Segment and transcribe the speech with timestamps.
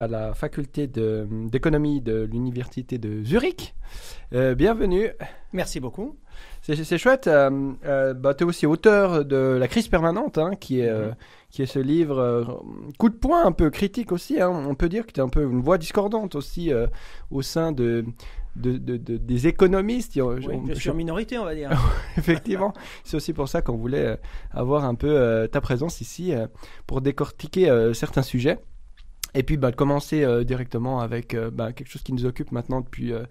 [0.00, 3.74] à la faculté d'économie de, l'université de Zurich.
[4.32, 5.08] Euh, bienvenue.
[5.52, 6.16] Merci beaucoup.
[6.62, 7.26] C'est chouette.
[7.26, 11.16] Euh, euh, bah, tu es aussi auteur de La crise permanente, hein, qui, est, mhm.
[11.50, 12.62] qui est ce livre
[12.96, 14.40] coup de poing un peu critique aussi.
[14.40, 14.50] Hein.
[14.50, 16.70] On peut dire que tu es un peu une voix discordante aussi
[17.32, 18.04] au sein de,
[18.54, 20.12] de, des économistes.
[20.14, 21.70] je suis en minorité, on va dire.
[22.16, 22.72] Effectivement.
[23.02, 24.20] C'est aussi pour ça qu'on voulait
[24.52, 26.34] avoir un peu ta présence ici
[26.86, 28.60] pour décortiquer certains sujets.
[29.34, 32.52] Et puis bah, de commencer euh, directement avec euh, bah, quelque chose qui nous occupe
[32.52, 33.24] maintenant depuis euh,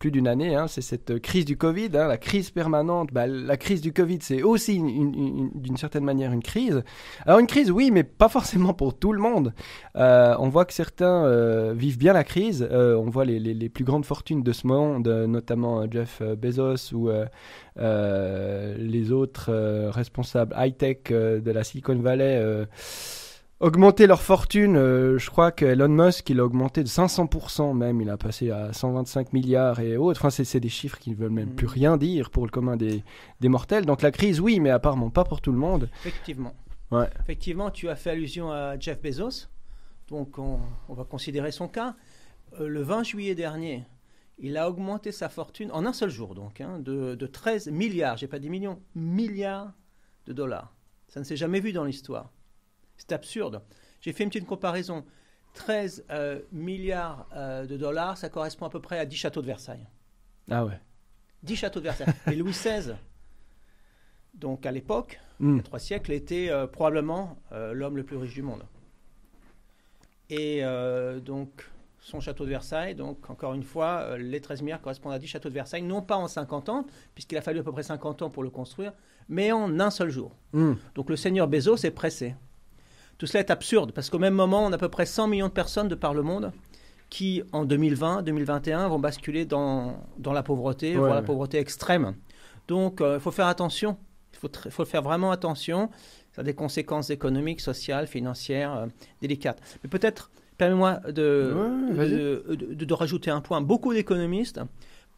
[0.00, 3.10] plus d'une année, hein, c'est cette crise du Covid, hein, la crise permanente.
[3.12, 6.82] Bah, la crise du Covid, c'est aussi d'une certaine manière une crise.
[7.24, 9.54] Alors une crise, oui, mais pas forcément pour tout le monde.
[9.94, 12.68] on voit que certains vivent bien la crise.
[12.70, 17.08] on voit les, les, les, plus grandes fortunes de ce monde, notamment Jeff Bezos ou
[17.76, 22.66] les autres responsables high-tech de la Silicon Valley
[23.60, 24.76] augmenter leur fortune.
[24.76, 28.00] Euh, je crois qu'Elon Musk, il a augmenté de 500% même.
[28.00, 30.20] Il a passé à 125 milliards et autres.
[30.20, 31.70] Enfin, c'est des chiffres qui ne veulent même plus mm.
[31.70, 33.02] rien dire pour le commun des,
[33.40, 33.86] des, mortels.
[33.86, 35.88] Donc la crise, oui, mais apparemment pas pour tout le monde.
[36.00, 36.54] Effectivement.
[36.90, 37.08] Ouais.
[37.20, 39.48] Effectivement, tu as fait allusion à Jeff Bezos.
[40.08, 41.94] Donc on, on va considérer son cas.
[42.60, 43.84] Euh, le 20 juillet dernier,
[44.38, 48.16] il a augmenté sa fortune en un seul jour, donc, hein, de, de 13 milliards,
[48.16, 49.72] j'ai pas dit millions, milliards
[50.26, 50.74] de dollars.
[51.08, 52.32] Ça ne s'est jamais vu dans l'histoire.
[53.06, 53.62] C'est absurde.
[54.00, 55.04] J'ai fait une petite comparaison.
[55.54, 59.46] 13 euh, milliards euh, de dollars, ça correspond à peu près à 10 châteaux de
[59.46, 59.86] Versailles.
[60.50, 60.78] Ah ouais.
[61.44, 62.12] 10 châteaux de Versailles.
[62.32, 62.94] Et Louis XVI,
[64.34, 65.62] donc à l'époque, il y a hmm.
[65.62, 67.38] trois siècles, était euh, probablement
[67.72, 68.64] l'homme le plus riche du monde.
[70.30, 70.62] Et
[71.24, 71.70] donc,
[72.00, 75.50] son château de Versailles, donc encore une fois, les 13 milliards correspondent à 10 châteaux
[75.50, 78.30] de Versailles, non pas en 50 ans, puisqu'il a fallu à peu près 50 ans
[78.30, 78.92] pour le construire,
[79.28, 80.34] mais en un seul jour.
[80.52, 80.74] Hmm.
[80.94, 82.34] Donc le seigneur Bezos est pressé.
[83.18, 85.48] Tout cela est absurde parce qu'au même moment, on a à peu près 100 millions
[85.48, 86.52] de personnes de par le monde
[87.10, 92.14] qui, en 2020, 2021, vont basculer dans, dans la pauvreté, voire la pauvreté extrême.
[92.66, 93.96] Donc, euh, il faut faire attention.
[94.32, 95.90] Il faut, faut, faire vraiment attention.
[96.32, 98.86] Ça a des conséquences économiques, sociales, financières euh,
[99.20, 99.60] délicates.
[99.82, 101.54] Mais peut-être, permets-moi de,
[101.94, 103.60] de, de, rajouter un point.
[103.60, 104.60] Beaucoup d'économistes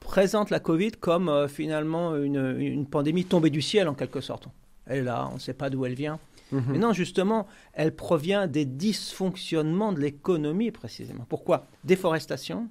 [0.00, 4.48] présentent la Covid comme euh, finalement une, une pandémie tombée du ciel, en quelque sorte.
[4.84, 6.18] Elle est là, on ne sait pas d'où elle vient.
[6.52, 6.64] Mhm.
[6.68, 11.24] Mais non, justement, elle provient des dysfonctionnements de l'économie, précisément.
[11.28, 11.66] Pourquoi?
[11.84, 12.68] Déforestation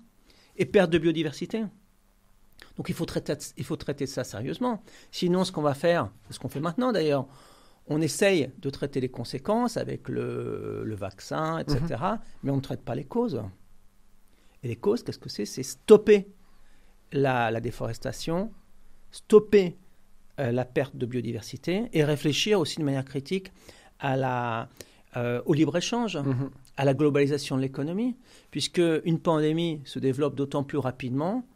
[0.57, 1.63] et perte de biodiversité.
[2.77, 4.81] Donc il faut traiter, il faut traiter ça sérieusement.
[5.11, 7.27] Sinon, ce qu'on va faire, ce qu'on fait maintenant d'ailleurs,
[7.87, 12.19] on essaye de traiter les conséquences avec le, vaccin, etc., mhm.
[12.43, 13.43] mais on ne traite pas les causes.
[14.63, 15.45] Et les causes, qu'est-ce que c'est?
[15.45, 16.27] C'est stopper
[17.11, 18.51] la, la, déforestation,
[19.11, 19.77] stopper
[20.39, 23.51] euh, la perte de biodiversité et réfléchir aussi de manière critique
[23.99, 24.69] à la,
[25.17, 26.49] euh, au libre-échange, mhm.
[26.75, 28.17] à la globalisation de l'économie,
[28.51, 31.47] puisque une pandémie se développe d'autant plus rapidement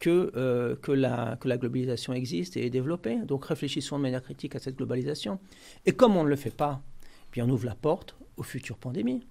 [0.00, 3.18] que, euh, que, la, que la globalisation existe et est développée.
[3.24, 5.38] Donc réfléchissons de manière critique à cette globalisation.
[5.86, 6.82] Et comme on ne le fait pas,
[7.30, 9.24] puis on ouvre la porte aux futures pandémies.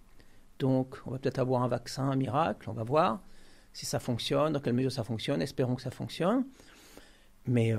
[0.60, 3.22] Donc on va peut-être avoir un vaccin, un miracle, on va voir
[3.74, 6.46] si ça fonctionne, dans quelle mesure ça fonctionne, espérons que ça fonctionne.
[7.48, 7.74] Mais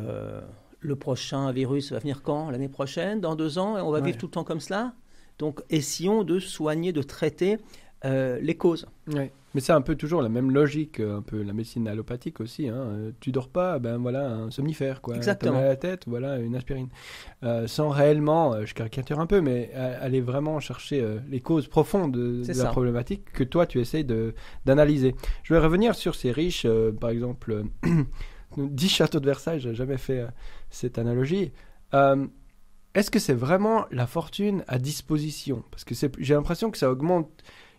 [0.84, 2.50] le prochain virus va venir quand?
[2.50, 3.20] L'année prochaine?
[3.20, 3.76] Dans deux ans?
[3.76, 4.92] On va vivre tout le temps comme cela?
[5.38, 7.58] Donc, essayons de soigner, de traiter
[8.04, 8.86] euh, les causes.
[9.06, 12.68] Mais c'est un peu toujours la même logique, un peu la médecine allopathique aussi.
[12.68, 12.74] Hein.
[12.74, 15.16] Euh, tu dors pas, ben voilà, un somnifère, quoi.
[15.16, 15.58] Exactement.
[15.58, 16.88] à la tête, voilà, une aspirine.
[17.44, 22.42] Euh, sans réellement, je caricature un peu, mais aller vraiment chercher les causes profondes de,
[22.54, 24.06] la problématique que toi tu essayes
[24.66, 25.14] d'analyser.
[25.44, 26.66] Je vais revenir sur ces riches,
[27.00, 27.62] par exemple.
[28.56, 30.28] 10 châteaux de Versailles, j'ai jamais fait euh,
[30.74, 31.52] cette analogie.
[31.94, 32.26] Euh,
[32.94, 35.64] est-ce que c'est vraiment la fortune à disposition?
[35.70, 37.28] Parce que j'ai l'impression que ça augmente.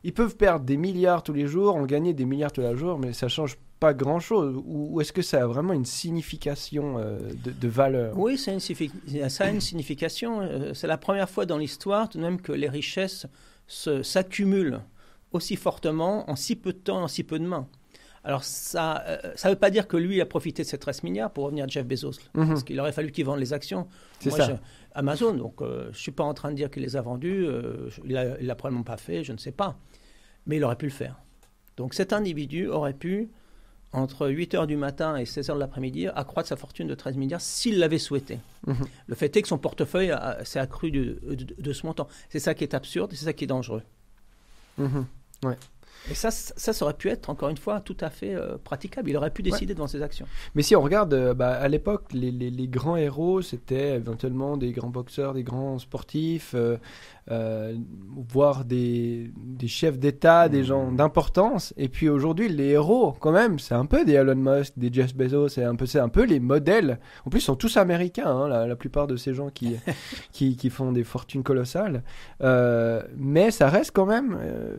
[0.03, 2.99] Ils peuvent perdre des milliards tous les jours, en gagner des milliards tous les jours,
[2.99, 4.61] mais ça change pas grand-chose.
[4.65, 8.17] Ou, est-ce que ça a vraiment une signification euh, de, valeur?
[8.17, 10.73] Oui, ça a, une ça a une signification.
[10.73, 13.25] c'est la première fois dans l'histoire tout de même que les richesses
[13.67, 14.81] s'accumulent
[15.31, 17.67] aussi fortement en si peu de temps, en si peu de mains.
[18.25, 21.31] Alors, ça ne euh, veut pas dire que lui a profité de ces 13 milliards
[21.31, 22.19] pour revenir à Jeff Bezos.
[22.33, 22.47] Mhm.
[22.47, 23.87] Parce qu'il aurait fallu qu'il vende les actions.
[24.19, 24.59] Ça.
[24.95, 27.45] Amazon, donc euh, je ne suis pas en train de dire qu'il les a vendues.
[27.45, 29.77] Euh, il ne l'a probablement pas fait, je ne sais pas.
[30.47, 31.19] Mais il aurait pu le faire.
[31.77, 33.29] Donc cet individu aurait pu,
[33.91, 37.17] entre 8 h du matin et 16 h de l'après-midi, accroître sa fortune de 13
[37.17, 38.39] milliards s'il l'avait souhaité.
[38.65, 38.85] Mhm.
[39.05, 40.13] Le fait est que son portefeuille
[40.43, 41.19] s'est accru de,
[41.59, 42.07] de, ce montant.
[42.29, 43.83] C'est ça qui est absurde et c'est ça qui est dangereux.
[44.79, 45.05] Mhm.
[45.43, 45.57] Ouais.
[46.09, 49.09] Et ça, ça, aurait pu être, encore une fois, tout à fait euh, praticable.
[49.09, 50.27] Il aurait pu décider devant ses actions.
[50.53, 54.57] Mais si on regarde, euh, bah, à l'époque, les, les, les, grands héros, c'était éventuellement
[54.57, 56.53] des grands boxeurs, des grands sportifs.
[56.53, 56.77] Euh, euh,
[57.27, 60.95] voir des, des chefs d'État, des gens Hmm.
[60.95, 61.73] d'importance.
[61.77, 65.15] Et puis aujourd'hui, les héros, quand même, c'est un peu des Elon Musk, des Jeff
[65.15, 66.99] Bezos, c'est un peu, c'est un peu les modèles.
[67.25, 69.75] En plus, ils sont tous américains, hein, la, la plupart de ces gens qui,
[70.31, 72.03] qui, qui font des fortunes colossales.
[72.41, 74.75] Euh, mais ça reste quand même, euh,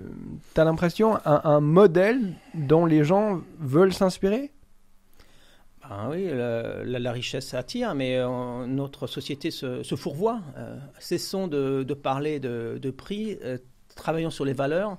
[0.54, 4.52] t'as l'impression, un, un modèle dont les gens veulent s'inspirer?
[5.88, 10.40] Ben oui, la, la- la richesse attire, mais euh, notre société se, se fourvoie.
[10.56, 13.58] Euh, cessons de, de parler de, de prix, euh,
[13.94, 14.98] travaillons sur les valeurs.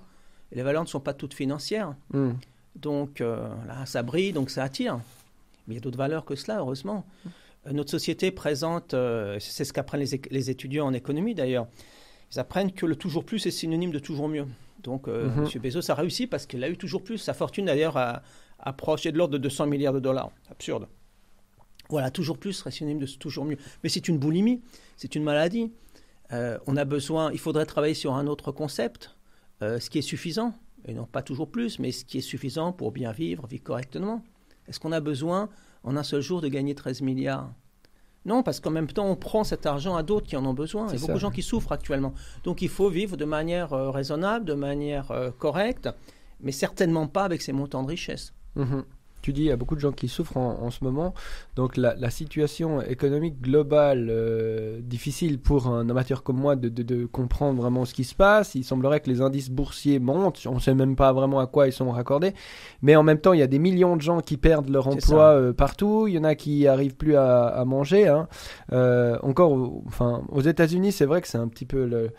[0.52, 1.96] Les valeurs ne sont pas toutes financières.
[2.14, 2.34] Hmm.
[2.76, 5.00] Donc là, ça brille, donc ça attire.
[5.68, 7.06] Mais il y a d'autres valeurs que cela, heureusement.
[7.70, 8.96] Notre société présente,
[9.40, 11.68] c'est ce qu'apprennent les, étudiants en économie d'ailleurs,
[12.32, 14.46] ils apprennent que le toujours plus est synonyme de toujours mieux.
[14.84, 15.48] Donc Mhm.
[15.54, 15.62] M.
[15.62, 17.18] Bezos a réussi parce qu'il a eu toujours plus.
[17.18, 18.22] Sa fortune d'ailleurs a
[18.60, 20.32] approché de l'ordre de 200 milliards de dollars.
[20.50, 20.88] Absurde.
[21.90, 23.58] Voilà, toujours plus serait synonyme de toujours mieux.
[23.84, 24.62] Mais c'est une boulimie,
[24.98, 25.72] c'est une maladie.
[26.34, 29.16] Euh, on a besoin, il faudrait travailler sur un autre concept,
[29.62, 30.54] euh, ce qui est suffisant,
[30.86, 34.24] et non pas toujours plus, mais ce qui est suffisant pour bien vivre, vivre correctement.
[34.68, 35.50] Est-ce qu'on a besoin
[35.84, 37.54] en un seul jour de gagner 13 milliards?
[38.26, 40.88] Non, parce qu'en même temps, on prend cet argent à d'autres qui en ont besoin.
[40.90, 42.14] Il y a beaucoup de gens qui souffrent actuellement.
[42.44, 45.88] Donc il faut vivre de manière euh, raisonnable, de manière correcte,
[46.42, 48.34] mais certainement pas avec ces montants de richesse.
[48.58, 48.84] Mhm.
[49.24, 51.14] Tu dis, il y a beaucoup de gens qui souffrent en, en ce moment.
[51.58, 56.84] Donc la, la situation économique globale euh, difficile pour un amateur comme moi de, de-
[56.84, 58.56] de comprendre vraiment ce qui se passe.
[58.56, 60.44] Il semblerait que les indices boursiers montent.
[60.48, 62.34] On ne sait même pas vraiment à quoi ils sont raccordés.
[62.84, 65.24] Mais en même temps, il y a des millions de gens qui perdent leur emploi
[65.34, 66.06] euh, partout.
[66.08, 68.08] Il y en a qui arrivent plus à, à manger.
[68.08, 68.30] hein.
[68.72, 72.10] Euh, encore, enfin, aux États-Unis, c'est vrai que c'est un petit peu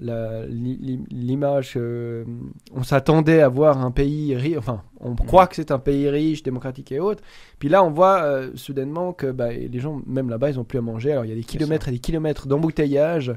[0.00, 1.78] l'image.
[1.78, 4.36] on s'attendait à voir un pays.
[4.58, 7.22] Enfin, on croit que c'est un pays riche, démocratique et autres.
[7.58, 10.78] Puis là, on voit euh, soudainement que bah, les gens, même là-bas, ils n'ont plus
[10.78, 11.12] à manger.
[11.12, 13.32] Alors, il y a des kilomètres et des kilomètres d'embouteillage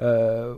[0.00, 0.54] euh,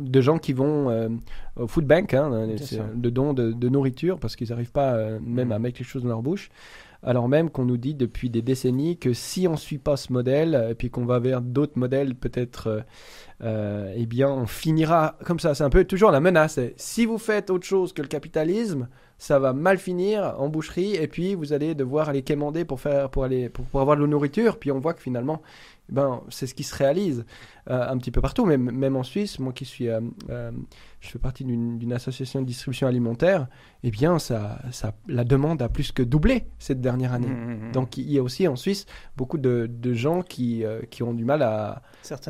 [0.00, 1.08] de gens qui vont euh,
[1.56, 2.48] au food bank, hein,
[2.94, 5.52] de dons de, de nourriture, parce qu'ils n'arrivent pas même Mhm.
[5.52, 6.50] à mettre les choses dans leur bouche.
[7.04, 10.12] Alors même qu'on nous dit depuis des décennies que si on ne suit pas ce
[10.12, 12.84] modèle, et puis qu'on va vers d'autres modèles peut-être,
[13.42, 15.54] euh, eh bien on finira comme ça.
[15.54, 16.60] C'est un peu toujours la menace.
[16.76, 18.86] Si vous faites autre chose que le capitalisme,
[19.22, 23.08] ça va mal finir en boucherie, et puis vous allez devoir aller quémander pour, faire,
[23.08, 24.58] pour, aller, pour, pour avoir de la nourriture.
[24.58, 25.42] Puis on voit que finalement,
[25.92, 27.24] ben, c'est ce qui se réalise
[27.70, 30.00] euh, un petit peu partout, même, même en Suisse, moi qui suis, euh,
[30.30, 30.50] euh,
[31.00, 33.46] je fais partie d'une association de distribution alimentaire,
[33.84, 37.28] eh bien, ça, ça, la demande a plus que doublé cette dernière année.
[37.28, 37.72] Mhm.
[37.72, 38.86] Donc, il y a aussi en Suisse
[39.16, 41.82] beaucoup de, de gens qui, qui ont du mal à,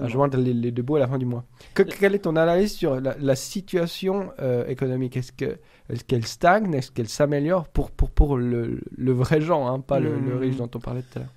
[0.03, 1.45] à joindre les, les deux bouts à la fin du mois.
[1.75, 4.33] Que- quelle est ton analyse sur la, la situation
[4.69, 5.17] économique?
[5.17, 6.75] Est-ce que- est-ce qu'elle stagne?
[6.75, 10.57] Est-ce qu'elle s'améliore pour, pour, pour le, le vrai gens, hein, pas le, le riche
[10.57, 11.33] dont on parlait tout à l'heure?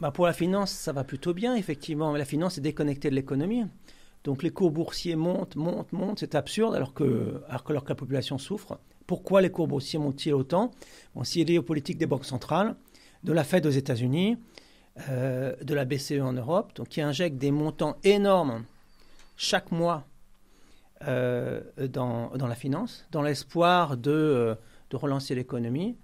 [0.00, 2.12] Bah, pour la finance, ça va plutôt bien, effectivement.
[2.12, 3.64] La finance est déconnectée de l'économie.
[4.24, 6.20] Donc les cours boursiers montent, montent, montent.
[6.20, 8.78] C'est absurde alors que, alors que, alors que la population souffre.
[9.06, 10.70] Pourquoi les cours boursiers montent-ils autant?
[11.14, 12.76] Bon, C'est lié aux politiques des banques centrales,
[13.24, 14.36] de la Fed aux États-Unis,
[15.08, 18.64] euh, de la BCE en Europe, donc qui injectent des montants énormes
[19.36, 20.04] chaque mois
[21.06, 24.54] euh, dans, dans la finance, dans l'espoir de, euh,
[24.90, 25.96] de relancer l'économie.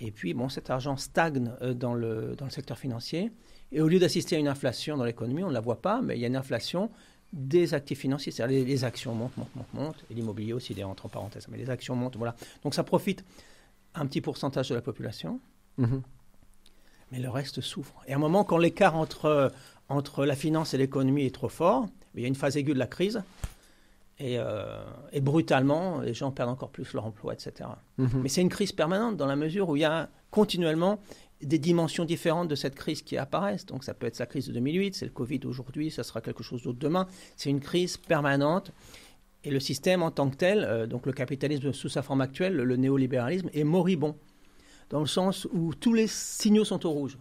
[0.00, 3.30] Et puis, bon, cet argent stagne euh, dans, le, dans le secteur financier.
[3.72, 6.16] Et au lieu d'assister à une inflation dans l'économie, on ne la voit pas, mais
[6.16, 6.90] il y a une inflation
[7.32, 8.30] des actifs financiers.
[8.32, 10.04] C'est-à-dire les, les actions montent, montent, montent, montent.
[10.10, 11.46] Et l'immobilier aussi, des entre parenthèses.
[11.48, 12.34] Mais les actions montent, voilà.
[12.62, 13.24] Donc ça profite
[13.94, 15.40] un petit pourcentage de la population,
[15.76, 16.02] Mhm.
[17.10, 17.94] mais le reste souffre.
[18.06, 19.52] Et à un moment, quand l'écart entre,
[19.88, 22.78] entre la finance et l'économie est trop fort, il y a une phase aiguë de
[22.78, 23.22] la crise.
[24.18, 27.68] Et, euh, et brutalement, les gens perdent encore plus leur emploi, etc.
[27.98, 28.20] Mhm.
[28.22, 31.00] Mais c'est une crise permanente dans la mesure où il y a continuellement
[31.42, 33.66] des dimensions différentes de cette crise qui apparaissent.
[33.66, 36.42] Donc ça peut être la crise de 2008, c'est le Covid aujourd'hui, ça sera quelque
[36.42, 37.06] chose d'autre demain.
[37.36, 38.70] C'est une crise permanente.
[39.42, 42.54] Et le système en tant que tel, euh, donc le capitalisme sous sa forme actuelle,
[42.54, 44.16] le, le néolibéralisme, est moribond.
[44.90, 47.18] Dans le sens où tous les signaux sont au rouge.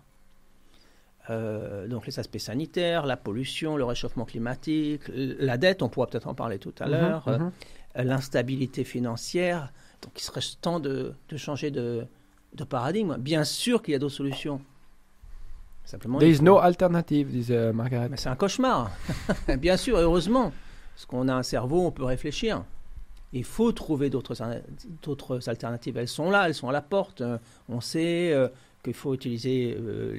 [1.30, 6.28] Euh, donc les aspects sanitaires, la pollution, le réchauffement climatique, la dette, on pourra peut-être
[6.28, 7.52] en parler tout à Mhm, l'heure, mhm.
[7.98, 9.72] euh, l'instabilité financière.
[10.02, 12.06] Donc il serait temps de, de changer de,
[12.56, 13.16] de paradigme.
[13.18, 14.60] Bien sûr qu'il y a d'autres solutions.
[15.86, 18.10] Simplement, There il is faut- no alternative, disait Margaret.
[18.10, 18.92] Mais c'est un cauchemar.
[19.60, 20.52] Bien sûr, heureusement.
[20.94, 22.64] Parce qu'on a un cerveau, on peut réfléchir.
[23.34, 25.98] Il faut trouver d'autres alternatives.
[25.98, 27.22] Elles sont là, elles sont à la porte.
[27.22, 27.38] Euh,
[27.68, 28.48] On sait euh,
[28.84, 30.18] qu'il faut utiliser euh,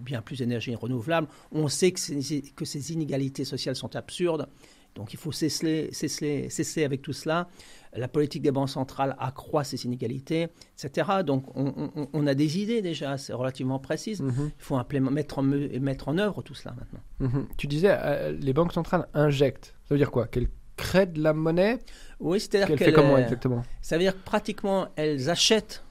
[0.00, 1.28] bien plus d'énergie renouvelable.
[1.52, 4.48] On sait que ces, que ces inégalités sociales sont absurdes.
[4.94, 7.48] Donc il faut cesser, cesser, cesser avec tout cela.
[7.94, 10.48] La politique des banques centrales accroît ces inégalités,
[10.82, 11.08] etc.
[11.24, 14.22] Donc on, on- on a des idées déjà, c'est relativement précises.
[14.22, 14.50] Mhm.
[14.58, 14.78] Il faut
[15.10, 17.00] mettre, en, me- mettre en œuvre tout cela maintenant.
[17.20, 17.46] Mhm.
[17.58, 19.74] Tu disais, euh, les banques centrales injectent.
[19.86, 20.26] Ça veut dire quoi?
[20.28, 21.78] Qu'elles créent de la monnaie?
[22.18, 23.62] Oui, c'est-à-dire qu'elle qu'elle fait comment exactement?
[23.82, 25.84] Ça veut dire que pratiquement elles achètent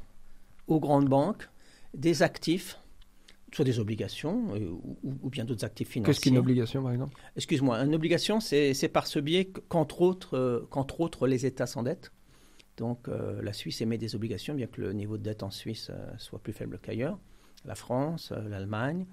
[0.67, 1.47] aux grandes banques
[1.95, 2.79] des actifs,
[3.55, 4.69] soit des obligations euh,
[5.03, 6.13] ou, bien d'autres actifs financiers.
[6.13, 7.15] Qu'est-ce qu'une obligation par exemple?
[7.35, 12.11] Excuse-moi, une obligation, c'est par ce biais qu'entre autres, euh, qu'entre autres les États s'endettent.
[12.77, 15.89] Donc euh, la Suisse émet des obligations, bien que le niveau de dette en Suisse
[16.17, 17.17] soit plus faible qu'ailleurs.
[17.63, 19.05] La France, l'Allemagne.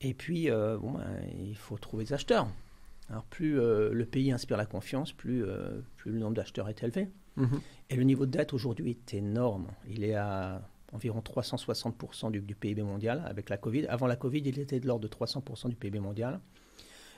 [0.00, 2.46] Et puis, bon, ben, il faut trouver des acheteurs.
[3.08, 5.44] Alors plus le pays inspire la confiance, plus,
[5.96, 7.08] plus le nombre d'acheteurs est élevé.
[7.36, 7.60] Mhm.
[7.90, 9.66] Et le niveau de dette aujourd'hui est énorme.
[9.88, 10.62] Il est à
[10.92, 13.86] environ 360% du, PIB mondial avec la Covid.
[13.86, 16.40] Avant la Covid, il était de l'ordre de 300% du PIB mondial.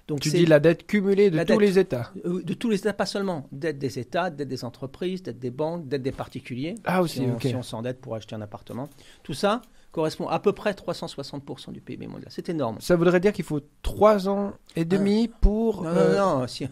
[0.09, 2.93] Donc tu dis la dette cumulée de tous les États euh, De tous les États,
[2.93, 3.49] pas seulement.
[3.51, 6.77] Dette des États, dette des entreprises, dette des banques, dette des particuliers.
[6.85, 8.89] Ah aussi, si on, si on s'endette pour acheter un appartement.
[9.25, 12.29] Tout ça correspond à peu près 360% du PIB mondial.
[12.31, 12.77] C'est énorme.
[12.81, 15.39] Ça voudrait dire qu'il faut 3 ans et demi ah.
[15.41, 15.83] pour...
[15.83, 16.47] Non, non, euh, non.
[16.47, 16.69] Si,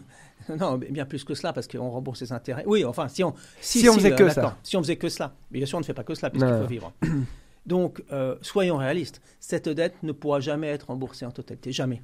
[0.59, 2.63] Non, bien plus que cela, parce qu'on rembourse les intérêts.
[2.67, 4.57] Oui, enfin, si on, si, on faisait que ça.
[4.63, 5.33] Si on faisait que cela.
[5.51, 6.93] Mais bien sûr, on ne fait pas que cela, puisqu'il faut vivre.
[7.65, 9.21] Donc, euh, soyons réalistes.
[9.39, 11.71] Cette dette ne pourra jamais être remboursée en totalité.
[11.71, 12.03] Jamais.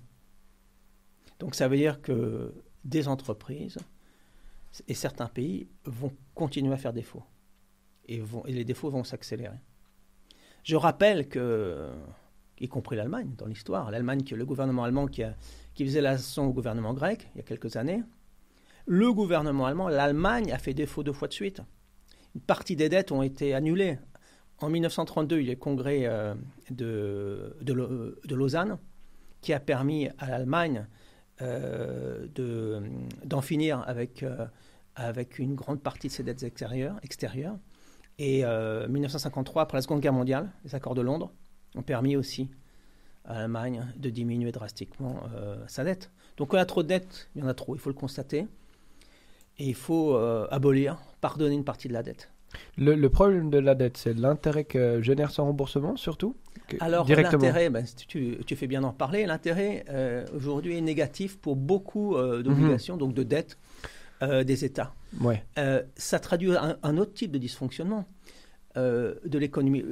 [1.39, 3.77] Donc, ça veut dire que des entreprises
[4.87, 7.23] et certains pays vont continuer à faire défaut.
[8.07, 9.57] Et, vont, et les défauts vont s'accélérer.
[10.63, 11.89] Je rappelle que,
[12.59, 15.35] y compris l'Allemagne dans l'histoire, l'Allemagne, le gouvernement allemand qui, a,
[15.73, 18.03] qui faisait la leçon au gouvernement grec il y a quelques années,
[18.85, 21.61] le gouvernement allemand, l'Allemagne, a fait défaut deux fois de suite.
[22.35, 23.99] Une partie des dettes ont été annulées.
[24.59, 26.35] En 1932, il y a le congrès euh,
[26.69, 28.77] de, de, Lausanne
[29.41, 30.87] qui a permis à l'Allemagne
[31.41, 32.27] euh,
[33.25, 34.45] d'en finir avec, euh,
[34.95, 37.57] avec une grande partie de ses dettes extérieures.
[38.19, 41.31] Et 1953, après la Seconde Guerre mondiale, les accords de Londres
[41.75, 42.51] ont permis aussi
[43.25, 45.23] à l'Allemagne de diminuer drastiquement
[45.65, 46.11] sa dette.
[46.37, 48.45] Donc on a trop de dettes, il y en a trop, il faut le constater.
[49.61, 52.31] Et il faut euh, abolir, pardonner une partie de la dette.
[52.79, 56.35] Le, problème de la dette, c'est l'intérêt que génère son remboursement, surtout?
[56.79, 61.55] Alors, l'intérêt, ben, tu, tu, fais bien d'en parler, l'intérêt euh, aujourd'hui est négatif pour
[61.55, 62.99] beaucoup euh, d'obligations, mhm.
[62.99, 63.59] donc de dettes
[64.43, 64.93] des États.
[65.19, 65.43] Ouais.
[65.95, 68.05] ça traduit un, autre type de dysfonctionnement.
[68.75, 69.83] de l'économie.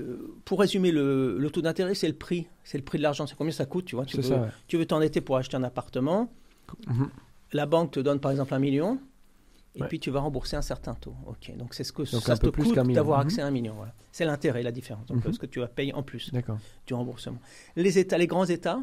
[0.46, 2.48] pour résumer, le, taux d'intérêt, c'est le prix.
[2.64, 3.28] C'est le prix de l'argent.
[3.28, 4.06] C'est combien ça coûte, tu vois?
[4.06, 4.36] Tu veux,
[4.68, 6.32] tu veux t'endetter pour acheter un appartement.
[6.88, 7.10] Mhm.
[7.54, 9.00] La banque te donne par exemple un million
[9.76, 11.16] et puis tu vas rembourser un certain taux.
[11.26, 13.76] Ok, donc c'est ce que ça te coûte d'avoir accès à un million.
[14.12, 15.06] C'est l'intérêt, la différence.
[15.08, 15.34] Donc mhm.
[15.34, 16.32] ce que tu vas payer en plus
[16.88, 17.40] du remboursement.
[17.76, 18.80] Les États, les grands États,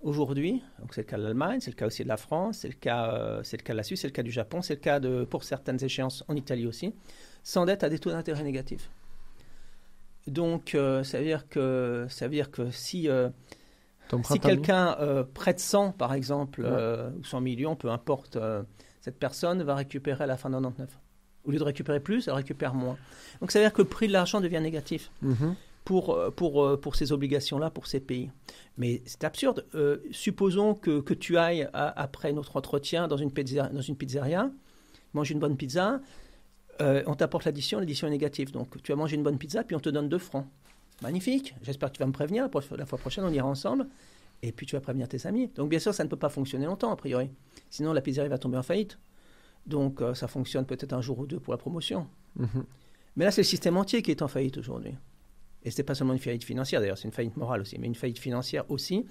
[0.00, 2.68] aujourd'hui, donc c'est le cas de l'Allemagne, c'est le cas aussi de la France, c'est
[2.68, 4.74] le cas, euh, c'est le cas de la Suisse, c'est le cas du Japon, c'est
[4.74, 6.94] le cas de pour certaines échéances en Italie aussi,
[7.42, 8.90] s'endettent à des taux d'intérêt négatifs.
[10.26, 13.30] Donc euh, ça veut dire que ça veut dire que si euh,
[14.24, 14.96] si quelqu'un
[15.34, 16.64] prête 100 par exemple
[17.18, 18.38] ou 100 millions, peu importe
[19.00, 20.98] cette personne va récupérer à la fin de 99.
[21.44, 22.96] Au lieu de récupérer plus, elle récupère moins.
[23.40, 25.54] Donc ça veut dire que le prix de l'argent devient négatif mhm.
[25.84, 28.30] pour, euh, pour, euh, pour ces obligations-là, pour ces pays.
[28.76, 29.64] Mais c'est absurde.
[29.74, 34.50] Euh, supposons que, que, tu ailles, après notre entretien, dans une, pizzeria, dans une pizzeria,
[35.14, 36.00] manger une bonne pizza,
[36.80, 38.52] on t'apporte l'addition, l'addition est négative.
[38.52, 40.46] Donc tu vas manger une bonne pizza, puis on te donne 2 francs.
[41.02, 41.54] Magnifique.
[41.62, 42.48] J'espère que tu vas me prévenir.
[42.76, 43.86] La fois prochaine, on ira ensemble.
[44.42, 45.50] Et puis tu vas prévenir tes amis.
[45.54, 47.30] Donc bien sûr, ça ne peut pas fonctionner longtemps, a priori.
[47.70, 48.98] Sinon, la pizzeria va tomber en faillite.
[49.66, 52.06] Donc, euh, ça fonctionne peut-être un jour ou deux pour la promotion.
[52.36, 52.64] Mhm.
[53.16, 54.94] Mais là, c'est le système entier qui est en faillite aujourd'hui.
[55.64, 57.86] Et ce n'est pas seulement une faillite financière, d'ailleurs, c'est une faillite morale aussi, mais
[57.86, 59.04] une faillite financière aussi,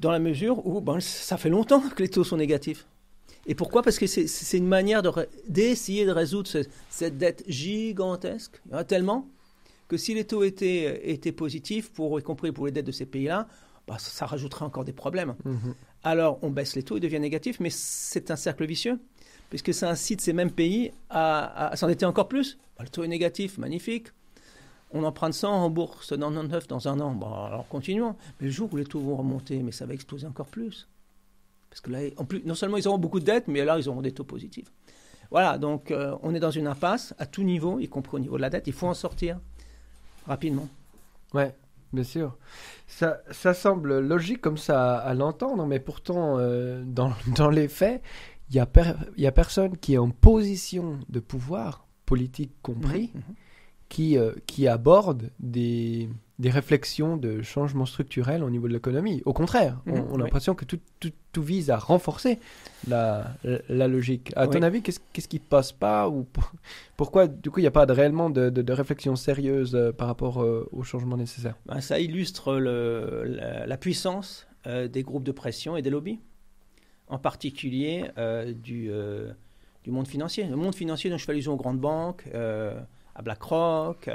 [0.00, 2.86] dans la mesure où ben, ça fait longtemps que les taux sont négatifs.
[3.46, 3.82] Et pourquoi?
[3.82, 5.02] Parce que c'est une manière
[5.48, 6.48] d'essayer de, résoudre
[6.88, 8.60] cette dette gigantesque.
[8.66, 9.28] Il y en a tellement
[9.86, 13.04] que si les taux étaient, étaient positifs, pour, y compris pour les dettes de ces
[13.04, 13.46] pays-là,
[13.86, 15.34] bah, ça rajouterait encore des problèmes.
[15.44, 15.74] Mhm.
[16.02, 18.98] Alors on baisse les taux, ils deviennent négatifs, mais c'est un cercle vicieux,
[19.50, 22.58] puisque ça incite ces mêmes pays à, s'endetter encore plus.
[22.76, 24.08] Bah, le taux est négatif, magnifique.
[24.92, 27.12] On emprunte 100, on rembourse 99 dans un an.
[27.12, 28.14] Bon, alors continuons.
[28.40, 30.88] Mais le jour où les taux vont remonter, mais ça va exploser encore plus.
[31.68, 33.88] Parce que là, en plus, non seulement ils auront beaucoup de dettes, mais là, ils
[33.88, 34.70] auront des taux positifs.
[35.32, 38.36] Voilà, donc euh, on est dans une impasse à tout niveau, y compris au niveau
[38.36, 38.68] de la dette.
[38.68, 39.40] Il faut en sortir
[40.28, 40.68] rapidement.
[41.32, 41.52] Ouais.
[41.94, 42.36] Bien sûr.
[42.86, 48.02] Ça, ça semble logique comme ça à, l'entendre, mais pourtant, euh, dans, dans, les faits,
[48.50, 53.34] il n'y a, a personne qui est en position de pouvoir, politique compris, mhm, mhm.
[53.88, 56.08] qui, euh, qui aborde des,
[56.40, 59.22] des réflexions de changement structurel au niveau de l'économie.
[59.24, 62.40] Au contraire, on, mhm, a l'impression que tout, tout, tout, vise à renforcer
[62.88, 63.36] la,
[63.68, 64.32] la logique.
[64.34, 66.26] À ton avis, qu'est-ce qui passe pas ou
[66.96, 70.08] pourquoi du coup il n'y a pas de, réellement de, de, réflexion sérieuse euh, par
[70.08, 71.54] rapport euh, au changement nécessaire?
[71.66, 73.22] Ben, Ça illustre le,
[73.66, 76.18] la, puissance euh, des groupes de pression et des lobbies.
[77.06, 78.06] en particulier
[78.56, 78.90] du,
[79.84, 80.44] du monde financier.
[80.48, 84.10] Le monde financier dont je fais allusion aux grandes banques, à BlackRock,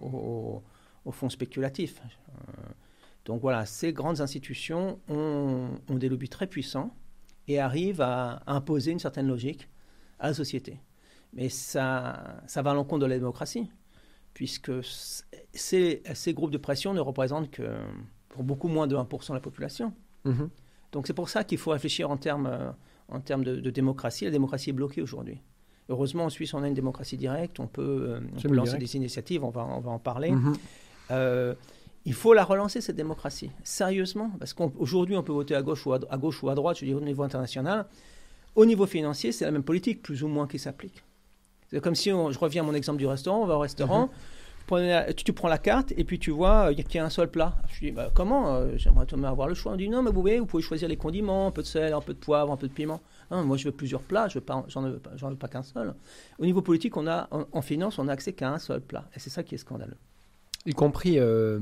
[0.00, 0.62] aux,
[1.08, 2.00] aux, fonds spéculatifs.
[3.24, 6.94] donc voilà, ces grandes institutions ont, ont des lobbies très puissants
[7.48, 9.68] et arrivent à imposer une certaine logique
[10.18, 10.80] à la société.
[11.32, 13.70] Mais ça, ça va à l'encontre de la démocratie,
[14.34, 14.72] puisque
[15.52, 17.76] ces, ces, groupes de pression ne représentent que
[18.28, 19.92] pour beaucoup moins de 1% de la population.
[20.24, 20.48] Mhm.
[20.92, 22.74] Donc c'est pour ça qu'il faut réfléchir en termes,
[23.08, 24.24] en termes de, démocratie.
[24.24, 25.40] La démocratie est bloquée aujourd'hui.
[25.90, 29.48] Heureusement, en Suisse, on a une démocratie directe, on peut, euh, lancer des initiatives, on
[29.48, 30.30] va, on va en parler.
[30.30, 30.54] Mhm.
[31.10, 31.54] Euh,
[32.04, 35.92] il faut la relancer, cette démocratie, sérieusement, parce qu'aujourd'hui, on peut voter à gauche ou
[35.92, 37.86] à, gauche ou à droite, je dis au niveau international.
[38.54, 41.04] Au niveau financier, c'est la même politique, plus ou moins, qui s'applique.
[41.70, 44.08] C'est comme si, je reviens à mon exemple du restaurant, on va au restaurant,
[44.70, 45.14] mhm.
[45.16, 47.56] tu, prends la carte et puis tu vois qu'il y a un seul plat.
[47.68, 49.72] Je dis, bah, comment euh, J'aimerais avoir le choix.
[49.72, 51.92] On dit, non, mais vous pouvez, vous pouvez choisir les condiments, un peu de sel,
[51.92, 53.02] un peu de poivre, un peu de piment.
[53.30, 54.38] Moi, je veux plusieurs plats, je
[54.68, 55.94] j'en veux pas, pas qu'un seul.
[56.38, 59.04] Au niveau politique, on a, en, finance, on n'a accès qu'à un seul plat.
[59.14, 59.98] Et c'est ça qui est scandaleux
[60.66, 61.58] y compris euh,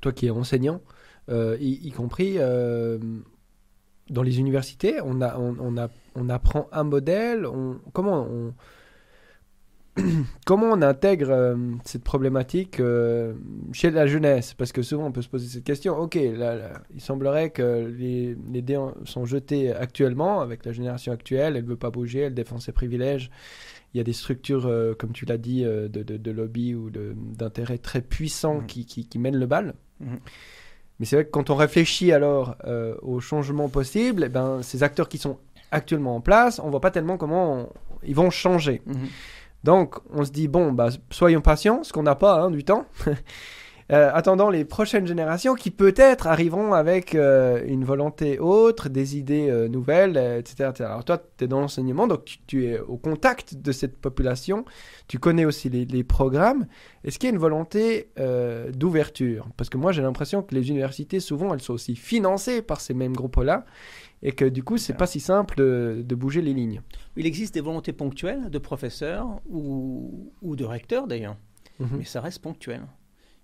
[0.00, 0.80] toi qui es enseignant,
[1.30, 2.98] euh, y, compris euh,
[4.10, 7.46] dans les universités, on, a, on, a, on apprend un modèle,
[7.92, 8.54] comment on,
[10.44, 12.82] comment on intègre cette problématique
[13.72, 14.52] chez la jeunesse?
[14.54, 15.96] Parce que souvent on peut se poser cette question.
[15.96, 21.56] Ok, il semblerait que les, les, dés sont jetés actuellement avec la génération actuelle.
[21.56, 23.30] Elle ne veut pas bouger, elle défend ses privilèges
[23.94, 26.90] il y a des structures, euh, comme tu l'as dit, euh, de, de, lobby ou
[26.90, 28.66] d'intérêt très puissants mm.
[28.66, 29.74] qui, qui, mènent le bal.
[30.00, 30.16] Mm.
[30.98, 34.82] Mais c'est vrai que quand on réfléchit alors euh, aux changements possibles, eh ben, ces
[34.82, 35.38] acteurs qui sont
[35.70, 37.68] actuellement en place, on voit pas tellement comment
[38.04, 38.82] ils vont changer.
[38.86, 39.08] Mm-hmm.
[39.62, 42.86] Donc on se dit, bon, bah, soyons patients, ce qu'on n'a pas hein, du temps.
[43.92, 49.50] Euh, attendant les prochaines générations qui peut-être arriveront avec euh, une volonté autre, des idées
[49.50, 53.72] euh, nouvelles, etc., Alors toi, tu es dans l'enseignement, donc tu, es au contact de
[53.72, 54.64] cette population,
[55.06, 56.66] tu connais aussi les, programmes.
[57.04, 58.08] Est-ce qu'il y a une volonté
[58.72, 59.48] d'ouverture?
[59.56, 62.94] Parce que moi, j'ai l'impression que les universités, souvent, elles sont aussi financées par ces
[62.94, 63.64] mêmes groupes-là
[64.22, 66.80] et que du coup, c'est pas si simple de, bouger les lignes.
[67.16, 71.36] Il existe des volontés ponctuelles de professeurs ou, ou de recteurs d'ailleurs,
[71.80, 71.88] mhm.
[71.98, 72.82] mais ça reste ponctuel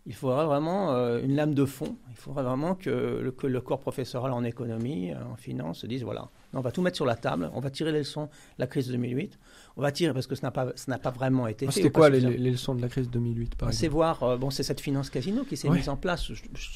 [0.07, 1.97] il faudra vraiment euh, une lame de fond.
[2.11, 5.87] Il faudra vraiment que le, que le, corps professoral en économie, euh, en finance, se
[5.87, 8.29] dise voilà, on va tout mettre sur la table, on va tirer les leçons de
[8.59, 9.39] la crise de 2008.
[9.77, 11.83] On va tirer parce que ça n'a pas, pas vraiment été ah, fait.
[11.83, 14.63] C'était quoi les, leçons de la crise de 2008 par C'est voir, euh, bon, c'est
[14.63, 16.33] cette finance casino qui s'est mise en place.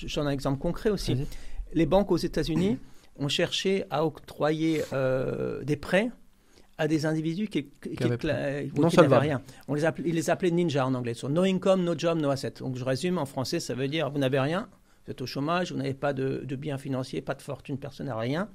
[0.06, 1.26] J'en ai un exemple concret aussi.
[1.72, 2.78] Les banques aux États-Unis
[3.18, 4.82] ont cherché à octroyer
[5.62, 6.10] des prêts
[6.78, 9.42] à des individus qui, qui, n'avaient rien.
[9.68, 11.14] On les appelait, ils les appelaient ninja en anglais.
[11.28, 12.54] no income, no job, no asset.
[12.60, 14.68] Donc je résume en français, ça veut dire vous n'avez rien,
[15.04, 18.16] vous êtes au chômage, vous n'avez pas de, biens financiers, pas de fortune, personne n'a
[18.16, 18.48] rien.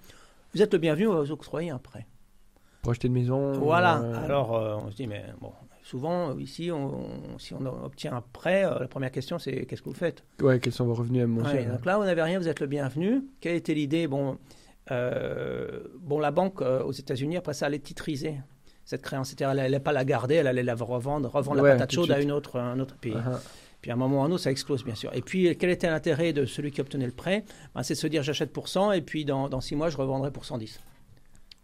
[0.54, 2.08] Vous êtes le bienvenu, on va vous octroyer un prêt.
[2.82, 4.00] Pour acheter une maison Voilà.
[4.02, 5.52] Euh, Alors euh, on se dit, mais bon,
[5.84, 9.90] souvent ici, on, si on obtient un prêt, euh, la première question c'est qu'est-ce que
[9.90, 10.24] vous faites?
[10.42, 13.24] Ouais, quels sont vos revenus mensuels Donc là, vous n'avez rien, vous êtes le bienvenu.
[13.40, 14.08] Quelle était l'idée?
[14.08, 14.38] Bon
[14.90, 18.38] bon, la banque euh, aux États-Unis, après ça, allait titriser
[18.86, 19.36] cette créance.
[19.40, 22.32] Elle n'allait pas la garder, elle allait la revendre, revendre la patate chaude à une
[22.32, 23.14] autre, un autre pays.
[23.14, 23.40] Uh-huh.
[23.82, 25.12] Puis à un moment ou à un autre, ça explose, bien sûr.
[25.14, 27.46] Et puis, quel était l'intérêt de celui qui obtenait le prêt?
[27.76, 29.98] Ben, C'est de se dire j'achète pour 100 et puis dans, dans 6 mois, je
[29.98, 30.80] revendrai pour 110.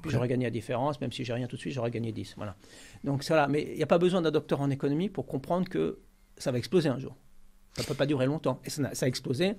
[0.01, 2.35] Puis j'aurais gagné la différence, même si j'ai rien tout de suite, j'aurais gagné 10.
[2.37, 2.55] Voilà.
[3.03, 5.99] Donc, ça, Mais il n'y a pas besoin d'un docteur en économie pour comprendre que
[6.37, 7.15] ça va exploser un jour.
[7.75, 8.59] Ça ne peut pas durer longtemps.
[8.65, 9.55] Et ça, ça a explosé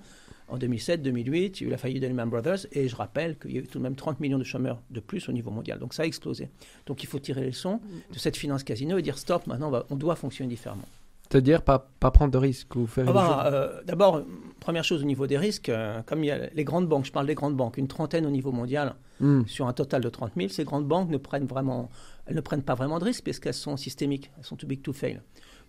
[0.49, 3.37] en 2007, 2008, il y a eu la faillite de Lehman Brothers et je rappelle
[3.37, 5.51] qu'il y a eu tout de même 30 millions de chômeurs de plus au niveau
[5.51, 5.77] mondial.
[5.79, 6.49] Donc ça a explosé.
[6.85, 9.95] Donc il faut tirer les leçons de cette finance casino et dire stop, maintenant on,
[9.95, 10.87] doit fonctionner différemment.
[11.29, 14.23] C'est-à-dire pas, pas prendre de risques ou faire ah bah, euh, D'abord,
[14.61, 17.11] première chose au niveau des risques, euh, comme il y a les grandes banques, je
[17.11, 19.45] parle des grandes banques, une trentaine au niveau mondial hmm.
[19.45, 21.89] sur un total de 30 000, ces grandes banques ne prennent, vraiment,
[22.25, 24.81] elles ne prennent pas vraiment de risques parce qu'elles sont systémiques, elles sont too big
[24.81, 25.19] to fail.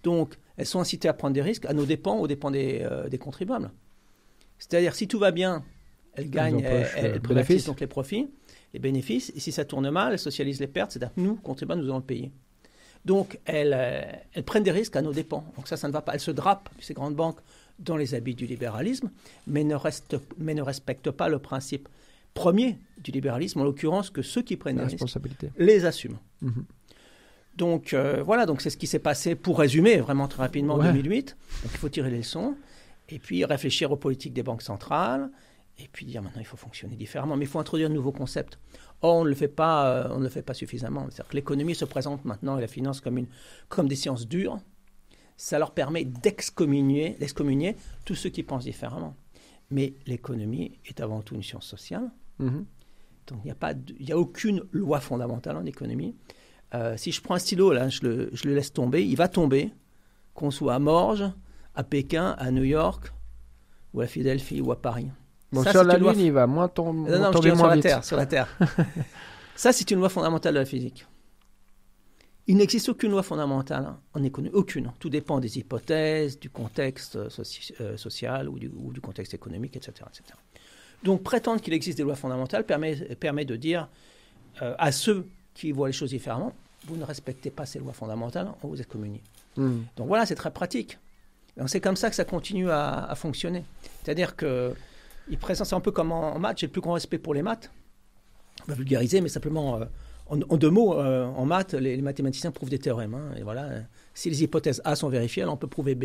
[0.02, 3.08] Donc elles sont incitées à prendre des risques à nos dépens, aux dépens des, euh,
[3.08, 3.70] des contribuables.
[4.58, 5.64] C'est-à-dire, si tout va bien,
[6.14, 6.60] elle gagne,
[6.96, 8.28] elle, privatise donc les profits,
[8.74, 11.80] les bénéfices, et si ça tourne mal, elle socialise les pertes, c'est-à-dire que nous, contribuables,
[11.80, 12.32] nous allons le payer.
[13.04, 15.44] Donc, elles, euh, prennent des risques à nos dépens.
[15.56, 16.14] Donc ça, ça ne va pas.
[16.14, 17.38] Elles se drapent, ces grandes banques,
[17.78, 19.10] dans les habits du libéralisme,
[19.46, 19.76] mais ne,
[20.38, 21.88] mais ne respectent pas le principe
[22.34, 25.18] premier du libéralisme, en l'occurrence que ceux qui prennent les risques
[25.56, 26.18] les assument.
[26.42, 26.64] Mhm.
[27.58, 30.78] Donc euh, voilà, donc c'est ce qui s'est passé, pour résumer vraiment très rapidement, en
[30.82, 31.36] 2008.
[31.64, 32.54] Donc il faut tirer les leçons
[33.08, 35.30] et puis réfléchir aux politiques des banques centrales,
[35.78, 38.58] et puis dire maintenant il faut fonctionner différemment, mais il faut introduire de nouveaux concepts.
[39.02, 41.06] Or, on ne le fait pas, euh, on ne le fait pas suffisamment.
[41.10, 43.28] C'est-à-dire que l'économie se présente maintenant et la finance comme, une,
[43.68, 44.58] comme des sciences dures.
[45.36, 49.16] Ça leur permet d'excommunier, d'excommunier tous ceux qui pensent différemment.
[49.70, 52.10] Mais l'économie est avant tout une science sociale.
[52.40, 52.64] Mm-hmm.
[53.28, 56.14] Donc il n'y a, pas a aucune loi fondamentale en économie.
[56.74, 59.28] Euh, si je prends un stylo, là, je le, je le, laisse tomber, il va
[59.28, 59.70] tomber,
[60.34, 61.30] qu'on soit à Morges,
[61.74, 63.12] à Pékin, à New York,
[63.94, 65.08] ou à Philadelphie, ou à Paris.
[65.50, 68.04] Bon, sur la Lune, il va moins, tomber non, non, tomber moins sur La Terre,
[68.04, 68.48] sur la Terre.
[69.56, 71.06] Ça, c'est une loi fondamentale de la physique.
[72.46, 74.92] Il n'existe aucune loi fondamentale en économie, aucune.
[74.98, 79.92] Tout dépend des hypothèses, du contexte euh, social ou du, ou du, contexte économique, etc.
[80.08, 80.38] etc.
[81.02, 83.88] Donc prétendre qu'il existe des lois fondamentales permet, permet de dire
[84.62, 85.26] euh, à ceux
[85.58, 86.52] qui voient les choses différemment,
[86.86, 89.20] vous ne respectez pas ces lois fondamentales, on vous excommunie.
[89.56, 89.80] Hmm.
[89.96, 90.98] Donc voilà, c'est très pratique.
[91.66, 93.64] C'est comme ça que ça continue à, fonctionner.
[94.02, 94.74] C'est-à-dire que
[95.28, 97.70] il présente, un peu comme en, maths, j'ai le plus grand respect pour les maths.
[98.66, 99.84] On va vulgariser, mais simplement euh,
[100.28, 103.14] en, deux mots, euh, en maths, les, mathématiciens prouvent des théorèmes.
[103.14, 103.68] Hein, et voilà,
[104.14, 106.04] si les hypothèses A sont vérifiées, alors on peut prouver B.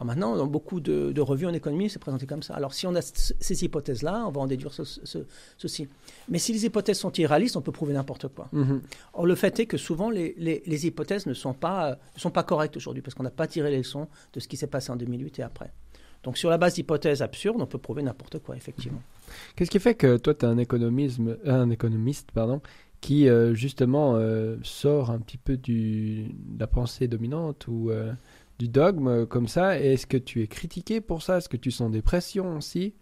[0.00, 2.54] Alors maintenant, dans beaucoup de, revues en économie, c'est présenté comme ça.
[2.54, 5.88] Alors si on a ces hypothèses-là, on va en déduire ceci.
[6.30, 8.48] Mais si les hypothèses sont irréalistes, on peut prouver n'importe quoi.
[8.54, 8.80] Mm-hmm.
[9.12, 12.44] Or, le fait est que souvent, les, les, hypothèses ne sont pas, ne sont pas
[12.44, 14.96] correctes aujourd'hui parce qu'on n'a pas tiré les leçons de ce qui s'est passé en
[14.96, 15.70] 2008 et après.
[16.22, 19.02] Donc sur la base d'hypothèses absurdes, on peut prouver n'importe quoi, effectivement.
[19.54, 22.62] Qu'est-ce qui fait que toi, tu es un, économisme, un économiste pardon,
[23.00, 28.12] qui, euh, justement, euh, sort un petit peu du, de la pensée dominante ou euh,
[28.60, 29.80] du dogme comme ça.
[29.80, 31.38] Est-ce que tu es critiqué pour ça?
[31.38, 32.94] Est-ce que tu sens des pressions aussi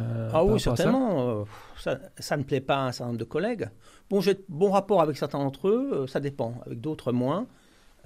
[0.00, 1.44] euh, Ah oui, certainement.
[1.78, 3.68] Ça, ça, ne plaît pas à un certain nombre de collègues.
[4.08, 6.54] Bon, j'ai bon rapport avec certains d'entre eux, euh, ça dépend.
[6.64, 7.46] Avec d'autres, moins.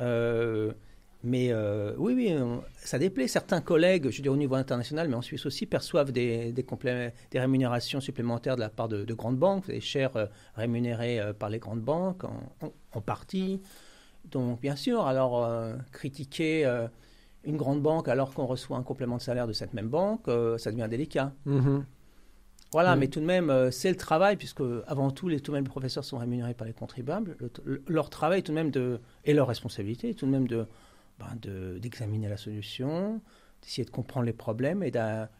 [0.00, 0.72] Euh,
[1.22, 1.54] mais
[1.98, 2.34] oui, oui,
[2.78, 3.28] ça déplaît.
[3.28, 6.66] Certains collègues, je dis au niveau international, mais en Suisse aussi, perçoivent des, des,
[7.30, 11.82] des rémunérations supplémentaires de la part de, grandes banques, des chers rémunérés par les grandes
[11.82, 13.60] banques en, en partie.
[14.24, 16.86] Donc, bien sûr, alors euh, critiquer euh,
[17.44, 20.58] une grande banque alors qu'on reçoit un complément de salaire de cette même banque, euh,
[20.58, 21.32] ça devient délicat.
[21.46, 21.82] Mm-hmm.
[22.72, 25.64] Voilà, mais tout de même, c'est le travail, puisque avant tout, les, tout de même,
[25.64, 27.36] les professeurs sont rémunérés par les contribuables.
[27.88, 30.66] leur travail, tout de même, de, et leur responsabilité, tout de même, de,
[31.18, 31.34] ben,
[31.80, 33.20] d'examiner la solution,
[33.60, 34.92] d'essayer de comprendre les problèmes et,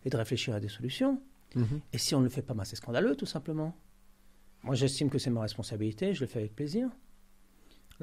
[0.05, 1.23] et de réfléchir à des solutions.
[1.55, 1.81] Mm-hmm.
[1.93, 3.77] Et si on ne le fait pas, ben, c'est scandaleux, tout simplement.
[4.65, 6.91] Moi, j'estime que c'est ma responsabilité, je le fais avec plaisir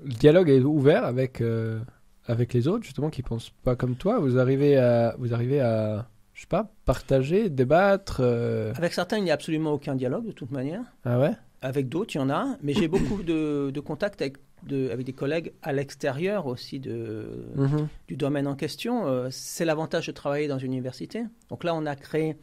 [0.04, 1.80] le dialogue est ouvert avec, euh,
[2.26, 4.20] avec les autres, justement, qui pensent pas comme toi.
[4.20, 6.08] Vous arrivez à, vous arrivez à
[6.38, 10.32] je sais pas, partager, débattre euh Avec certains, il n'y a absolument aucun dialogue, de
[10.32, 10.84] toute manière.
[11.04, 11.32] Ah ouais?
[11.64, 12.58] Avec d'autres, il y en a.
[12.62, 17.48] Mais j'ai beaucoup de, de contacts avec, de, avec des collègues à l'extérieur aussi de,
[17.56, 17.88] mhm.
[18.08, 19.08] du domaine en question.
[19.08, 21.24] Euh, c'est l'avantage de travailler dans une université.
[21.50, 22.38] Donc là, on a créé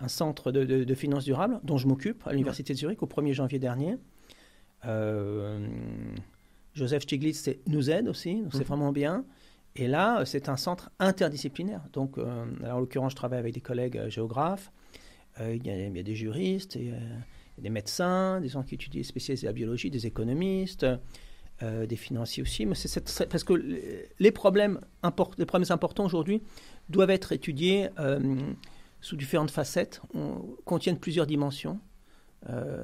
[0.00, 3.32] un centre de, de, finances durables dont je m'occupe à l'université de Zurich au 1er
[3.32, 3.96] janvier dernier.
[4.86, 5.68] Euh,
[6.76, 8.64] Joseph Stiglitz nous aide aussi, c'est mhm.
[8.64, 9.24] vraiment bien.
[9.76, 11.82] Et là, c'est un centre interdisciplinaire.
[11.92, 14.70] Donc, euh, en l'occurrence, je travaille avec des collègues euh, géographes,
[15.40, 16.78] euh, il, y a, des juristes,
[17.58, 20.86] des médecins, des gens qui étudient spécialisés la biologie, des économistes,
[21.60, 22.64] des financiers aussi.
[22.64, 23.52] Mais c'est parce que
[24.18, 24.80] les problèmes,
[25.36, 26.42] les problèmes importants aujourd'hui
[26.88, 27.88] doivent être étudiés
[29.02, 31.78] sous différentes facettes, on, contiennent plusieurs dimensions.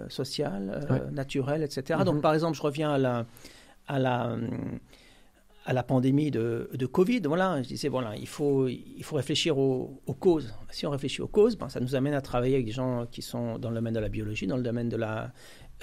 [0.09, 2.01] sociales, naturelles, etc.
[2.05, 2.21] Donc, mhm.
[2.21, 3.27] par exemple, je reviens à la,
[3.89, 4.37] à la,
[5.65, 9.59] à la pandémie de, de, Covid, voilà, je disais, voilà, il faut, il faut réfléchir
[9.59, 10.53] aux, causes.
[10.71, 13.23] Si on réfléchit aux causes, ben, ça nous amène à travailler avec des gens qui
[13.23, 15.33] sont dans le domaine de la biologie, dans le domaine de la,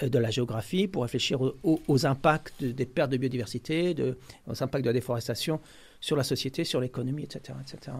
[0.02, 4.90] de la géographie, pour réfléchir aux, impacts des pertes de biodiversité, de, aux impacts de
[4.90, 5.60] la déforestation
[6.00, 7.96] sur la société, sur l'économie, etc., etc.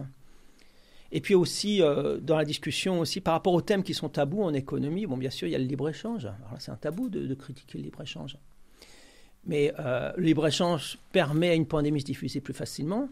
[1.13, 4.43] Et puis aussi, euh, dans la discussion aussi, par rapport aux thèmes qui sont tabous
[4.43, 6.27] en économie, bon, bien sûr, il y a le libre-échange.
[6.59, 8.37] c'est un tabou de critiquer le libre-échange.
[9.45, 13.09] Mais euh, le libre-échange permet à une pandémie de se diffuser plus facilement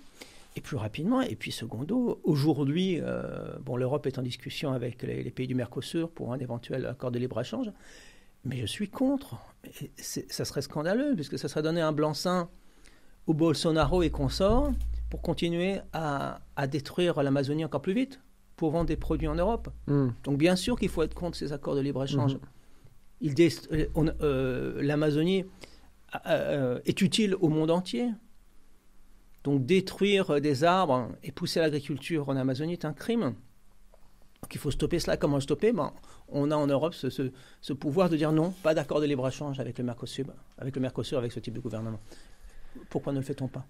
[0.55, 1.21] et plus rapidement.
[1.21, 6.09] Et puis, secondo, aujourd'hui, euh, bon, l'Europe est en discussion avec les, pays du Mercosur
[6.09, 7.71] pour un éventuel accord de libre-échange.
[8.45, 9.37] Mais je suis contre.
[9.97, 12.47] ça serait scandaleux, puisque ça serait donner un blanc-seing
[13.27, 14.71] au Bolsonaro et consorts
[15.09, 18.19] pour continuer à, détruire l'Amazonie encore plus vite,
[18.55, 19.69] pour vendre des produits en Europe.
[19.87, 20.09] Hmm.
[20.23, 22.35] Donc, bien sûr qu'il faut être contre ces accords de libre-échange.
[22.35, 22.39] Hmm.
[24.21, 25.45] Euh, L'Amazonie
[26.25, 28.09] euh, est utile au monde entier.
[29.43, 33.35] Donc détruire des arbres et pousser l'agriculture en Amazonie est un crime.
[34.41, 35.17] Donc il faut stopper cela.
[35.17, 35.71] Comment le stopper?
[35.71, 35.93] Ben,
[36.27, 39.77] On a en Europe ce, ce, pouvoir de dire non, pas d'accord de libre-échange avec
[39.77, 40.25] le Mercosur,
[40.57, 41.99] avec le Mercosur, avec ce type de gouvernement.
[42.89, 43.65] Pourquoi ne le fait-on pas?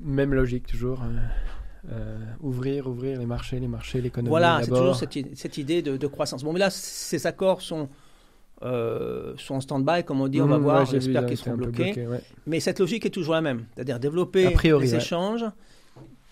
[0.00, 1.02] Même logique toujours.
[1.02, 1.16] Euh,
[1.92, 4.30] euh, ouvrir, ouvrir les marchés, les marchés, l'économie.
[4.30, 6.42] Voilà, c'est toujours cette, cette idée de, de, croissance.
[6.42, 7.90] Bon, mais là, ces accords sont
[8.64, 12.06] euh, sont en stand-by, comme on dit, on va mmh, voir, j'espère qu'ils seront bloqués.
[12.46, 15.44] Mais cette logique est toujours la même, c'est-à-dire développer les échanges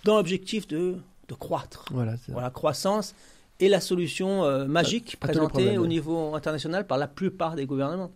[0.05, 0.97] dans l'objectif de,
[1.29, 1.85] de croître.
[1.93, 3.15] Voilà, voilà, croissance
[3.61, 8.13] est la solution euh, magique présentée au niveau international par la plupart des gouvernements.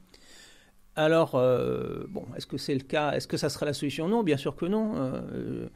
[0.96, 4.08] Alors, euh, bon, est-ce que c'est le cas Est-ce que ça sera la solution?
[4.08, 4.94] Non, bien sûr que non.
[4.96, 5.68] Euh,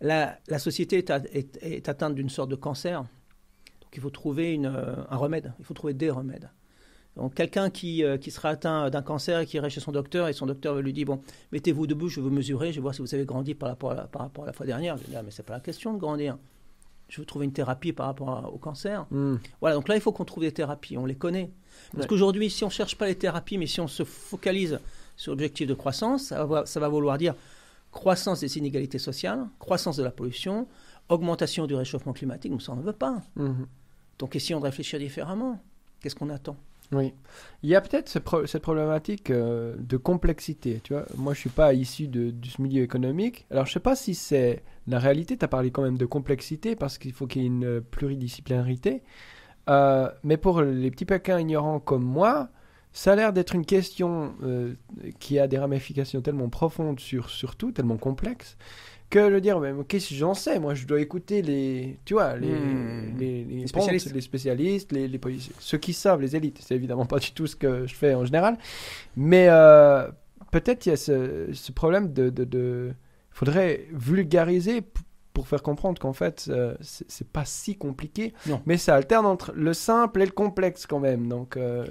[0.00, 3.00] la, société est, atteinte d'une sorte de cancer.
[3.00, 5.52] Donc, il faut trouver une, un remède.
[5.58, 6.48] Il faut trouver des remèdes.
[7.18, 10.32] Donc, quelqu'un qui, qui sera atteint d'un cancer et qui irait chez son docteur et
[10.32, 11.20] son docteur lui dit Bon,
[11.52, 13.90] mettez-vous debout, je vais vous mesurer, je vais voir si vous avez grandi par rapport
[13.90, 14.96] à la, par rapport à la fois dernière.
[14.96, 16.38] Je vais dire ah, Mais c'est pas la question de grandir
[17.08, 19.06] je veux trouver une thérapie par rapport au cancer.
[19.10, 19.36] Hmm.
[19.60, 21.50] Voilà, donc là, il faut qu'on trouve des thérapies, on les connaît.
[21.94, 24.78] Parce qu'aujourd'hui, si on ne cherche pas les thérapies, mais si on se focalise
[25.16, 27.34] sur l'objectif de croissance, ça va, vouloir dire
[27.92, 30.68] croissance des inégalités sociales, croissance de la pollution,
[31.08, 33.22] augmentation du réchauffement climatique, nous, ça, on ne veut pas.
[33.36, 33.64] Hmm.
[34.18, 35.58] Donc, essayons de réfléchir différemment.
[36.00, 36.56] Qu'est-ce qu'on attend?
[36.92, 37.12] Oui.
[37.62, 40.80] Il y a peut-être cette problématique euh, de complexité.
[40.82, 43.46] Tu vois, moi, je suis pas issu de, ce milieu économique.
[43.50, 45.36] Alors, je sais pas si c'est la réalité.
[45.36, 49.02] Tu as parlé quand même de complexité parce qu'il faut qu'il y ait une pluridisciplinarité.
[49.68, 52.48] Euh, mais pour les petits paquins ignorants comme moi,
[52.92, 54.74] ça a l'air d'être une question euh,
[55.20, 58.56] qui a des ramifications tellement profondes sur, sur tout, tellement complexes,
[59.10, 62.36] que le dire, mais qu'est-ce que j'en sais Moi, je dois écouter les, tu vois,
[62.36, 63.16] les, hmm.
[63.18, 65.20] les, spécialistes, les, spécialistes les, les,
[65.58, 66.58] ceux qui savent, les élites.
[66.62, 68.58] C'est évidemment pas du tout ce que je fais en général,
[69.16, 70.08] mais euh,
[70.50, 72.92] peut-être il y a ce, ce problème de, de, de,
[73.30, 74.82] faudrait vulgariser
[75.32, 78.34] pour faire comprendre qu'en fait, euh, c'est pas si compliqué,
[78.66, 81.28] mais ça alterne entre le simple et le complexe quand même.
[81.28, 81.86] Donc euh,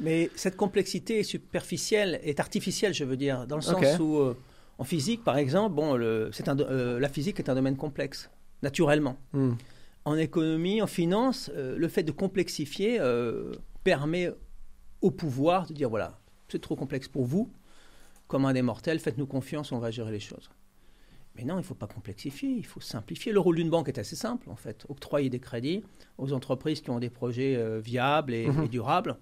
[0.00, 4.34] mais cette complexité est superficielle, est artificielle, je veux dire, dans le sens où
[4.78, 8.30] en physique, par exemple, bon, le, un, euh, la physique est un domaine complexe,
[8.62, 9.16] naturellement.
[9.32, 9.52] Hmm.
[10.04, 13.52] En économie, en finance, euh, le fait de complexifier euh,
[13.84, 14.30] permet
[15.00, 17.50] au pouvoir de dire voilà, c'est trop complexe pour vous,
[18.26, 20.50] comme un des mortels, faites-nous confiance, on va gérer les choses.
[21.36, 23.32] Mais non, il ne faut pas complexifier, il faut simplifier.
[23.32, 24.86] Le rôle d'une banque est assez simple, en fait.
[24.88, 25.82] Octroyer des crédits
[26.16, 28.64] aux entreprises qui ont des projets viables et, mhm.
[28.64, 29.16] et durables.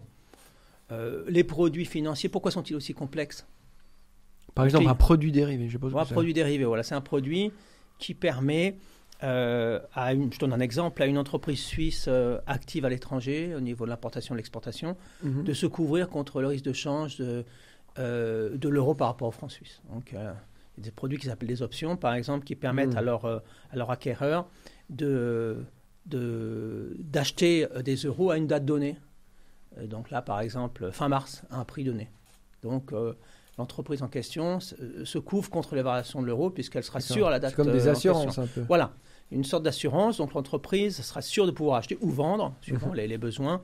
[1.26, 3.46] les produits financiers, pourquoi sont-ils aussi complexes?
[4.54, 7.52] Par exemple, un produit dérivé, je Un produit dérivé, voilà, c'est un produit
[7.98, 8.76] qui permet,
[9.22, 13.54] euh, à une, je donne un exemple, à une entreprise suisse euh, active à l'étranger
[13.54, 15.44] au niveau de l'importation et de l'exportation, mhm.
[15.44, 17.44] de se couvrir contre le risque de change de,
[17.98, 19.80] euh, de l'euro par rapport au franc suisse.
[19.92, 20.36] Donc, il y a
[20.78, 22.98] des produits qui s'appellent des options, par exemple, qui permettent mhm.
[22.98, 23.42] à, leur, à
[23.74, 24.48] leur acquéreur
[24.90, 25.64] de
[26.04, 28.96] d'acheter des euros à une date donnée.
[29.84, 32.10] donc là, par exemple, fin mars, à un prix donné.
[32.64, 32.92] Donc,
[33.58, 37.30] l'entreprise en question euh, se couvre contre les variations de l'euro puisqu'elle sera sûre à
[37.30, 37.50] la date.
[37.50, 38.62] C'est comme des euh, assurances un peu.
[38.62, 38.94] Voilà,
[39.30, 40.18] une sorte d'assurance.
[40.18, 42.94] Donc l'entreprise sera sûre de pouvoir acheter ou vendre, suivant mhm.
[42.94, 43.62] les, besoins,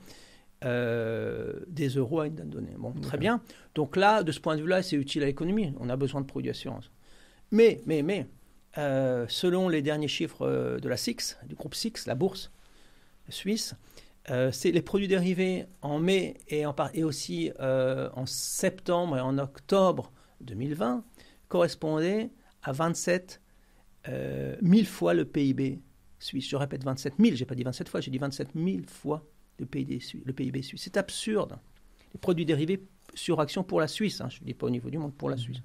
[0.64, 2.74] euh, des euros à une date donnée.
[2.76, 3.40] Bon, très bien.
[3.74, 5.72] Donc là, de ce point de vue-là, c'est utile à l'économie.
[5.80, 6.90] On a besoin de produits d'assurance.
[7.50, 8.26] Mais, mais, mais,
[8.76, 12.52] selon les derniers chiffres de la SIX, du groupe SIX, la bourse
[13.30, 13.74] suisse,
[14.30, 19.20] euh, c'est les produits dérivés en mai et, en, et aussi euh, en septembre et
[19.20, 20.12] en octobre
[20.42, 21.04] 2020
[21.48, 22.30] correspondaient
[22.62, 23.40] à 27
[24.06, 25.80] 000 euh, fois le PIB
[26.18, 26.48] suisse.
[26.48, 29.24] Je répète 27 000, j'ai pas dit 27 fois, j'ai dit 27 000 fois
[29.58, 30.82] le PIB, le PIB suisse.
[30.82, 31.58] C'est absurde.
[32.12, 32.82] Les produits dérivés
[33.14, 35.30] sur action pour la Suisse, hein, je ne dis pas au niveau du monde, pour
[35.30, 35.40] la mmh.
[35.40, 35.62] Suisse.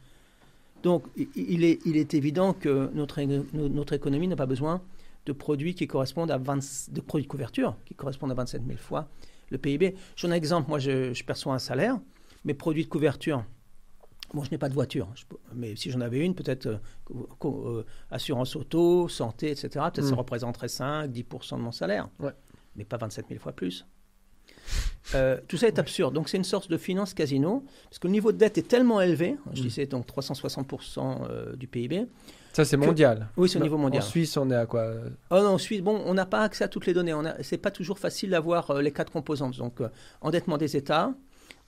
[0.81, 3.21] Donc il est, il est évident que notre,
[3.53, 4.81] notre économie n'a pas besoin
[5.25, 8.77] de produits qui correspondent à 20, de produits de couverture qui correspondent à 27 000
[8.77, 9.07] fois
[9.49, 9.95] le PIB.
[10.15, 11.99] J'en ai un exemple, moi je, perçois un salaire,
[12.43, 13.45] mes produits de couverture,
[14.33, 15.07] moi je n'ai pas de voiture,
[15.53, 16.77] mais si j'en avais une, peut-être euh,
[17.45, 20.19] euh, assurance auto, santé, etc., peut-être ça hmm.
[20.19, 22.09] représenterait 5-10% de mon salaire,
[22.75, 23.85] mais pas 27 000 fois plus.
[25.15, 26.13] Euh, tout ça est absurde.
[26.13, 29.01] Donc c'est une sorte de finance casino, parce que le niveau de dette est tellement
[29.01, 29.63] élevé, je hmm.
[29.63, 32.07] disais donc 360% du PIB,
[32.53, 33.29] ça, c'est mondial.
[33.35, 34.03] Oui, c'est au niveau mondial.
[34.03, 34.93] En Suisse, on est à quoi
[35.31, 37.13] Oh non, en Suisse, bon, on n'a pas accès à toutes les données.
[37.41, 39.57] C'est pas toujours facile d'avoir euh, les quatre composantes.
[39.57, 39.89] Donc, euh,
[40.21, 41.15] endettement des États,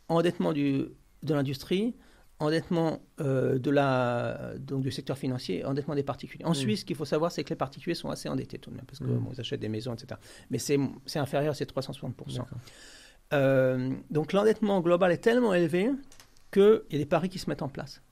[0.10, 0.86] endettement du,
[1.24, 1.96] de l'industrie,
[2.38, 6.46] endettement euh, de la, donc, du secteur financier, endettement des particuliers.
[6.46, 6.56] En mm.
[6.56, 8.86] Suisse, ce qu'il faut savoir, c'est que les particuliers sont assez endettés tout de même,
[8.86, 9.32] parce qu'ils mm.
[9.40, 10.20] achètent des maisons, etc.
[10.52, 10.78] Mais c'est
[11.16, 12.46] inférieur à ces 360%.
[14.12, 15.90] donc, l'endettement global est tellement élevé
[16.52, 18.04] qu'il y a des paris qui se mettent en place.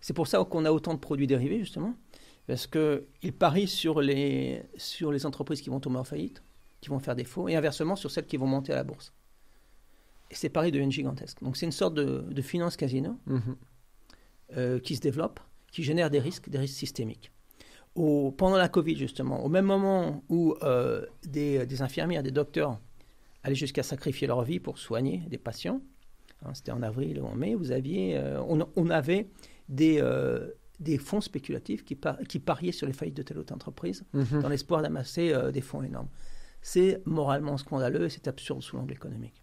[0.00, 1.96] C'est pour ça qu'on a autant de produits dérivés, justement
[2.46, 6.42] parce qu'ils parient sur les, sur les entreprises qui vont tomber en faillite,
[6.80, 9.12] qui vont faire défaut, et inversement sur celles qui vont monter à la bourse.
[10.30, 11.42] Et ces paris deviennent gigantesques.
[11.42, 13.56] Donc c'est une sorte de, de finance casino mhm.
[14.56, 17.32] euh, qui se développe, qui génère des risques, des risques systémiques.
[17.96, 22.78] Au, pendant la Covid, justement, au même moment où euh, des, des, infirmières, des docteurs
[23.42, 25.82] allaient jusqu'à sacrifier leur vie pour soigner des patients,
[26.44, 29.28] hein, c'était en avril ou en mai, vous aviez, euh, on, on, avait
[29.68, 30.00] des,
[30.80, 31.96] des fonds spéculatifs qui,
[32.28, 34.40] qui, pariaient sur les faillites de telle ou telle entreprise mhm.
[34.40, 36.08] dans l'espoir d'amasser euh, des fonds énormes.
[36.62, 39.42] c'est moralement scandaleux et c'est absurde sous l'angle économique.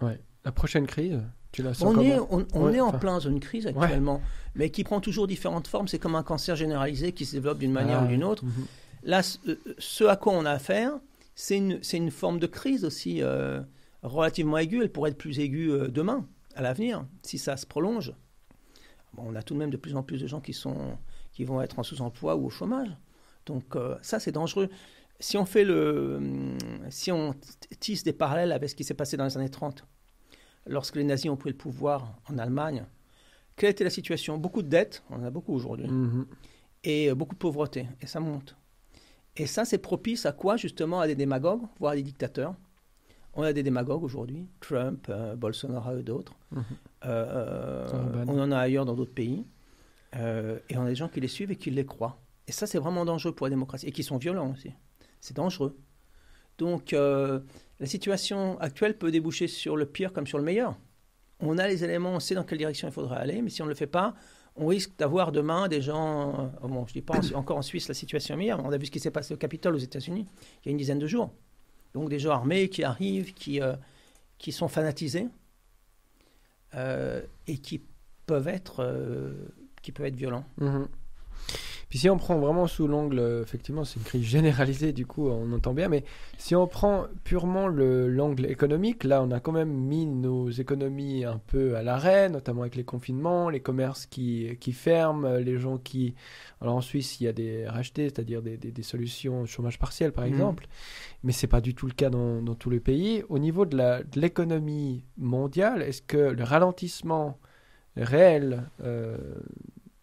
[0.00, 0.18] Ouais.
[0.44, 1.20] La prochaine crise,
[1.52, 2.18] tu la sens On est,
[2.52, 4.20] on, est en plein zone crise actuellement,
[4.54, 5.86] mais qui prend toujours différentes formes.
[5.86, 8.44] C'est comme un cancer généralisé qui se développe d'une manière ah ou d'une autre.
[8.44, 8.66] Mhm.
[9.04, 10.92] Là, euh, ce à quoi on a affaire,
[11.34, 13.60] c'est une, une, forme de crise aussi euh,
[14.02, 14.82] relativement aiguë.
[14.82, 18.12] Elle pourrait être plus aiguë euh, demain, à l'avenir, si ça se prolonge.
[19.16, 20.96] On a tout de même de plus en plus de gens qui, sont,
[21.32, 22.88] qui vont être en sous-emploi ou au chômage.
[23.46, 24.68] Donc ça, c'est dangereux
[25.22, 26.20] si on fait le,
[26.90, 27.34] si on
[27.78, 29.86] tisse des parallèles avec ce qui s'est passé dans les années 30,
[30.66, 32.84] lorsque les nazis ont pris le pouvoir en Allemagne,
[33.56, 34.36] quelle était la situation?
[34.36, 36.26] Beaucoup de dettes, on en a beaucoup aujourd'hui, mhm.
[36.84, 38.56] et euh, beaucoup de pauvreté, et ça monte.
[39.36, 41.00] Et ça, c'est propice à quoi justement?
[41.00, 42.54] À des démagogues, voire à des dictateurs.
[43.34, 46.34] On a des démagogues aujourd'hui, Trump, euh, Bolsonaro et d'autres.
[46.50, 46.64] Mhm.
[47.04, 49.44] Euh, on en a ailleurs dans d'autres pays.
[50.14, 52.18] et on a des gens qui les suivent et qui les croient.
[52.46, 53.86] Et ça, c'est vraiment dangereux pour la démocratie.
[53.86, 54.72] Et qui sont violents aussi
[55.22, 55.78] c'est dangereux.
[56.58, 57.40] Donc euh,
[57.80, 60.76] la situation actuelle peut déboucher sur le pire comme sur le meilleur.
[61.40, 63.64] On a les éléments, on sait dans quelle direction il faudrait aller, mais si on
[63.64, 64.14] ne le fait pas,
[64.54, 67.94] on risque d'avoir demain des gens, euh, bon, je dis pas encore en Suisse la
[67.94, 70.26] situation est meilleure, on a vu ce qui s'est passé au Capitole aux États-Unis
[70.64, 71.32] il y a une dizaine de jours.
[71.94, 73.74] Donc des gens armés qui arrivent, qui, euh,
[74.38, 75.28] qui sont fanatisés
[76.74, 77.82] et qui
[78.26, 78.86] peuvent être,
[79.82, 80.44] qui peuvent être violents.
[80.58, 80.84] Mmh
[81.92, 85.28] puis si on prend vraiment sous l'angle, euh, effectivement, c'est une crise généralisée, du coup,
[85.28, 86.04] on entend bien, mais
[86.38, 91.36] si on prend purement l'angle économique, là, on a quand même mis nos économies un
[91.36, 96.14] peu à l'arrêt, notamment avec les confinements, les commerces qui, qui ferment, les gens qui...
[96.62, 100.24] Alors en Suisse, il y a des rachetés, c'est-à-dire des, des, solutions chômage partiel, par
[100.24, 100.28] mmh.
[100.28, 100.68] exemple,
[101.24, 103.22] mais c'est pas du tout le cas dans, dans tous les pays.
[103.28, 107.38] Au niveau de l'économie mondiale, est-ce que le ralentissement
[107.98, 109.18] réel euh,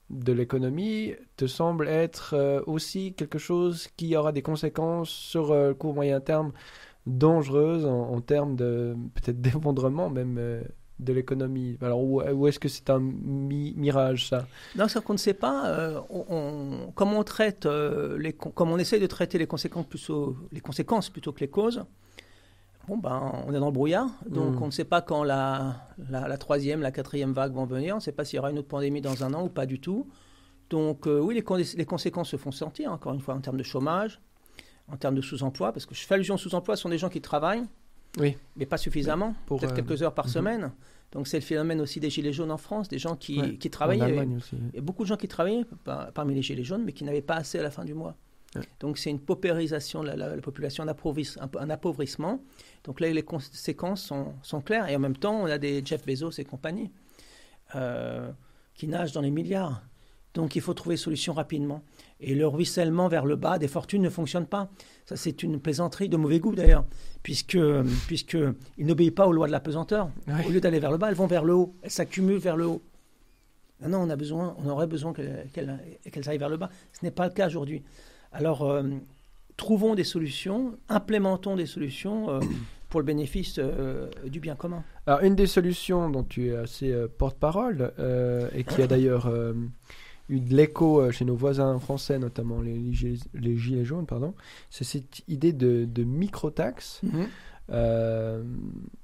[0.09, 5.69] de l'économie te semble être euh, aussi quelque chose qui aura des conséquences sur euh,
[5.69, 6.51] le court moyen terme
[7.05, 10.61] dangereuses en, termes de peut-être d'effondrement même euh,
[10.99, 11.77] de l'économie.
[11.81, 14.47] Alors où, est-ce que c'est un mirage ça?
[14.75, 16.03] Non, c'est qu'on ne sait pas.
[16.09, 19.85] on, comme on traite les, comme on essaye de traiter les conséquences
[21.09, 21.85] plutôt que les causes.
[22.87, 24.63] Bon ben, on est dans le brouillard, donc hmm.
[24.63, 27.93] on ne sait pas quand la, la, troisième, la quatrième vague vont venir.
[27.93, 29.67] On ne sait pas s'il y aura une autre pandémie dans un an ou pas
[29.67, 30.07] du tout.
[30.69, 33.63] Donc euh, oui, les, les, conséquences se font sentir, encore une fois, en termes de
[33.63, 34.19] chômage,
[34.87, 37.09] en termes de sous-emploi, parce que je fais allusion au sous-emploi, ce sont des gens
[37.09, 37.65] qui travaillent,
[38.17, 38.37] oui.
[38.55, 40.31] mais pas suffisamment, peut-être euh, quelques heures par mhm.
[40.31, 40.71] semaine.
[41.11, 44.27] Donc c'est le phénomène aussi des gilets jaunes en France, des gens qui, qui travaillaient.
[44.73, 45.65] Et beaucoup de gens qui travaillaient
[46.13, 48.15] parmi les gilets jaunes, mais qui n'avaient pas assez à la fin du mois.
[48.79, 52.41] Donc c'est une paupérisation de la, population, un, appauvrissement.
[52.83, 54.87] Donc là, les conséquences sont, sont, claires.
[54.89, 56.91] Et en même temps, on a des Jeff Bezos et compagnie
[57.75, 58.31] euh,
[58.73, 59.81] qui nagent dans les milliards.
[60.33, 61.83] Donc il faut trouver des solutions rapidement.
[62.19, 64.69] Et le ruissellement vers le bas des fortunes ne fonctionne pas.
[65.05, 66.85] Ça, c'est une plaisanterie de mauvais goût d'ailleurs,
[67.23, 67.57] puisque,
[68.07, 68.37] puisque
[68.77, 70.09] n'obéissent pas aux lois de la pesanteur.
[70.45, 71.75] Au lieu d'aller vers le bas, elles vont vers le haut.
[71.81, 72.81] Elles s'accumulent vers le haut.
[73.81, 76.69] Maintenant, on, a besoin, on aurait besoin qu'elles aillent vers le bas.
[76.93, 77.81] Ce n'est pas le cas aujourd'hui.
[78.31, 78.83] Alors, euh,
[79.59, 82.39] trouvons des solutions, implémentons des solutions euh,
[82.89, 84.83] pour le bénéfice euh, du bien commun.
[85.05, 87.91] Alors, une des solutions dont tu es assez porte-parole,
[88.55, 89.31] et qui a d'ailleurs
[90.29, 92.79] eu de l'écho chez nos voisins français, notamment les,
[93.33, 94.33] les, Gilets jaunes, pardon,
[94.69, 97.01] c'est cette idée de, de micro-taxe.
[97.03, 97.27] Mhm.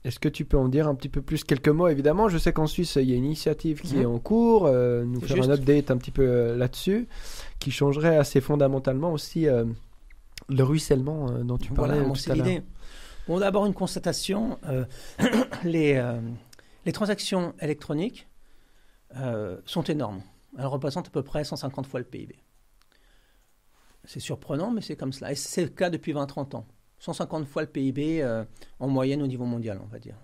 [0.03, 1.87] Est-ce que tu peux en dire un petit peu plus quelques mots?
[1.87, 4.01] Évidemment, je sais qu'en Suisse, il y a une initiative qui mhm.
[4.01, 7.07] est en cours, nous faire un update un petit peu là-dessus
[7.59, 9.65] qui changerait assez fondamentalement aussi euh,
[10.49, 12.61] le ruissellement euh, dont tu parlais voilà, tout à l'heure.
[13.27, 14.85] Bon, d'abord une constatation euh,
[15.63, 16.01] les,
[16.85, 18.27] les transactions électroniques
[19.65, 20.21] sont énormes.
[20.57, 22.35] Elles représentent à peu près 150 fois le PIB.
[24.03, 25.31] C'est surprenant, mais c'est comme cela.
[25.31, 26.67] Et c'est le cas depuis 20-30 ans.
[26.99, 28.23] 150 fois le PIB
[28.79, 30.15] en moyenne au niveau mondial, on va dire.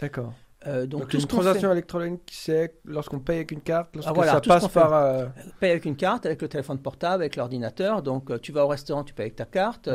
[0.00, 0.32] D'accord.
[0.66, 4.68] Euh, donc, une transaction électronique, c'est lorsqu'on paye avec une carte, lorsque ah, ça passe
[4.68, 4.92] par.
[4.92, 5.26] Euh...
[5.60, 8.02] Paye avec une carte, avec le téléphone portable, avec l'ordinateur.
[8.02, 9.88] Donc, euh, tu vas au restaurant, tu payes avec ta carte.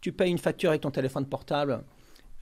[0.00, 1.84] Tu payes une facture avec ton téléphone portable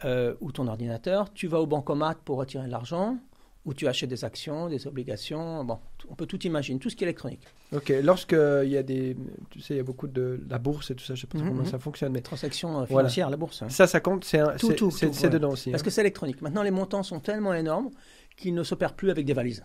[0.05, 1.33] euh, ou ton ordinateur.
[1.33, 3.19] Tu vas au bancomat pour retirer de l'argent
[3.67, 5.63] où tu achètes des actions, des obligations.
[5.65, 5.79] Bon,
[6.09, 7.47] on peut tout imaginer, tout ce qui est électronique.
[7.73, 9.17] Ok, lorsqu'il y a des.
[9.51, 11.27] Tu sais, il y a beaucoup de la bourse et tout ça, je ne sais
[11.27, 12.13] pas mhm, comment ça fonctionne.
[12.13, 12.21] Mais...
[12.21, 13.63] Transactions euh, financières, la bourse.
[13.63, 13.69] Hein.
[13.69, 15.71] Ça, ça compte, c'est dedans aussi.
[15.71, 15.85] Parce hein.
[15.85, 16.43] que c'est électronique.
[16.43, 17.91] Maintenant, les montants sont tellement énormes
[18.37, 19.63] qu'ils ne s'opèrent plus avec des valises.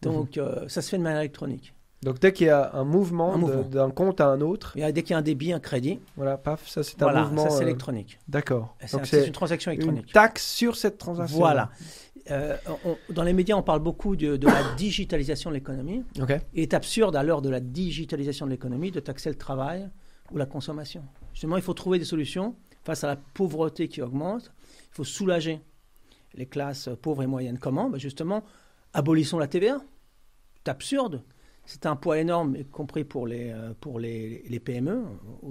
[0.00, 0.42] Donc, mhm.
[0.42, 1.74] euh, ça se fait de manière électronique.
[2.02, 4.76] Donc dès qu'il y a un mouvement, d'un compte à un autre.
[4.76, 6.00] Et dès qu'il y a un débit, un crédit.
[6.16, 7.44] Voilà, paf, ça c'est un mouvement.
[7.44, 8.18] Ça c'est euh, électronique.
[8.26, 8.76] D'accord.
[9.04, 10.06] C'est une transaction électronique.
[10.06, 11.38] Une taxe sur cette transaction.
[11.38, 11.70] Voilà.
[12.30, 12.56] Euh,
[13.10, 16.04] dans les médias, on parle beaucoup de, la digitalisation de l'économie.
[16.54, 19.88] Il est absurde, à l'heure de la digitalisation de l'économie, de taxer le travail
[20.30, 21.04] ou la consommation.
[21.32, 22.54] Justement, il faut trouver des solutions
[22.84, 24.52] face à la pauvreté qui augmente,
[24.90, 25.60] il faut soulager
[26.34, 27.58] les classes pauvres et moyennes.
[27.58, 27.90] Comment?
[27.90, 28.42] Ben Justement,
[28.92, 29.80] abolissons la TVA.
[30.56, 31.22] C'est absurde.
[31.64, 35.04] C'est un poids énorme, y compris pour les, euh, pour les, les PME,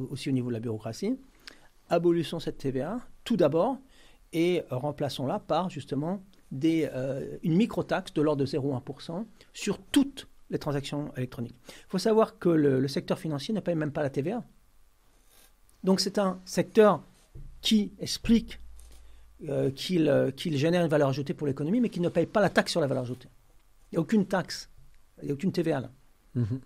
[0.09, 1.17] aussi au niveau de la bureaucratie.
[1.89, 3.77] Abolissons cette TVA, tout d'abord,
[4.33, 10.59] et remplaçons-la par justement des, euh, une micro-taxe de l'ordre de 0,1% sur toutes les
[10.59, 11.55] transactions électroniques.
[11.67, 14.43] Il faut savoir que le, secteur financier ne paye même pas la TVA.
[15.83, 17.01] Donc c'est un secteur
[17.61, 18.59] qui explique
[19.47, 22.49] euh, euh, qu'il génère une valeur ajoutée pour l'économie, mais qui ne paye pas la
[22.49, 23.29] taxe sur la valeur ajoutée.
[23.91, 24.69] Il n'y a aucune taxe,
[25.21, 25.91] il n'y a aucune TVA là.
[26.35, 26.59] Mhm.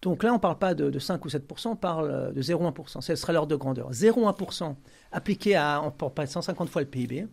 [0.00, 3.14] Donc là, on ne parle pas de, 5 ou 7% on parle de 0,1% Ce
[3.14, 3.92] serait l'ordre de grandeur.
[3.92, 4.74] 0,1%
[5.12, 7.28] appliqué à, on parle 150 fois le PIB,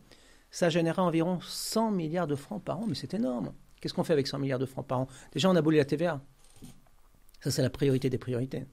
[0.52, 3.54] ça générait environ 100 milliards de francs par an, mais c'est énorme.
[3.80, 5.08] Qu'est-ce qu'on fait avec 100 milliards de francs par an?
[5.32, 6.22] Déjà, on a aboli la TVA.
[7.42, 8.66] Ça, c'est la priorité des priorités.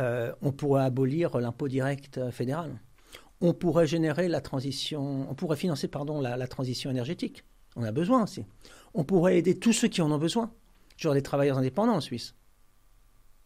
[0.00, 2.80] Euh, on pourrait abolir l'impôt direct euh, fédéral.
[3.40, 7.44] On pourrait générer la transition, on pourrait financer pardon, la, transition énergétique.
[7.76, 8.44] On a besoin aussi.
[8.94, 10.52] On pourrait aider tous ceux qui en ont besoin,
[10.96, 12.34] genre les travailleurs indépendants en Suisse,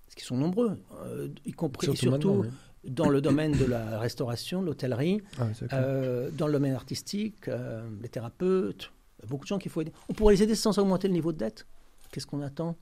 [0.05, 2.45] parce qu'ils sont nombreux, euh, y compris surtout,
[2.89, 7.89] dans le domaine de la restauration, de l'hôtellerie, ah, euh, dans le domaine artistique, euh,
[8.03, 8.93] les thérapeutes,
[9.26, 9.93] beaucoup de gens qu'il faut aider.
[10.09, 11.66] On pourrait les aider sans augmenter le niveau de dette.
[12.11, 12.76] Qu'est-ce qu'on attend?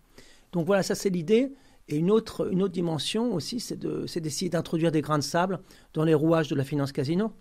[0.53, 1.53] Donc voilà, ça c'est l'idée.
[1.89, 5.61] Et une autre, une autre dimension aussi, c'est d'essayer d'introduire des grains de sable
[5.95, 7.33] dans les rouages de la finance casino.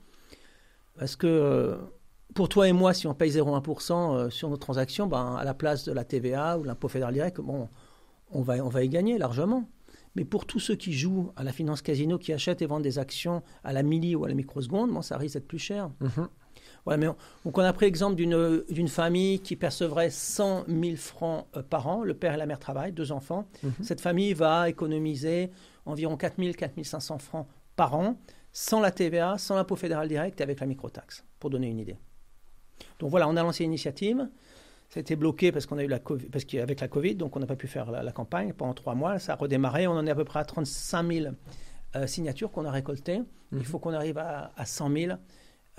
[0.98, 1.76] Parce que euh,
[2.36, 5.84] pour toi et moi, si on paye 0,1% sur nos transactions, ben, à la place
[5.84, 7.70] de la TVA ou l'impôt fédéral direct, bon,
[8.32, 9.68] on, va, on va y gagner largement.
[10.16, 13.00] Mais pour tous ceux qui jouent à la finance casino, qui achètent et vendent des
[13.00, 15.92] actions à la milli ou à la microseconde, bon, ça risque d'être plus cher.
[16.00, 16.28] Mhm.
[16.98, 21.64] mais on, donc on a pris l'exemple d'une famille qui percevrait 100 000 francs euh,
[21.64, 22.04] par an.
[22.04, 23.48] Le père et la mère travaillent, deux enfants.
[23.64, 23.74] Mhm.
[23.82, 25.52] Cette famille va économiser
[25.86, 28.18] environ 4 000, 4 500 francs par an,
[28.54, 31.98] sans la TVA, sans l'impôt fédéral direct et avec la microtaxe, pour donner une idée.
[33.00, 34.28] Donc voilà, on a lancé l'initiative.
[34.90, 37.36] Ça a été bloqué parce qu'on a eu la COVID, parce qu'avec la Covid, donc
[37.36, 39.20] on n'a pas pu faire la, campagne pendant trois mois.
[39.20, 39.88] Ça a redémarré.
[39.88, 41.36] On en est à peu près à 35 000
[41.96, 43.22] euh, signatures qu'on a récoltées.
[43.52, 43.64] Il mhm.
[43.64, 45.14] faut qu'on arrive à, 100 000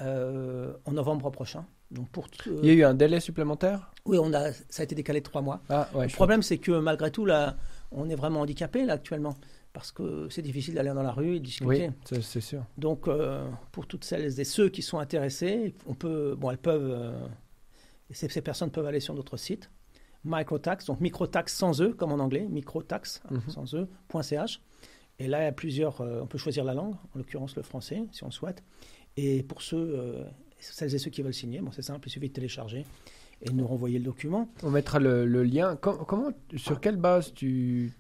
[0.01, 1.65] euh, en novembre prochain.
[1.91, 3.93] Donc pour Il y a eu un délai supplémentaire?
[4.05, 5.63] Oui, on a, ça a été décalé de trois mois.
[5.69, 7.57] Ah, le problème, c'est que malgré tout, là,
[7.93, 9.35] on est vraiment handicapé là, actuellement.
[9.73, 11.91] Parce que c'est difficile d'aller dans la rue et discuter.
[12.11, 12.65] Oui, c'est sûr.
[12.79, 17.13] Donc, euh, pour toutes celles et ceux qui sont intéressés, on peut, bon, elles peuvent
[18.11, 19.71] et ces, personnes peuvent aller sur notre site,
[20.25, 23.51] microtax, donc microtax sans E, comme en anglais, microtax hein, mhm.
[23.51, 23.89] sans E,
[24.23, 24.61] .ch.
[25.19, 27.63] Et là, il y a plusieurs, euh, on peut choisir la langue, en l'occurrence le
[27.63, 28.63] français, si on le souhaite.
[29.17, 30.25] Et pour ceux, euh,
[30.59, 32.85] celles et ceux qui veulent signer, bon, c'est simple, il suffit de télécharger
[33.43, 34.49] et de nous renvoyer le document.
[34.63, 35.77] On mettra le, lien.
[35.77, 37.93] comment, sur quelle base tu,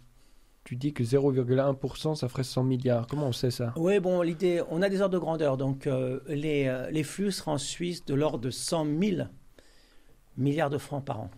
[0.65, 3.07] tu dis que 0,1%, ça ferait 100 milliards?
[3.07, 3.73] Comment on sait ça?
[3.77, 5.57] Oui, bon, l'idée, on a des ordres de grandeur.
[5.57, 9.23] Donc, euh, les, les flux seront en Suisse de l'ordre de 100 000
[10.37, 11.31] milliards de francs par an.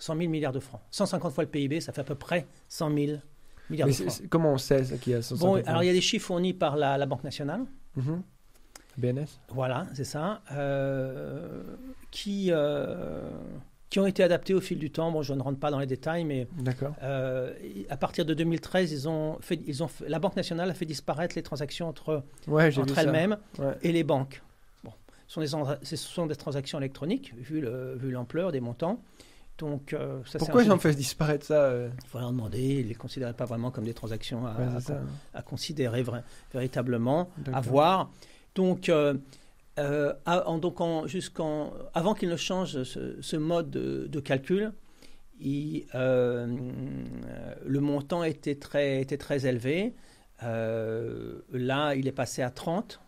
[0.00, 0.80] 100 000 milliards de francs.
[0.90, 3.18] 150 fois le PIB, ça fait à peu près 100 000
[3.68, 4.22] milliards de francs.
[4.28, 6.54] Comment on sait qu'il y a 150 Bon, alors il y a des chiffres fournis
[6.54, 7.64] par la, Banque nationale.
[7.96, 8.22] Mhm.
[8.96, 10.42] BNS Voilà, c'est ça.
[10.52, 11.62] Euh,
[12.10, 13.30] qui, euh,
[13.88, 15.12] qui ont été adaptés au fil du temps.
[15.12, 16.48] Bon, je ne rentre pas dans les détails, mais
[17.02, 17.52] euh,
[17.88, 21.36] à partir de 2013, ils ont fait, ils ont la Banque nationale a fait disparaître
[21.36, 23.36] les transactions entre, entre elles-mêmes
[23.82, 24.42] et les banques
[25.30, 25.46] sont des,
[25.82, 29.00] ce sont des transactions électroniques, vu l'ampleur vu des montants.
[29.58, 32.58] Donc, euh, ça, Pourquoi ils ont fait disparaître ça euh Il faut leur demander.
[32.58, 34.56] Ils ne les considéraient pas vraiment comme des transactions à,
[35.34, 36.02] à, considérer
[36.52, 38.10] véritablement, à voir.
[38.54, 39.14] Donc, euh,
[39.76, 44.72] donc jusqu'en, avant qu'ils ne changent ce, mode de, calcul,
[45.38, 49.94] il, le montant était très, était très élevé.
[50.40, 52.98] là, il est passé à 30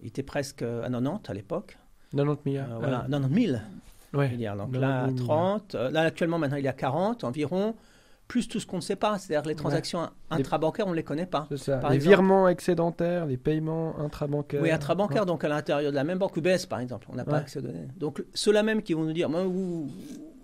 [0.00, 1.78] il était presque à 90 à l'époque.
[2.14, 2.72] 90 milliards.
[2.72, 3.58] Euh, voilà, 90 000
[4.12, 4.56] milliards.
[4.56, 5.74] Donc là, 30.
[5.74, 7.74] Euh, là, actuellement, maintenant, il y a 40 environ,
[8.28, 9.18] plus tout ce qu'on ne sait pas.
[9.18, 11.48] C'est-à-dire les transactions intrabancaires, on ne les connaît pas.
[11.56, 11.80] Ça.
[11.90, 14.62] les virements excédentaires, les paiements intrabancaires.
[14.62, 17.06] Oui, intrabancaires, donc à l'intérieur de la même banque UBS, par exemple.
[17.10, 17.88] On n'a pas accès aux données.
[17.96, 19.90] Donc ceux-là même qui vont nous dire, moi, vous,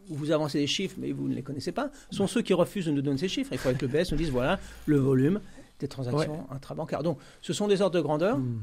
[0.08, 2.92] vous avancez des chiffres, mais vous ne les connaissez pas, sont ceux qui refusent de
[2.92, 3.52] nous donner ces chiffres.
[3.52, 5.40] Il faut que l'UBS nous dise, voilà, le volume
[5.78, 7.02] des transactions intrabancaires.
[7.02, 8.38] Donc ce sont des ordres de grandeur.
[8.38, 8.60] Hmm.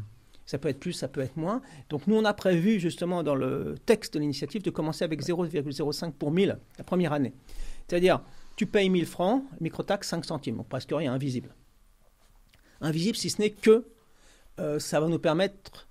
[0.48, 1.62] Ça peut être plus, ça peut être moins.
[1.89, 6.14] Donc nous, on a prévu justement dans le texte de l'initiative de commencer avec 0,05
[6.14, 7.34] pour 1000 la première année.
[7.88, 8.22] C'est-à-dire,
[8.56, 11.54] tu payes 1000 francs, microtaxe 5 centimes, donc presque rien, invisible.
[12.80, 13.86] Invisible si ce n'est que
[14.60, 15.88] euh, ça va nous permettre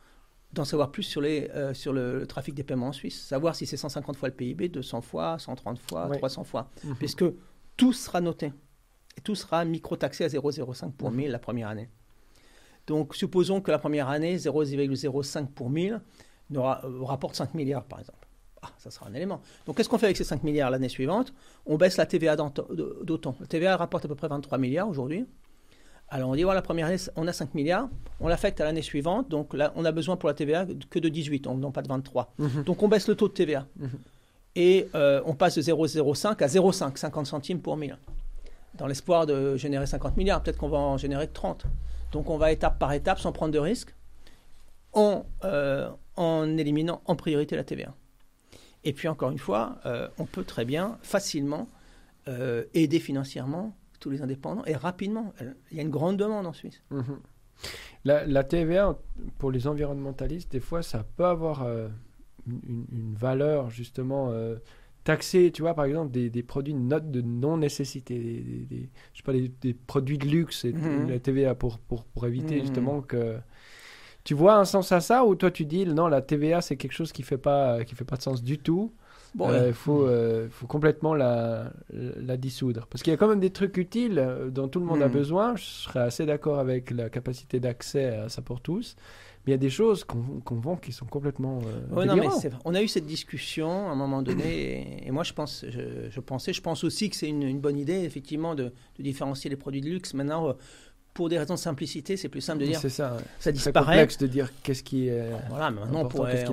[0.55, 3.27] d'en savoir plus sur, les, euh, sur le, trafic des paiements en Suisse.
[3.27, 6.71] Savoir si c'est 150 fois le PIB, 200 fois, 130 fois, 300 fois.
[6.83, 6.97] Mhm.
[6.97, 7.25] Puisque
[7.77, 8.53] tout sera noté.
[9.19, 11.91] Et tout sera microtaxé à 0,05 pour 1000 la première année.
[12.87, 16.01] Donc, supposons que la première année, 0,05 pour 1000
[16.51, 16.63] nous
[17.05, 18.27] rapporte 5 milliards, par exemple.
[18.63, 19.41] Ah, ça sera un élément.
[19.67, 21.33] Donc, qu'est-ce qu'on fait avec ces 5 milliards l'année suivante?
[21.67, 23.37] On baisse la TVA d'autant.
[23.41, 25.27] La TVA rapporte à peu près 23 milliards aujourd'hui.
[26.09, 27.89] Alors, on dit, voilà, la première année, on a 5 milliards,
[28.21, 31.09] on l'affecte à l'année suivante, donc là, on a besoin pour la TVA que de
[31.09, 32.33] 18, non pas de 23.
[32.39, 32.63] Mhm.
[32.63, 33.67] Donc, on baisse le taux de TVA.
[33.77, 33.91] Mhm.
[34.55, 37.99] Et euh, on passe de 0,05 à 0,5, 50 centimes pour 1000.
[38.79, 41.67] Dans l'espoir de générer 50 milliards, peut-être qu'on va en générer 30.
[42.13, 43.95] Donc, on va étape par étape, sans prendre de risques,
[44.93, 47.95] en, euh, en éliminant en priorité la TVA.
[48.85, 51.69] Et puis encore une fois, euh, on peut très bien, facilement,
[52.29, 55.35] euh, aider financièrement tous les indépendants et rapidement.
[55.71, 56.83] Il y a une grande demande en Suisse.
[56.91, 57.21] Mhm.
[58.05, 58.97] La, TVA,
[59.39, 61.67] pour les environnementalistes, des fois, ça peut avoir
[62.47, 64.31] une, valeur justement
[65.07, 65.51] taxée.
[65.53, 68.19] Tu vois, par exemple, des, produits notes de non-nécessité,
[68.69, 71.09] des, je sais pas, des, produits de luxe, et mhm.
[71.09, 72.61] la TVA pour, pour, pour éviter mhm.
[72.61, 73.37] justement que
[74.25, 76.95] tu vois un sens à ça ou toi tu dis non la TVA c'est quelque
[76.95, 78.93] chose qui fait pas qui fait pas de sens du tout.
[79.39, 82.87] Il euh, faut, euh, faut complètement la, la dissoudre.
[82.87, 85.09] Parce qu'il y a quand même des trucs utiles euh, dont tout le monde a
[85.09, 85.13] hmm.
[85.13, 85.57] besoin.
[85.57, 88.97] Je serais assez d'accord avec la capacité d'accès à ça pour tous.
[89.47, 91.61] Mais il y a des choses qu'on vend qui sont complètement.
[91.91, 92.29] non, mais
[92.65, 95.07] on a eu cette discussion à un moment donné.
[95.07, 98.03] et, moi, je, pense, je, pensais, je pense aussi que c'est une, une, bonne idée,
[98.05, 100.15] effectivement, de, de, différencier les produits de luxe.
[100.15, 100.57] Maintenant
[101.17, 103.85] pour des raisons de simplicité, c'est plus simple de dire c'est ça, ça disparaît.
[103.85, 105.25] C'est complexe de dire qu'est-ce qui est.
[105.49, 106.45] Voilà, maintenant on pourrait,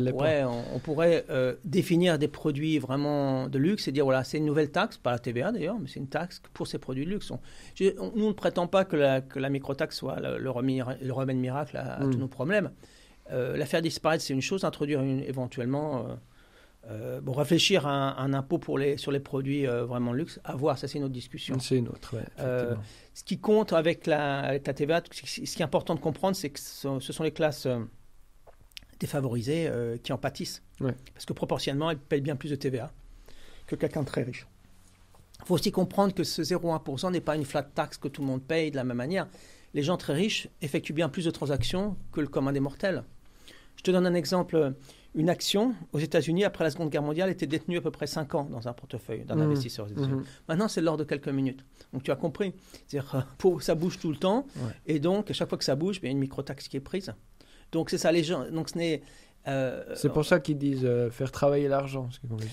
[0.74, 4.72] on pourrait, euh, définir des produits vraiment de luxe et dire voilà, c'est une nouvelle
[4.72, 7.30] taxe, pas la TVA d'ailleurs, mais c'est une taxe pour ces produits de luxe.
[8.16, 12.16] nous ne prétendons pas que la, que la microtaxe soit le, remède miracle à, tous
[12.16, 12.20] hmm.
[12.20, 12.72] nos problèmes.
[13.32, 16.05] Euh, la faire disparaître, c'est une chose, introduire éventuellement.
[16.07, 16.16] Euh,
[16.89, 20.55] euh, bon, réfléchir à un, impôt pour les, sur les produits euh, vraiment luxe, à
[20.55, 21.57] voir, ça c'est une autre discussion.
[21.59, 22.75] C'est une autre, euh,
[23.13, 26.49] Ce qui compte avec la, avec la TVA, ce qui est important de comprendre, c'est
[26.49, 27.67] que ce, sont les classes
[28.99, 29.71] défavorisées
[30.03, 30.61] qui en pâtissent.
[30.79, 32.91] Parce que proportionnellement, elles payent bien plus de TVA
[33.65, 34.45] que quelqu'un de très riche.
[35.39, 38.27] Il faut aussi comprendre que ce 0,1% n'est pas une flat tax que tout le
[38.27, 39.27] monde paye de la même manière.
[39.73, 43.03] Les gens très riches effectuent bien plus de transactions que le commun des mortels.
[43.77, 44.75] Je te donne un exemple
[45.16, 48.34] une action aux États-Unis après la Seconde Guerre mondiale était détenue à peu près 5
[48.36, 49.41] ans dans un portefeuille d'un mmh.
[49.41, 50.24] investisseur mmh.
[50.47, 51.64] Maintenant, c'est l'ordre de quelques minutes.
[51.93, 52.53] Donc, tu as compris.
[52.88, 54.47] C'est-à-dire, euh, ça bouge tout le temps.
[54.86, 56.78] Et donc, à chaque fois que ça bouge, ben, il y a une micro-taxe qui
[56.78, 57.14] est prise.
[57.72, 58.49] Donc, c'est ça, les gens.
[58.49, 59.01] Donc, ce n'est
[59.48, 62.08] euh, c'est pour ça qu'ils disent euh, faire travailler l'argent.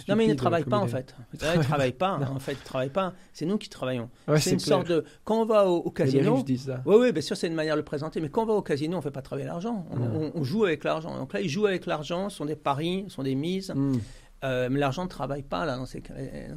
[0.08, 1.14] Non, mais ils ne travaillent pas en fait.
[1.34, 2.18] Ils ne travaillent pas.
[2.18, 3.12] en fait, ils travaillent pas.
[3.32, 4.08] C'est nous qui travaillons.
[4.38, 5.04] c'est une sorte de.
[5.24, 6.38] Quand on va au, casino.
[6.38, 6.82] Les disent ça.
[6.86, 8.20] Oui, oui, bien sûr, c'est une manière de le présenter.
[8.20, 9.86] Mais quand on va au casino, on ne fait pas travailler l'argent.
[10.34, 11.16] On, joue avec l'argent.
[11.16, 12.28] Donc là, ils jouent avec l'argent.
[12.28, 13.72] Ce sont des paris, ce sont des mises.
[13.74, 13.98] Hmm.
[14.42, 15.76] Euh, mais l'argent ne travaille pas là.
[15.76, 15.88] Donc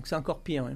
[0.08, 0.68] c'est encore pire.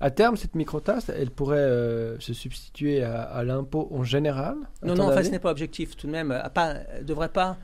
[0.00, 5.12] À terme, cette microtaxe, elle pourrait se substituer à, l'impôt en général Non, non, en
[5.12, 6.36] fait, ce n'est pas objectif tout de même.
[6.52, 7.56] Pas, devrait pas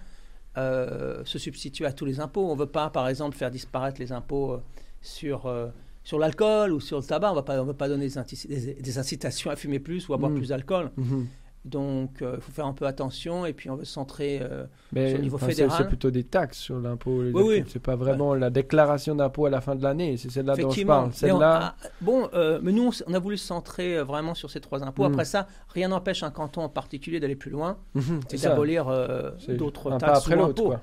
[0.57, 2.45] euh, se substituer à tous les impôts.
[2.45, 4.63] On ne veut pas, par exemple, faire disparaître les impôts euh,
[5.01, 5.69] sur, euh,
[6.03, 7.31] sur l'alcool ou sur le tabac.
[7.31, 10.37] On ne va pas donner des, incitations à fumer plus ou à boire mmh.
[10.37, 10.91] plus d'alcool.
[10.97, 11.23] Mmh.
[11.65, 15.19] Donc, il faut faire un peu attention et puis on veut se centrer sur le
[15.19, 15.77] niveau fédéral.
[15.77, 17.11] C'est plutôt des taxes sur l'impôt.
[17.11, 17.65] Oui, oui.
[17.69, 20.17] C'est pas vraiment la déclaration d'impôt à la fin de l'année.
[20.17, 21.13] C'est celle-là dont je parle.
[21.13, 21.75] Celle-là.
[22.01, 22.31] bon,
[22.63, 25.03] mais nous, on, a voulu se centrer vraiment sur ces trois impôts.
[25.03, 25.13] Mmh.
[25.13, 27.77] Après ça, rien n'empêche un canton en particulier d'aller plus loin
[28.33, 28.87] et d'abolir
[29.49, 30.75] d'autres taxes après ou impôts.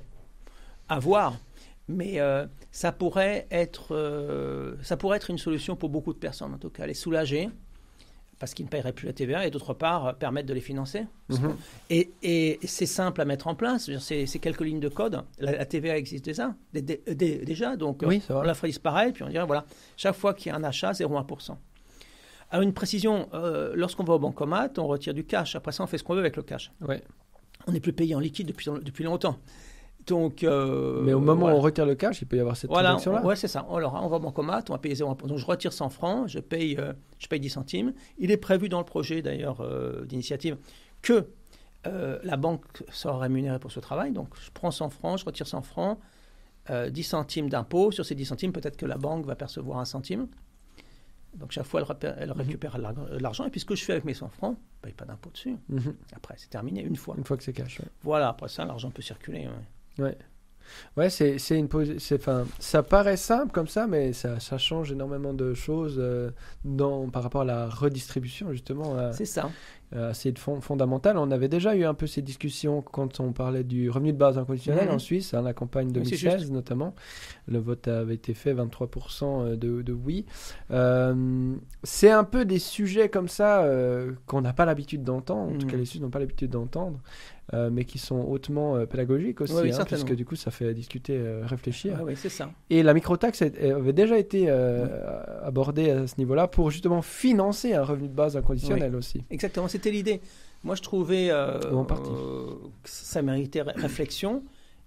[0.90, 1.34] À voir.
[1.88, 2.20] Mais
[2.72, 6.86] ça pourrait être, ça pourrait être une solution pour beaucoup de personnes, en tout cas,
[6.86, 7.50] les soulager
[8.40, 11.06] parce qu'ils ne paieraient plus la TVA, et d'autre part, permettre de les financer.
[11.30, 11.56] Mhm.
[11.90, 15.24] Et, c'est simple à mettre en place, c'est quelques lignes de code.
[15.40, 19.66] La, TVA existe déjà, déjà donc euh, on la ferait disparaître, puis on dirait, voilà,
[19.96, 21.58] chaque fois qu'il y a un achat, 0,1%.
[22.50, 25.88] Alors une précision, euh, lorsqu'on va au bancomat, on retire du cash, après ça on
[25.88, 26.72] fait ce qu'on veut avec le cash.
[27.68, 29.38] On n'est plus payé en liquide depuis, depuis longtemps.
[30.08, 32.70] Donc, euh, Mais au moment où on retire le cash, il peut y avoir cette
[32.70, 33.66] voilà, transaction-là Oui, c'est ça.
[33.70, 36.40] Alors, on va au bancomat, on va payer 0 Donc, je retire 100 francs, je
[36.40, 37.94] paye, euh, je paye 10 centimes.
[38.18, 40.58] Il est prévu dans le projet, d'ailleurs, euh, d'initiative,
[41.02, 41.28] que
[42.24, 44.12] la banque sera rémunérée pour ce travail.
[44.12, 45.98] Donc, je prends 100 francs, je retire 100 francs,
[46.70, 47.92] 10 centimes d'impôt.
[47.92, 50.28] Sur ces 10 centimes, peut-être que la banque va percevoir un centime.
[51.36, 52.34] Donc, chaque fois, elle, mhm.
[52.34, 53.46] récupère l'argent.
[53.46, 55.30] Et puis, ce que je fais avec mes 100 francs, je ne paye pas d'impôt
[55.30, 55.56] dessus.
[55.70, 55.96] Mhm.
[56.14, 57.16] Après, c'est terminé, une fois.
[57.18, 59.48] Une fois que c'est cash, Voilà, après ça, l'argent peut circuler.
[59.48, 59.54] Ouais.
[60.96, 61.68] Ouais, c'est, c'est une
[62.14, 66.32] enfin, ça paraît simple comme ça, mais ça, ça change énormément de choses euh,
[66.66, 69.12] dans, par rapport à la redistribution, justement.
[69.12, 69.50] c'est ça.
[69.96, 71.18] euh, assez fondamentale.
[71.18, 74.38] On avait déjà eu un peu ces discussions quand on parlait du revenu de base
[74.38, 74.96] inconditionnel mhm.
[74.96, 76.96] en Suisse, à hein, la campagne 2016 notamment.
[77.48, 80.26] Le vote avait été fait 23% de, de, oui.
[81.84, 83.66] c'est un peu des sujets comme ça
[84.26, 85.80] qu'on n'a pas l'habitude d'entendre, en tout cas mhm.
[85.80, 87.00] les Suisses n'ont pas l'habitude d'entendre.
[87.54, 90.52] Euh, mais qui sont hautement euh, pédagogiques aussi, oui, hein, parce que du coup ça
[90.52, 91.98] fait discuter, euh, réfléchir.
[92.04, 92.52] oui, c'est ça.
[92.70, 98.10] Et la microtaxe avait déjà été abordée à ce niveau-là pour justement financer un revenu
[98.10, 99.24] de base inconditionnel aussi.
[99.30, 100.20] Exactement, c'était l'idée.
[100.66, 104.44] Moi je trouvais que ça méritait réflexion.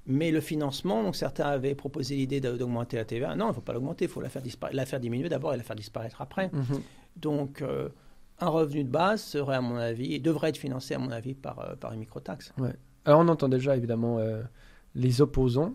[0.07, 3.37] Mais le financement, donc certains avaient proposé l'idée d'augmenter la TVA.
[3.37, 4.43] Non, il ne faut pas l'augmenter, il faut la faire,
[4.73, 6.51] la faire diminuer d'abord et la faire disparaître après.
[6.53, 6.81] Mhm.
[7.17, 7.63] Donc,
[8.41, 11.35] un revenu de base serait, à mon avis, et devrait être financé, à mon avis,
[11.35, 12.53] par, euh, par une microtaxe.
[12.59, 12.75] Ouais.
[13.05, 14.43] Alors, on entend déjà, évidemment, euh,
[14.95, 15.75] les opposants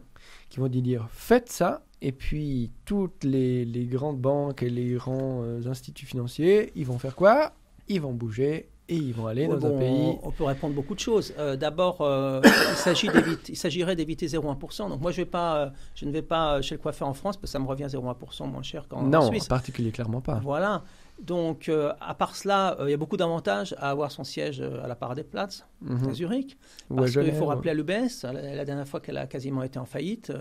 [0.50, 5.42] qui vont dire faites ça, et puis toutes les, les grandes banques et les grands
[5.44, 7.54] euh, instituts financiers, ils vont faire quoi?
[7.88, 10.18] Ils vont bouger et ils vont aller dans un pays.
[10.22, 11.34] On peut répondre beaucoup de choses.
[11.60, 12.08] D'abord,
[12.44, 14.90] il s'agirait d'éviter 0,1%.
[14.90, 17.42] Donc moi, je, vais pas, je ne vais pas chez le coiffeur en France parce
[17.42, 19.12] que ça me revient 0,1% moins cher qu'en Suisse.
[19.12, 20.40] Non, en particulier, clairement pas.
[20.44, 20.84] Voilà.
[21.20, 24.60] Donc, euh, à part cela, euh, il y a beaucoup d'avantages à avoir son siège
[24.60, 26.58] euh, à la Paradeplatz, mm à Zurich.
[26.94, 30.34] Parce qu'il faut rappeler à l'UBS, la, dernière fois qu'elle a quasiment été en faillite,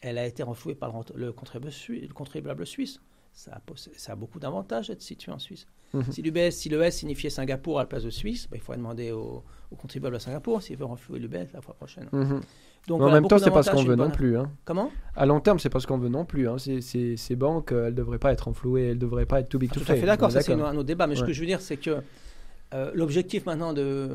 [0.00, 3.00] elle a été renflouée par le, contribuable, suisse.
[3.32, 3.60] Ça
[4.06, 5.66] a, beaucoup d'avantages d'être situé en Suisse.
[5.92, 6.12] Mhm.
[6.12, 9.10] Si l'UBS, si l'ES signifiait Singapour à la place de Suisse, bah, il faut demander
[9.10, 9.42] au,
[9.76, 12.08] contribuable à Singapour s'il veut renflouer l'UBS la fois prochaine.
[12.12, 12.42] Mhm.
[12.86, 14.36] Donc, en même temps, c'est pas ce qu'on veut non plus.
[14.36, 14.50] Hein.
[14.64, 14.90] Comment?
[15.16, 16.48] À long terme, c'est pas ce qu'on veut non plus.
[16.48, 16.56] Hein.
[16.58, 19.70] Ces, banques, elles ne devraient pas être enflouées, elles ne devraient pas être too big
[19.72, 19.86] ah, to fail.
[19.86, 21.06] Tout à fait d'accord, ça c'est un autre débat.
[21.06, 22.02] Mais ce que je veux dire, c'est que
[22.74, 24.08] euh, l'objectif maintenant de,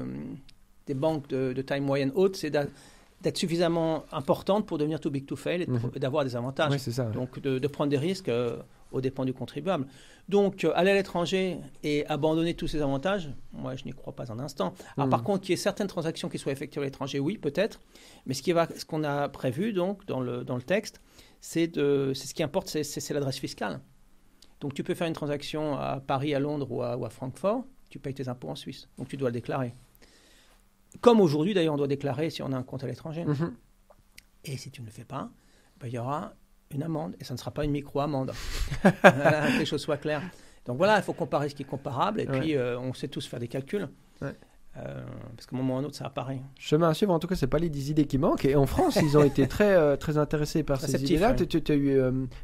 [0.87, 5.35] des banques de, taille moyenne haute, c'est d'être suffisamment importante pour devenir too big to
[5.35, 5.91] fail et mhm.
[5.95, 6.77] d'avoir des avantages.
[6.77, 8.57] ça, Donc de, prendre des risques euh,
[8.91, 9.87] aux dépens du contribuable.
[10.27, 14.31] Donc, euh, aller à l'étranger et abandonner tous ces avantages, moi, je n'y crois pas
[14.31, 14.73] un instant.
[14.95, 15.11] Alors, hmm.
[15.11, 17.81] par contre, qu'il y ait certaines transactions qui soient effectuées à l'étranger, oui, peut-être.
[18.25, 21.01] Mais ce, qui va, ce qu'on a prévu, donc, dans le, dans le texte,
[21.41, 23.81] c'est, de, c'est ce qui importe, c'est, l'adresse fiscale.
[24.59, 27.63] Donc, tu peux faire une transaction à Paris, à Londres ou à, ou à, Francfort,
[27.89, 28.87] tu payes tes impôts en Suisse.
[28.97, 29.73] Donc, tu dois le déclarer.
[31.01, 33.25] Comme aujourd'hui, d'ailleurs, on doit déclarer si on a un compte à l'étranger.
[33.25, 33.55] Mhm.
[34.45, 35.29] Et si tu ne le fais pas,
[35.79, 36.33] ben, il y aura
[36.71, 38.31] une amende, et ça ne sera pas une micro-amende.
[38.83, 40.21] que les choses soient claires.
[40.65, 43.25] Donc voilà, il faut comparer ce qui est comparable, et puis euh, on sait tous
[43.25, 43.87] faire des calculs.
[44.77, 45.03] Euh,
[45.35, 46.41] parce qu'à un moment ou à un autre, ça apparaît.
[46.57, 48.45] Chemin à suivre, en tout cas, c'est pas les idées qui manquent.
[48.45, 51.33] Et en France, ils ont été très, euh, très intéressés par ces idées-là.
[51.33, 51.99] Tu, as eu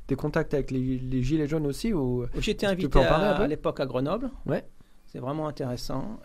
[0.07, 2.25] des contacts avec les, Gilets jaunes aussi ou...
[2.39, 4.31] J'étais invité à, l'époque à Grenoble.
[4.47, 4.65] Ouais.
[5.05, 6.19] C'est vraiment intéressant.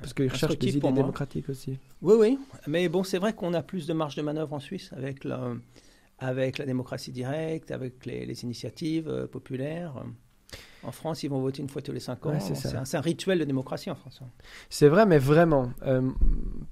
[0.00, 1.78] Parce qu'ils recherchent des idées démocratiques aussi.
[2.02, 2.38] Oui, oui.
[2.66, 5.34] Mais bon, c'est vrai qu'on a plus de marge de manœuvre en Suisse avec le
[6.18, 10.04] avec la démocratie directe, avec les, initiatives euh, populaires.
[10.84, 12.38] En France, ils vont voter une fois tous les cinq ans.
[12.38, 14.20] c'est un, rituel de démocratie en France.
[14.70, 15.70] C'est vrai, mais vraiment.
[15.84, 16.08] Euh,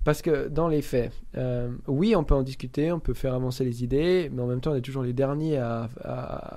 [0.05, 3.65] parce que dans les faits, euh, oui, on peut en discuter, on peut faire avancer
[3.65, 5.89] les idées, mais en même temps, on est toujours les derniers à,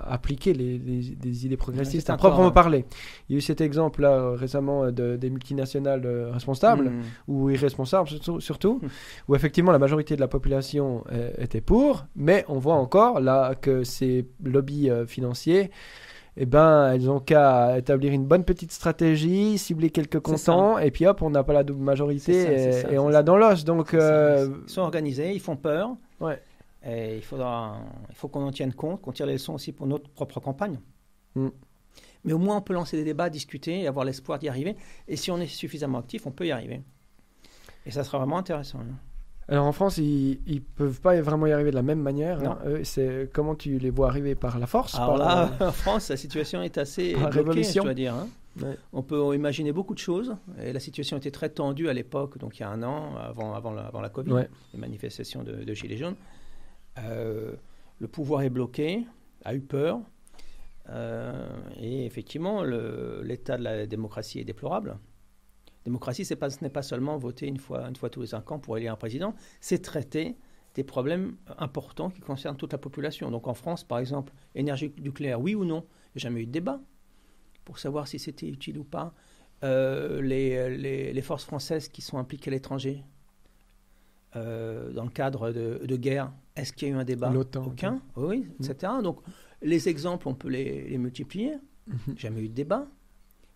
[0.06, 2.84] appliquer les, idées progressistes à proprement parler.
[3.28, 7.02] Il y a eu cet exemple-là récemment de, des multinationales responsables, hmm.
[7.26, 8.08] ou irresponsables
[8.38, 8.88] surtout, hmm.
[9.28, 11.04] où effectivement la majorité de la population
[11.36, 15.70] était pour, mais on voit encore là que ces lobbies financiers
[16.42, 21.06] eh ben, elles ont qu'à établir une bonne petite stratégie, cibler quelques comptants, et puis
[21.06, 23.62] hop, on n'a pas la double majorité et, on l'a dans l'os.
[23.66, 25.94] Donc, euh, ils sont organisés, ils font peur.
[26.18, 26.42] Ouais.
[26.82, 29.86] Et il faudra, il faut qu'on en tienne compte, qu'on tire les leçons aussi pour
[29.86, 30.80] notre propre campagne.
[31.34, 31.48] Mm.
[32.24, 34.76] Mais au moins, on peut lancer des débats, discuter et avoir l'espoir d'y arriver.
[35.08, 36.80] Et si on est suffisamment actif, on peut y arriver.
[37.84, 38.78] Et ça sera vraiment intéressant.
[38.78, 38.96] Hein.
[39.50, 42.40] Alors en France, ils ne peuvent pas vraiment y arriver de la même manière.
[42.42, 42.58] Hein.
[42.84, 46.62] c'est comment tu les vois arriver par la force Alors là, en France, la situation
[46.62, 48.14] est assez bloquée, je dois dire.
[48.14, 48.28] Hein.
[48.92, 50.36] On peut imaginer beaucoup de choses.
[50.62, 53.54] Et la situation était très tendue à l'époque, donc il y a un an, avant,
[53.54, 56.16] avant, la, avant la Covid, les manifestations de, Gilets jaunes.
[56.98, 57.52] Euh,
[57.98, 59.04] le pouvoir est bloqué,
[59.44, 60.00] a eu peur.
[60.88, 61.32] Euh,
[61.80, 64.96] et effectivement, l'état de la démocratie est déplorable.
[65.84, 68.58] Démocratie, pas, ce n'est pas seulement voter une fois, une fois tous les cinq ans
[68.58, 70.36] pour élire un président, c'est traiter
[70.74, 73.30] des problèmes importants qui concernent toute la population.
[73.30, 75.86] Donc en France, par exemple, énergie nucléaire, oui ou non?
[76.14, 76.80] Il n'y a jamais eu de débat
[77.64, 79.14] pour savoir si c'était utile ou pas.
[79.62, 83.04] Euh, les, les, forces françaises qui sont impliquées à l'étranger,
[84.36, 87.30] euh, dans le cadre de, de guerre, est-ce qu'il y a eu un débat?
[87.66, 88.92] Aucun, oui, etc.
[89.02, 89.20] Donc
[89.60, 91.56] les exemples, on peut les, les multiplier.
[91.86, 92.16] Mhm.
[92.16, 92.86] Jamais eu de débat.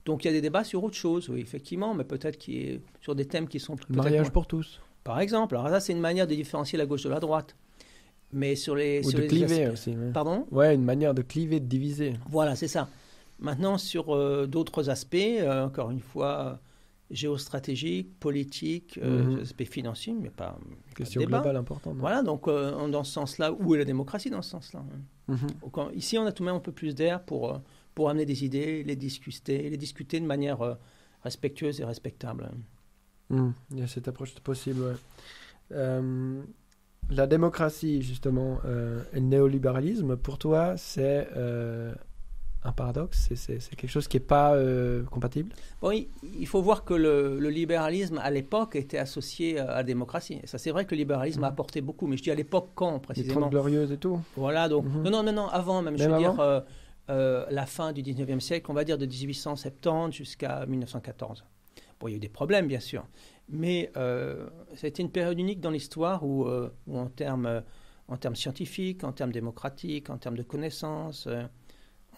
[0.05, 2.81] Donc il y a des débats sur autre chose, oui, effectivement, mais peut-être qui est
[3.01, 4.81] sur des thèmes qui sont le mariage pour tous.
[5.03, 7.57] Par exemple, alors ça c'est une manière de différencier la gauche de la droite.
[8.33, 9.95] Mais sur les ou sur de cliver aussi.
[10.13, 10.47] Pardon?
[10.51, 12.15] Ouais, une manière de cliver, de diviser.
[12.29, 12.89] Voilà, c'est ça.
[13.39, 16.59] Maintenant sur euh, d'autres aspects, euh, encore une fois,
[17.13, 19.41] géostratégique, politique, mhm.
[19.43, 20.59] aspect financier, mais pas.
[20.97, 21.97] Question globale importante.
[21.99, 24.85] Voilà, donc dans ce sens-là, où est la démocratie dans ce sens-là?
[25.29, 25.95] Mhm.
[25.95, 27.61] Ici, on a tout de même un peu plus d'air pour,
[27.95, 30.79] pour amener des idées, les discuter, les discuter de manière
[31.23, 32.51] respectueuse et respectable.
[33.31, 33.53] Mhm.
[33.71, 34.97] Il y a cette approche possible,
[37.11, 41.93] la démocratie, justement, euh, et le néolibéralisme, pour toi, c'est euh,
[42.63, 45.53] un paradoxe C'est quelque chose qui n'est pas euh, compatible?
[45.83, 50.41] Oui, il faut voir que le, libéralisme, à l'époque, était associé à la démocratie.
[50.43, 51.53] Et ça, c'est vrai que le libéralisme a mhm.
[51.53, 54.87] apporté beaucoup, mais je dis à l'époque quand, précisément Les glorieuses et tout Voilà, donc...
[54.87, 55.03] Mhm.
[55.03, 56.65] Non, non, non, non, avant même, je veux dire...
[57.09, 61.45] la fin du 19e siècle, on va dire de 1870 jusqu'à 1914.
[62.01, 63.07] Bon, il y a eu des problèmes, bien sûr,
[63.49, 67.63] mais euh, ça a été une période unique dans l'histoire où, euh, en, termes,
[68.09, 71.43] en termes scientifiques, en termes démocratiques, en termes de connaissances, euh,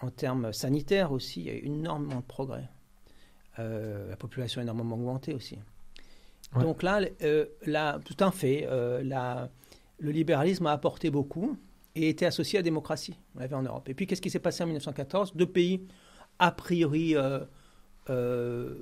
[0.01, 2.69] en termes sanitaires aussi, il y a eu énormément de progrès.
[3.57, 5.57] la population a énormément augmenté aussi.
[6.53, 7.01] Donc là,
[7.65, 8.67] là, tout un fait,
[9.03, 9.49] la,
[9.97, 11.57] le libéralisme a apporté beaucoup
[12.03, 13.17] et était associé à la démocratie.
[13.35, 13.89] On l'avait en Europe.
[13.89, 15.87] Et puis, qu'est-ce qui s'est passé en 1914 Deux pays,
[16.39, 17.15] a priori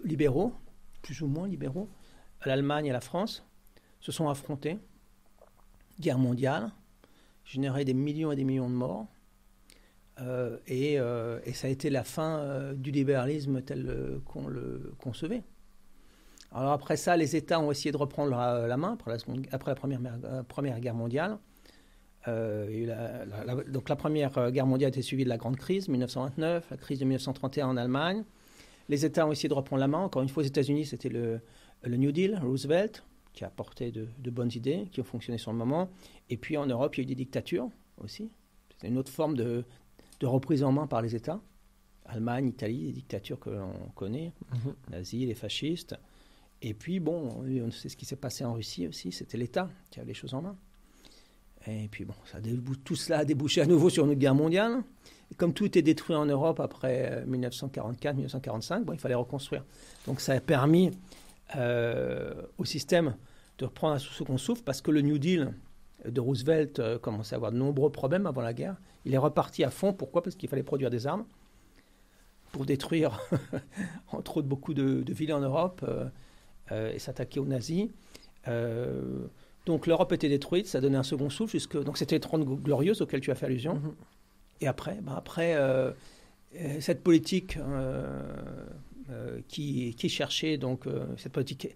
[0.03, 0.53] libéraux,
[1.01, 1.89] plus ou moins libéraux,
[2.45, 3.43] l'Allemagne et la France
[3.99, 4.77] se sont affrontés,
[5.99, 6.71] guerre mondiale,
[7.43, 9.07] généré des millions et des millions de morts,
[10.21, 15.43] euh, euh, et, ça a été la fin euh, du libéralisme tel qu'on le concevait.
[16.51, 20.95] Alors après ça, les États ont essayé de reprendre la, main après la, première, guerre
[20.95, 21.37] mondiale.
[22.27, 26.99] Donc la première guerre mondiale a été suivie de la grande crise, 1929, la crise
[26.99, 28.23] de 1931 en Allemagne.
[28.89, 29.99] Les États ont essayé de reprendre la main.
[29.99, 31.39] Encore une fois, aux États-Unis, c'était le,
[31.83, 33.03] le New Deal, Roosevelt,
[33.33, 35.89] qui a apporté de, bonnes idées, qui ont fonctionné sur le moment.
[36.29, 38.31] Et puis en Europe, il y a eu des dictatures aussi.
[38.79, 39.63] C'est une autre forme de,
[40.23, 41.39] reprise en main par les États.
[42.05, 45.95] Allemagne, Italie, des dictatures que l'on connaît, mm les fascistes.
[46.61, 49.99] Et puis, bon, on sait ce qui s'est passé en Russie aussi, c'était l'État qui
[49.99, 50.57] avait les choses en main.
[51.67, 52.13] Et puis, bon,
[52.83, 54.83] tout cela a débouché à nouveau sur une guerre mondiale.
[55.37, 59.63] Comme tout était détruit en Europe après 1944-1945, bon, il fallait reconstruire.
[60.05, 60.91] Donc, ça a permis
[61.55, 63.15] euh, au système
[63.57, 65.53] de reprendre ce qu'on souffre parce que le New Deal
[66.05, 68.75] de Roosevelt euh, commençait à avoir de nombreux problèmes avant la guerre.
[69.05, 69.93] Il est reparti à fond.
[69.93, 70.21] Pourquoi?
[70.21, 71.25] Parce qu'il fallait produire des armes
[72.51, 73.19] pour détruire,
[74.11, 75.83] entre autres, beaucoup de, villes en Europe
[76.71, 77.89] euh, et s'attaquer aux nazis.
[79.65, 81.51] Donc l'Europe était détruite, ça donnait un second souffle.
[81.51, 83.75] Jusque, donc c'était les 30 glorieuses auxquelles tu as fait allusion.
[83.75, 84.61] Mm-hmm.
[84.61, 85.57] Et après, ben après
[86.79, 87.57] cette politique
[89.11, 91.67] euh, qui, qui, cherchait donc euh, cette politique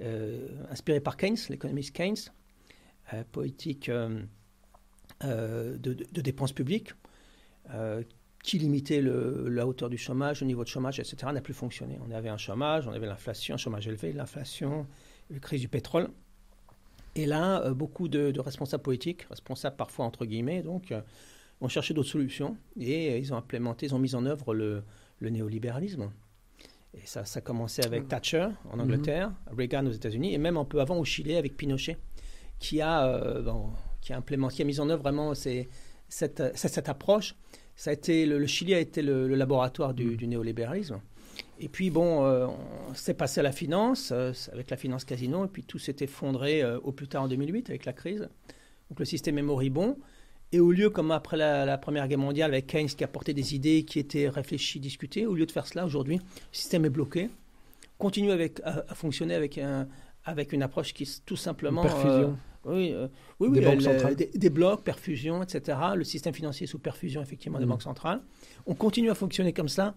[0.00, 2.14] euh, inspirée par Keynes, l'économiste Keynes,
[3.32, 4.28] politique de,
[5.78, 6.92] de, dépenses publiques,
[8.44, 11.98] qui limitait le, la hauteur du chômage, le niveau de chômage, etc., n'a plus fonctionné.
[12.06, 14.86] On avait un chômage, on avait l'inflation, un chômage élevé, l'inflation,
[15.30, 16.10] la crise du pétrole.
[17.18, 20.94] Et là, beaucoup de, responsables politiques, responsables parfois entre guillemets, donc,
[21.60, 24.84] ont cherché d'autres solutions et ils ont implémenté, ils ont mis en œuvre le,
[25.18, 26.10] le néolibéralisme.
[26.94, 28.08] Et ça, ça a commencé avec mm.
[28.08, 28.80] Thatcher en mm-hmm.
[28.80, 31.98] Angleterre, Reagan aux États-Unis, et même un peu avant au Chili avec Pinochet,
[32.58, 33.52] qui a, euh,
[34.00, 35.68] qui a implémenté, qui a mis en œuvre vraiment cette,
[36.08, 37.34] cette, approche.
[37.76, 41.00] Ça a été, le, Chili a été le, laboratoire du, du, néolibéralisme.
[41.60, 42.46] Et puis, bon, euh,
[42.94, 46.64] c'est passé à la finance, euh, avec la finance casino, et puis tout s'est effondré
[46.64, 48.28] au plus tard en 2008 avec la crise.
[48.90, 49.96] Donc le système est moribond.
[50.52, 53.84] Et au lieu, comme après la, Première Guerre mondiale, avec Keynes qui apportait des idées
[53.84, 57.28] qui étaient réfléchies, discutées, au lieu de faire cela, aujourd'hui, le système est bloqué,
[57.98, 59.86] continue avec, à, fonctionner avec, un,
[60.24, 61.82] avec une approche qui est tout simplement...
[61.82, 62.36] perfusion.
[62.66, 63.08] Euh, oui, euh,
[63.40, 65.78] oui, des, banques des, blocs, perfusion, etc.
[65.94, 67.68] Le système financier sous perfusion, effectivement, des mmh.
[67.68, 68.20] banques centrales.
[68.66, 69.94] On continue à fonctionner comme ça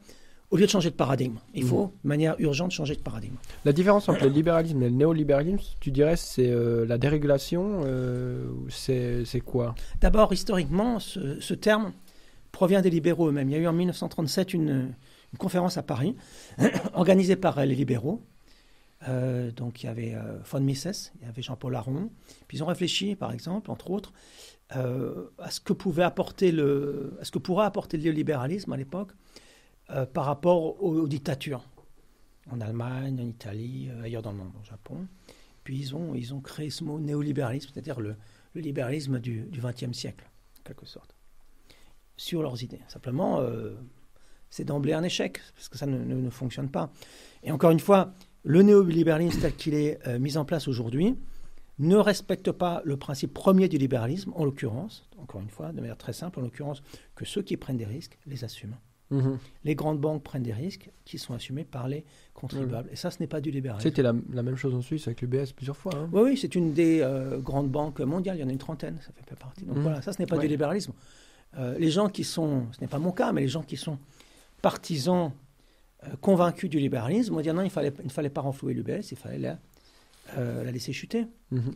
[0.52, 1.38] au lieu de changer de paradigme.
[1.54, 1.92] Il faut, mmh.
[2.04, 3.36] de manière urgente, changer de paradigme.
[3.64, 8.50] La différence entre le libéralisme et le néolibéralisme, tu dirais, c'est euh, la dérégulation euh,
[8.70, 9.76] C'est quoi?
[10.02, 11.94] D'abord, historiquement, ce, terme
[12.52, 13.50] provient des libéraux eux-mêmes.
[13.50, 14.94] Il y a eu en 1937 une,
[15.38, 16.18] conférence à Paris,
[16.94, 18.22] organisée par les libéraux.
[19.08, 22.10] Euh, donc il y avait von Mises, il y avait Jean-Paul Aron.
[22.50, 24.12] Puis ils ont réfléchi, par exemple, entre autres,
[24.70, 29.12] à ce que pouvait apporter le, à ce que pourrait apporter le libéralisme à l'époque
[29.94, 31.64] euh, par rapport aux, dictatures.
[32.50, 35.08] En Allemagne, en Italie, euh, ailleurs dans le monde, au Japon.
[35.64, 38.16] Puis ils ont, ils ont créé ce mot néolibéralisme, c'est-à-dire le,
[38.56, 40.30] libéralisme du XXe siècle,
[40.60, 41.16] en quelque sorte,
[42.18, 42.82] sur leurs idées.
[42.90, 43.76] Simplement, euh,
[44.50, 46.92] c'est d'emblée un échec, parce que ça ne, ne, fonctionne pas.
[47.44, 48.14] Et encore une fois,
[48.44, 51.16] le néolibéralisme tel qu'il est mis en place aujourd'hui
[51.80, 55.98] ne respecte pas le principe premier du libéralisme, en l'occurrence, encore une fois, de manière
[55.98, 56.84] très simple, en l'occurrence,
[57.16, 58.78] que ceux qui prennent des risques les assument.
[59.12, 59.38] Mhm.
[59.66, 62.90] Les grandes banques prennent des risques qui sont assumés par les contribuables.
[62.92, 63.88] Et ça, ce n'est pas du libéralisme.
[63.88, 65.94] C'était la, même chose en Suisse avec l'UBS plusieurs fois.
[65.96, 66.10] Hein.
[66.14, 68.38] Oui, oui, c'est une des euh, grandes banques mondiales.
[68.38, 69.66] Il y en a une trentaine, ça fait partie.
[69.66, 69.84] Donc mhm.
[69.84, 70.94] voilà, ça, ce n'est pas du libéralisme.
[71.58, 73.98] Euh, les gens qui sont, ce n'est pas mon cas, mais les gens qui sont
[74.62, 75.34] partisans
[76.06, 79.12] euh, convaincus du libéralisme vont dire non, il, fallait, il ne fallait pas renflouer l'UBS,
[79.12, 79.58] il fallait la,
[80.38, 81.28] la laisser chuter.
[81.52, 81.76] Mhm.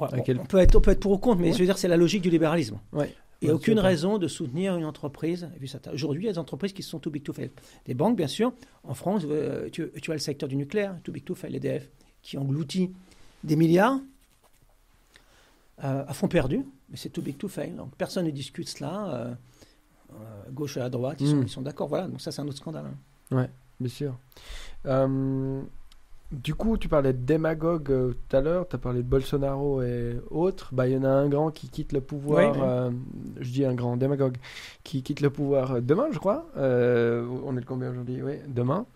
[0.00, 1.98] on, peut être, on peut être pour ou contre, mais je veux dire, c'est la
[1.98, 2.78] logique du libéralisme.
[2.92, 3.14] Ouais.
[3.42, 5.48] Il n'y a aucune raison de soutenir une entreprise.
[5.92, 7.50] Aujourd'hui, il y a des entreprises qui sont too big to fail.
[7.86, 8.52] Des banques, bien sûr.
[8.84, 11.88] En France, euh, tu, as le secteur du nucléaire, too big to fail, l'EDF,
[12.22, 12.92] qui engloutit
[13.42, 13.98] des milliards
[15.82, 17.70] euh, à fond perdu, mais c'est too big to fail.
[17.70, 19.08] Donc personne ne discute cela.
[19.14, 19.34] Euh,
[20.50, 21.64] gauche et à droite, ils sont, hmm.
[21.64, 21.88] d'accord.
[21.88, 22.86] Voilà, donc ça, c'est un autre scandale.
[22.86, 23.36] Hein.
[23.36, 24.18] Ouais, bien sûr.
[26.32, 29.82] Du coup, tu parlais de démagogue euh, tout à l'heure, tu as parlé de Bolsonaro
[29.82, 30.68] et autres.
[30.72, 32.90] Bah, il y en a un grand qui quitte le pouvoir, euh,
[33.40, 34.36] je dis un grand démagogue,
[34.84, 36.46] qui quitte le pouvoir euh, demain, je crois.
[36.56, 38.22] on est le combien aujourd'hui?
[38.22, 38.86] Oui, demain.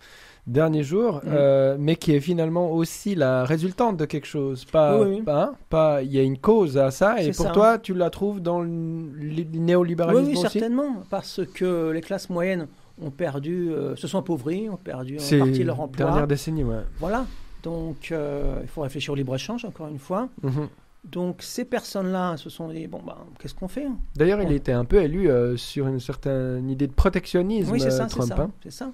[0.47, 1.77] Dernier jour, mm.
[1.79, 4.67] mais qui est finalement aussi la résultante de quelque chose.
[4.67, 8.11] Pas, hein, pas, il y a une cause à ça, et pour toi, tu la
[8.11, 12.69] trouves dans le néolibéralisme oui, oui, certainement, parce que les classes moyennes
[13.01, 16.07] ont perdu, euh, se sont appauvris, ont perdu en partie leur emploi.
[16.07, 16.83] Dernière décennie, ouais.
[16.99, 17.27] Voilà.
[17.63, 20.29] Donc, euh, il faut réfléchir au libre-échange, encore une fois.
[20.43, 20.69] Mhm.
[21.05, 23.99] Donc, ces personnes-là se sont dit bon, ben, qu'est-ce qu'on fait hein?
[24.17, 27.91] D'ailleurs, il était un peu élu euh, sur une certaine idée de protectionnisme, oui, c'est
[27.91, 28.33] ça, Trump.
[28.39, 28.51] Hein.
[28.63, 28.93] C'est ça,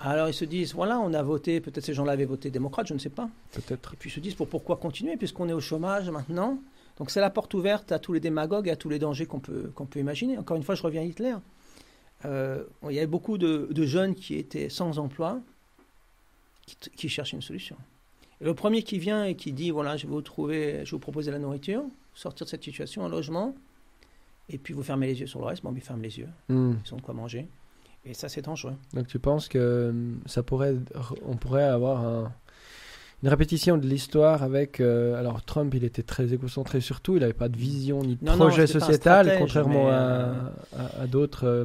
[0.00, 2.94] Alors, ils se disent voilà, on a voté, peut-être ces gens-là avaient voté démocrate, je
[2.94, 3.28] ne sais pas.
[3.52, 3.94] Peut-être.
[3.94, 6.58] Et puis, ils se disent pour pourquoi continuer, puisqu'on est au chômage maintenant?
[6.98, 9.40] Donc, c'est la porte ouverte à tous les démagogues et à tous les dangers qu'on
[9.40, 10.36] peut, qu'on peut imaginer.
[10.36, 11.34] Encore une fois, je reviens à Hitler.
[12.24, 15.40] Euh, il y avait beaucoup de, jeunes qui étaient sans emploi,
[16.96, 17.76] qui, cherchent une solution.
[18.40, 20.90] Et le premier qui vient et qui dit voilà, je vais vous trouver, je vais
[20.90, 23.54] vous proposer la nourriture, sortir de cette situation, un logement,
[24.48, 26.74] et puis vous fermez les yeux sur le reste, bon, ils ferment les yeux, hmm.
[26.84, 27.48] ils ont de quoi manger.
[28.04, 28.76] Et ça, c'est dangereux.
[28.94, 30.76] Donc tu penses que hum, ça pourrait,
[31.22, 32.32] on pourrait avoir un,
[33.22, 34.80] une répétition de l'histoire avec.
[34.80, 38.24] Euh, alors, Trump, il était très égocentré surtout, il n'avait pas de vision ni de
[38.24, 40.52] projet sociétal, contrairement à,
[41.00, 41.64] à, d'autres euh,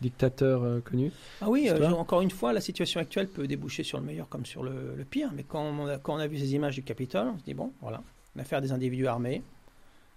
[0.00, 1.10] dictateurs euh, connus.
[1.40, 4.62] Ah oui, encore une fois, la situation actuelle peut déboucher sur le meilleur comme sur
[4.62, 4.72] le,
[5.10, 5.30] pire.
[5.34, 7.54] Mais quand on, a, quand on a vu ces images du Capitole, on se dit
[7.54, 8.02] bon, voilà,
[8.36, 9.42] on a affaire à des individus armés,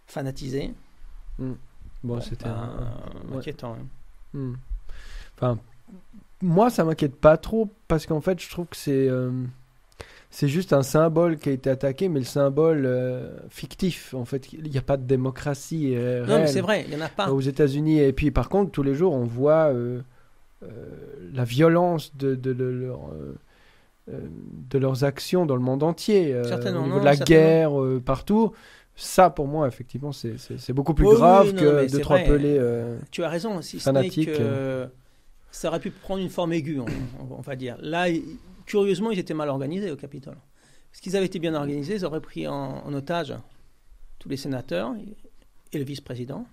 [0.05, 0.71] fanatisés.
[1.39, 1.53] Hmm.
[2.03, 2.69] Bon, c'était ben,
[3.33, 3.73] inquiétant.
[3.73, 4.37] Hein.
[4.37, 4.53] Hmm.
[5.35, 5.57] Enfin,
[6.43, 9.09] moi, ça m'inquiète pas trop parce qu'en fait, je trouve que c'est
[10.35, 14.13] c'est juste un symbole qui a été attaqué, mais le symbole euh, fictif.
[14.13, 15.93] En fait, il n'y a pas de démocratie.
[15.95, 17.31] Euh, non, mais c'est vrai, il n'y en a pas.
[17.31, 18.01] Aux États-Unis.
[18.01, 20.01] Et puis, par contre, tous les jours, on voit euh,
[21.33, 26.37] la violence de, de, de, leurs actions dans le monde entier.
[26.43, 26.99] certainement.
[26.99, 27.71] de la guerre
[28.03, 28.51] partout.
[28.97, 32.61] Ça, pour moi, effectivement, c'est beaucoup plus grave que de te rappeler.
[33.09, 34.33] tu as raison, si fanatiques.
[34.33, 34.85] que
[35.49, 36.87] ça aurait pu prendre une forme aiguë, on,
[37.37, 37.77] on va dire.
[37.79, 38.07] Là,
[38.65, 40.37] curieusement, ils étaient mal organisés au Capitole.
[40.91, 43.33] Parce qu'ils avaient été bien organisés, ils auraient pris en, otage
[44.19, 44.95] tous les sénateurs
[45.71, 46.45] et le vice-président.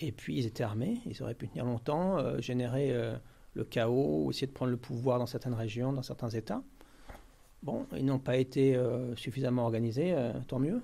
[0.00, 3.16] Et puis ils étaient armés, ils auraient pu tenir longtemps, euh, générer euh,
[3.54, 6.62] le chaos, essayer de prendre le pouvoir dans certaines régions, dans certains États.
[7.64, 10.14] Bon, ils n'ont pas été euh, suffisamment organisés,
[10.46, 10.80] tant mieux.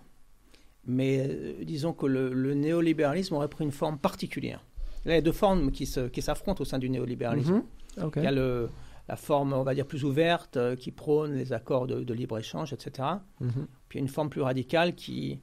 [0.87, 4.64] Mais disons que le, néolibéralisme aurait pris une forme particulière.
[5.05, 7.62] Là, il y a deux formes qui s'affrontent au sein du néolibéralisme.
[7.97, 8.11] Mhm.
[8.16, 8.68] Il y a le,
[9.09, 13.09] la forme, on va dire, plus ouverte, euh, qui prône les accords de, libre-échange, etc.
[13.41, 13.67] Mhm.
[13.89, 15.41] Puis une forme plus radicale qui,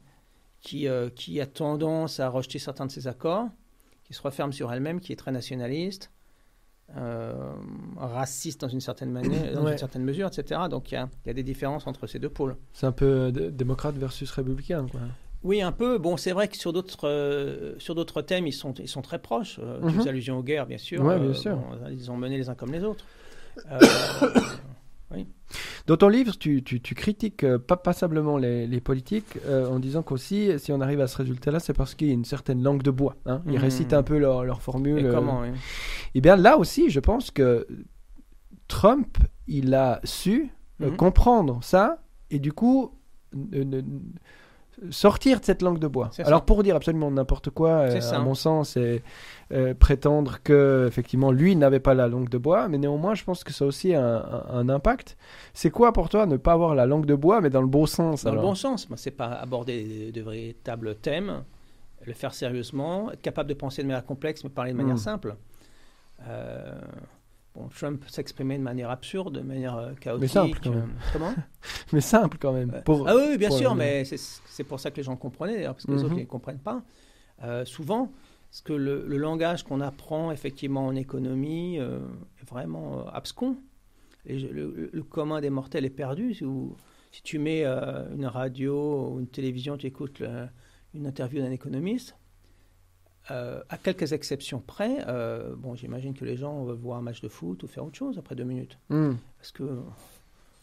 [0.62, 3.50] qui, euh, qui, a tendance à rejeter certains de ces accords,
[4.04, 6.12] qui se referme sur elle-même, qui est très nationaliste,
[6.98, 7.54] euh,
[7.98, 10.62] raciste dans une certaine manière, dans une certaine mesure, etc.
[10.70, 12.58] Donc il y a, y a, des différences entre ces deux pôles.
[12.74, 15.02] C'est un peu démocrate versus républicain, quoi.
[15.44, 15.98] Oui, un peu.
[15.98, 19.60] Bon, c'est vrai que sur d'autres sur d'autres thèmes, ils sont ils sont très proches.
[19.60, 21.02] Mm Des allusions aux guerres, bien sûr.
[21.02, 21.58] Ouais, bien sûr.
[21.90, 23.06] ils ont mené les uns comme les autres.
[23.72, 23.80] Euh,
[25.88, 26.62] Dans ton livre, tu,
[26.96, 31.18] critiques euh, pas passablement les, politiques euh, en disant qu'aussi, si on arrive à ce
[31.18, 33.18] résultat-là, c'est parce qu'il y a une certaine langue de bois.
[33.26, 33.42] Hein.
[33.48, 33.58] Ils mmh.
[33.58, 35.06] récitent un peu leur, leur formule.
[35.06, 35.52] Et comment, Et
[36.16, 37.68] eh bien là aussi, je pense que
[38.68, 40.92] Trump, il a su mmh.
[40.92, 42.98] comprendre ça et du coup
[44.90, 46.10] sortir de cette langue de bois.
[46.20, 49.04] Alors pour dire absolument n'importe quoi, euh, à mon sens, c'est
[49.52, 53.44] euh, prétendre que effectivement lui n'avait pas la langue de bois, mais néanmoins je pense
[53.44, 55.18] que ça a aussi un, un, impact.
[55.54, 57.86] C'est quoi pour toi ne pas avoir la langue de bois, mais dans le bon
[57.86, 61.44] sens Dans le bon sens, c'est pas aborder de, véritables thèmes,
[62.04, 65.00] le faire sérieusement, être capable de penser de manière complexe, mais parler de manière hmm.
[65.00, 65.36] simple.
[66.28, 66.80] Euh,
[67.54, 70.22] Bon, Trump s'exprimait de manière absurde, de manière euh, chaotique.
[70.22, 70.94] Mais simple quand même.
[70.96, 71.34] Euh, comment
[71.92, 72.82] Mais simple quand même.
[72.86, 75.86] Pour, ah oui, bien sûr, mais c'est pour ça que les gens comprenaient, d'ailleurs, parce
[75.86, 76.22] que les autres mhm.
[76.22, 76.82] ne comprennent pas.
[77.44, 78.12] Euh, souvent,
[78.50, 83.58] Parce que le, langage qu'on apprend effectivement en économie est vraiment abscon.
[84.26, 86.34] le, commun des mortels est perdu.
[86.34, 86.46] Si,
[87.12, 90.24] si tu mets une radio ou une télévision, tu écoutes
[90.94, 92.16] une interview d'un économiste,
[93.30, 97.22] euh, à quelques exceptions près, euh, bon, j'imagine que les gens veulent voir un match
[97.22, 98.80] de foot ou faire autre chose après deux minutes.
[98.90, 99.14] Hmm.
[99.38, 99.64] Parce que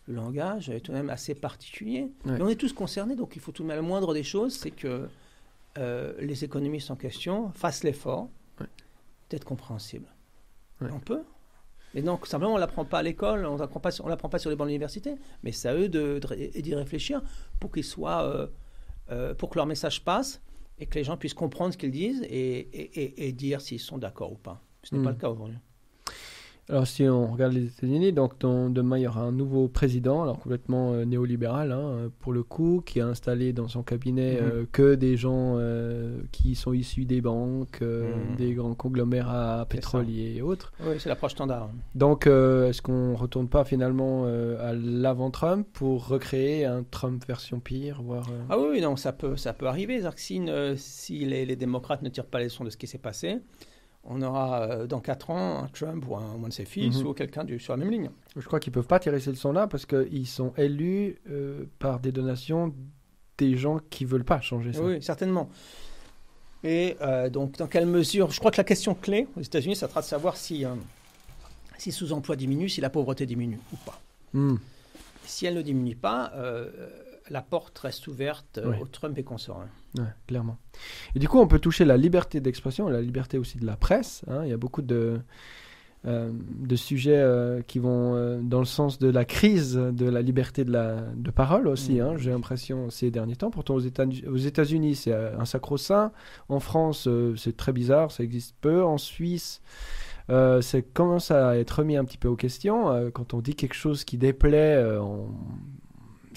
[0.09, 2.11] le langage est tout de même assez particulier.
[2.25, 4.55] Mais on est tous concernés, donc il faut tout de même, la moindre des choses,
[4.57, 5.09] c'est que
[5.79, 8.29] euh, les économistes en question fassent l'effort
[9.31, 10.09] d'être compréhensibles.
[10.81, 11.23] On peut.
[11.95, 13.91] Et donc, simplement, on ne l'apprend pas à l'école, on ne l'apprend pas
[14.39, 17.23] sur les bancs de l'université, mais c'est à eux d'y réfléchir
[17.61, 18.51] pour qu'ils soient,
[19.39, 20.41] pour que leur message passe
[20.79, 24.37] et que les gens puissent comprendre ce qu'ils disent et, dire s'ils sont d'accord ou
[24.37, 24.63] pas.
[24.83, 25.15] Ce n'est pas hmm.
[25.15, 25.59] le cas aujourd'hui.
[26.71, 30.39] Alors si on regarde les États-Unis, donc demain il y aura un nouveau président, alors
[30.39, 34.51] complètement euh, néolibéral hein, pour le coup, qui a installé dans son cabinet mhm.
[34.53, 38.37] euh, que des gens euh, qui sont issus des banques, mhm.
[38.37, 40.73] des grands conglomérats pétroliers et autres.
[40.81, 41.71] Oui, c'est l'approche standard.
[41.95, 48.03] Donc est-ce qu'on retourne pas finalement à l'avant Trump pour recréer un Trump version pire,
[48.03, 50.03] voire Ah oui, non, ça peut, ça peut arriver.
[50.17, 50.43] Si,
[50.77, 53.39] si les, les démocrates ne tirent pas les leçons de ce qui s'est passé,
[54.05, 57.07] on aura euh, dans 4 ans un Trump ou un, de ses fils mhm.
[57.07, 58.11] ou quelqu'un sur la même ligne.
[58.37, 62.01] Je crois qu'ils ne peuvent pas tirer ces leçons-là parce qu'ils sont élus euh, par
[62.01, 62.75] des donations
[63.37, 64.83] des gens qui ne veulent pas changer ça.
[64.83, 65.49] Oui, certainement.
[66.65, 69.89] Et euh, donc, dans quelle mesure Je crois que la question clé aux États-Unis, ça
[69.89, 70.65] sera de savoir si,
[71.77, 74.01] si sous-emploi diminue, si la pauvreté diminue ou pas.
[74.33, 74.57] Hmm.
[75.25, 76.33] Si elle ne diminue pas,
[77.31, 79.65] la porte reste ouverte au Trump et consorts.
[79.97, 80.59] Ouais, clairement.
[81.15, 84.23] Et du coup, on peut toucher la liberté d'expression, la liberté aussi de la presse.
[84.29, 84.43] Hein.
[84.45, 85.21] Il y a beaucoup de,
[86.07, 90.23] euh, de sujets euh, qui vont euh, dans le sens de la crise de la
[90.23, 91.99] liberté de, la, de parole aussi.
[91.99, 92.15] Hein.
[92.17, 93.51] J'ai l'impression ces derniers temps.
[93.51, 96.13] Pourtant, aux États-Unis, c'est un sacro-saint.
[96.49, 98.85] En France, c'est très bizarre, ça existe peu.
[98.85, 99.61] En Suisse,
[100.31, 103.11] euh, ça commence à être remis un petit peu aux questions.
[103.13, 105.27] quand on dit quelque chose qui déplaît, on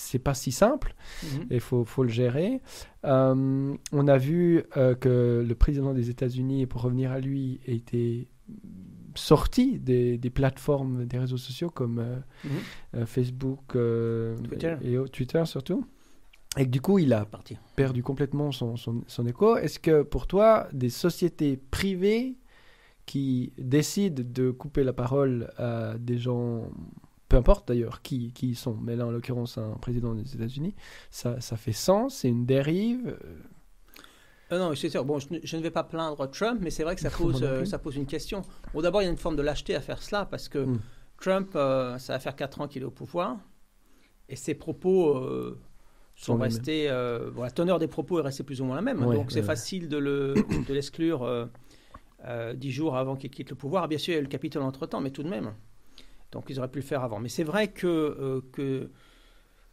[0.01, 1.47] c'est pas si simple mhm.
[1.51, 2.61] il faut, faut, le gérer.
[3.05, 8.27] Euh, on a vu euh, que le président des États-Unis, pour revenir à lui, était
[9.15, 12.17] sorti des, des plateformes des réseaux sociaux comme euh,
[12.99, 13.05] mhm.
[13.05, 13.77] Facebook
[14.49, 14.75] Twitter.
[14.83, 15.85] et Twitter surtout.
[16.57, 17.25] Et que du coup, il a
[17.77, 19.55] perdu complètement son, son, son écho.
[19.55, 22.35] Est-ce que pour toi, des sociétés privées
[23.05, 26.69] qui décident de couper la parole à des gens
[27.32, 30.75] peu importe d'ailleurs qui, qui ils sont, mais là en l'occurrence un président des États-Unis,
[31.09, 33.17] ça, ça fait sens, c'est une dérive.
[34.51, 35.05] Euh, non, c'est sûr.
[35.05, 37.79] Bon, je ne, vais pas plaindre Trump, mais c'est vrai que ça pose, euh, ça
[37.79, 38.41] pose une question.
[38.73, 40.79] Bon, d'abord, il y a une forme de lâcheté à faire cela, parce que hmm.
[41.21, 43.38] Trump, euh, ça va faire 4 ans qu'il est au pouvoir,
[44.27, 45.25] et ses propos
[46.15, 46.89] sont restés.
[47.34, 49.88] bon, la teneur des propos est restée plus ou moins la même, donc c'est facile
[49.88, 50.34] de, le,
[50.67, 51.47] de l'exclure
[52.55, 53.88] 10 jours avant qu'il quitte le pouvoir.
[53.88, 55.53] Bien sûr, il y a eu le Capitole entre-temps, mais tout de même.
[56.32, 57.19] Donc ils auraient pu le faire avant.
[57.19, 58.89] Mais c'est vrai que, euh, que,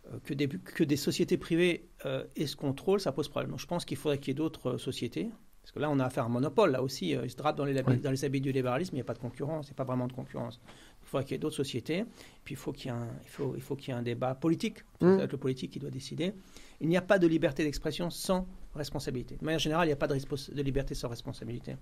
[0.07, 3.55] euh, que, des, que des sociétés privées euh, aient ce contrôle, ça pose problème.
[3.59, 5.31] je pense qu'il faudrait qu'il y ait d'autres sociétés.
[5.63, 6.71] Parce que là, on a affaire à un monopole.
[6.71, 9.05] Là aussi, ils se drapent dans les, dans les habits du libéralisme, il n'y a
[9.05, 10.63] pas de concurrence, il n'y a pas vraiment de concurrence.
[11.03, 12.07] Il faudrait qu'il y ait d'autres sociétés.
[12.43, 14.03] Puis il faut qu'il y ait un, il faut, il faut qu'il y ait un
[14.03, 14.79] débat politique.
[15.03, 15.19] Mmh.
[15.19, 16.33] C'est le politique qui doit décider.
[16.81, 19.37] Il n'y a pas de liberté d'expression sans responsabilité.
[19.37, 21.77] De manière générale, il n'y a pas de, de liberté sans responsabilité.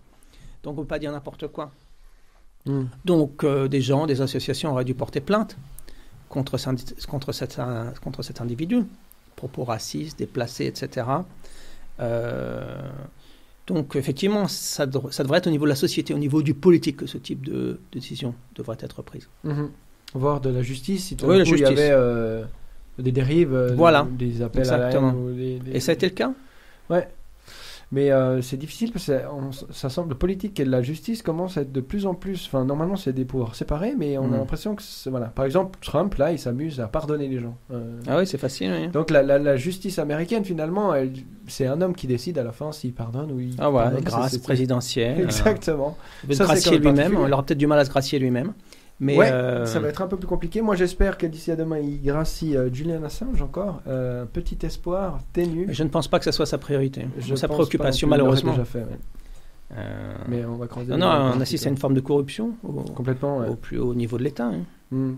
[0.64, 1.70] Donc on ne peut pas dire n'importe quoi.
[2.66, 2.84] Hmm.
[3.04, 5.56] Donc euh, des gens, des associations auraient dû porter plainte
[6.28, 6.56] contre,
[7.06, 7.60] contre, cet,
[8.02, 8.84] contre cet individu,
[9.36, 11.06] propos racistes, déplacés, etc.
[12.00, 12.90] euh,
[13.66, 16.98] donc effectivement, ça, ça, devrait être au niveau de la société, au niveau du politique
[16.98, 19.28] que ce type de, décision devrait être prise.
[19.44, 19.70] Mhm.
[20.14, 22.44] Voir de la justice, si tout oui, il y avait euh,
[22.98, 24.06] des dérives, voilà.
[24.10, 26.32] des appels à la haine, Et ça a été le cas?
[26.90, 27.08] Ouais.
[27.92, 29.12] Mais euh, c'est difficile parce que
[29.70, 32.46] ça semble politique et la justice commence à être de plus en plus.
[32.46, 34.32] Enfin, normalement, c'est des pouvoirs séparés, mais on a mm.
[34.38, 34.82] l'impression que.
[35.08, 35.26] Voilà.
[35.26, 37.56] Par exemple, Trump, là, il s'amuse à pardonner les gens.
[37.72, 38.90] Euh, ah oui, c'est facile.
[38.92, 40.94] Donc, la, la, justice américaine, finalement,
[41.46, 43.54] c'est un homme qui décide à la fin s'il pardonne ou il.
[43.58, 45.20] Ah ouais, grâce présidentielle.
[45.22, 45.96] Exactement.
[46.28, 47.16] Il se gracier lui-même.
[47.24, 48.52] Il aura peut-être du mal à se gracier lui-même.
[48.98, 50.62] Mais ouais, euh, ça va être un peu plus compliqué.
[50.62, 53.82] Moi, j'espère que d'ici à demain, il gracie euh, Julian Assange encore.
[53.86, 55.66] Euh, petit espoir, ténu.
[55.70, 58.52] je ne pense pas que ce soit sa priorité, sa préoccupation, malheureusement.
[58.52, 58.86] Déjà fait,
[60.28, 60.92] Mais on va creuser.
[60.92, 64.16] Non, non, on assiste à une forme de corruption au, Complètement, au plus haut niveau
[64.16, 64.46] de l'État.
[64.46, 64.62] Hein.
[64.90, 65.16] Hmm.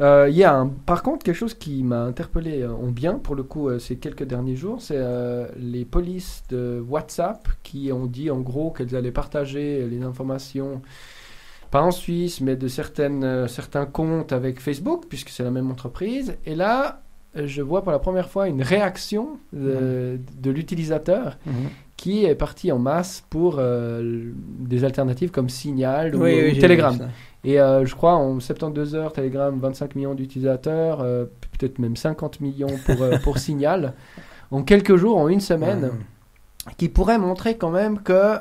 [0.00, 3.76] Il y a par contre quelque chose qui m'a interpellé en bien pour le coup
[3.80, 5.02] ces quelques derniers jours, c'est
[5.58, 10.80] les polices de WhatsApp qui ont dit en gros qu'elles allaient partager les informations
[11.70, 15.70] pas en Suisse, mais de certaines, euh, certains comptes avec Facebook, puisque c'est la même
[15.70, 16.36] entreprise.
[16.46, 17.02] Et là,
[17.34, 21.52] je vois pour la première fois une réaction de, l'utilisateur mhm.
[21.96, 26.20] qui est parti en masse pour euh, des alternatives comme Signal ou,
[26.58, 26.96] Telegram.
[27.44, 31.26] Et euh, je crois en 72 heures, Telegram, 25 millions d'utilisateurs, euh,
[31.58, 33.94] peut-être même 50 millions pour, pour Signal.
[34.50, 35.90] En quelques jours, en une semaine,
[36.78, 38.36] qui pourrait montrer quand même que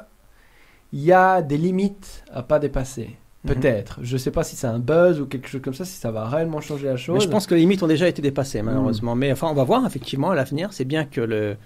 [0.93, 3.17] il y a des limites à pas dépasser.
[3.43, 3.53] Mhm.
[3.53, 3.99] Peut-être.
[4.01, 6.11] Je ne sais pas si c'est un buzz ou quelque chose comme ça, si ça
[6.11, 7.23] va réellement changer la chose.
[7.23, 9.15] je pense que les limites ont déjà été dépassées, malheureusement.
[9.15, 10.73] Mais enfin, on va voir effectivement à l'avenir.
[10.73, 11.57] C'est bien que le,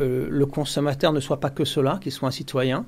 [0.00, 2.84] euh, le consommateur ne soit pas que cela, qu'il soit un citoyen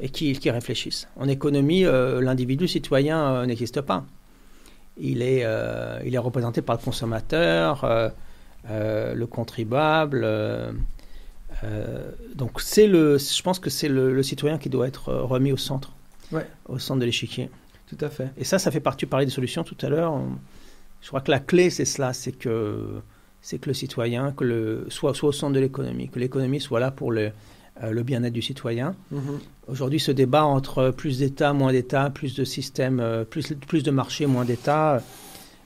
[0.00, 1.08] et qu'il réfléchisse.
[1.16, 4.04] En économie, euh, l'individu citoyen euh, n'existe pas.
[4.98, 5.46] Il est,
[6.04, 7.86] il est représenté par le consommateur,
[8.68, 10.26] le contribuable.
[12.34, 15.92] Donc c'est le, je pense que c'est le, citoyen qui doit être remis au centre,
[16.66, 17.50] au centre de l'échiquier.
[17.86, 18.30] Tout à fait.
[18.36, 20.18] Et ça, ça fait partie, tu parlais des solutions tout à l'heure.
[21.02, 23.00] Je crois que la clé, c'est cela, c'est que
[23.42, 26.78] c'est que le citoyen que le, soit, soit au centre de l'économie, que l'économie soit
[26.78, 27.32] là pour le,
[27.82, 28.94] euh, le bien-être du citoyen.
[29.10, 29.40] Mhm.
[29.66, 33.90] Aujourd'hui, ce débat entre plus d'État, moins d'État, plus de systèmes, euh, plus, plus de
[33.90, 35.00] marchés, moins d'État, euh,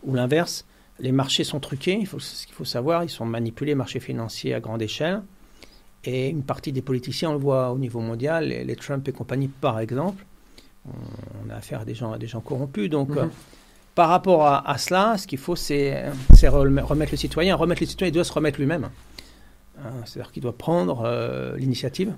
[0.04, 0.64] ou l'inverse,
[1.00, 4.54] les marchés sont truqués, il faut, ce qu'il faut savoir, ils sont manipulés, marchés financiers
[4.54, 5.22] à grande échelle.
[6.06, 9.48] Et une partie des politiciens, on le voit au niveau mondial, les, Trump et compagnie
[9.48, 10.24] par exemple,
[10.86, 12.88] on, a affaire à des gens, à des gens corrompus.
[12.88, 13.28] Donc, mhm
[13.96, 16.04] par rapport à, cela, ce qu'il faut, c'est
[16.44, 17.56] remettre le citoyen.
[17.56, 18.90] Remettre le citoyen, il doit se remettre lui-même.
[19.78, 22.12] Hein, c'est-à-dire qu'il doit prendre euh, l'initiative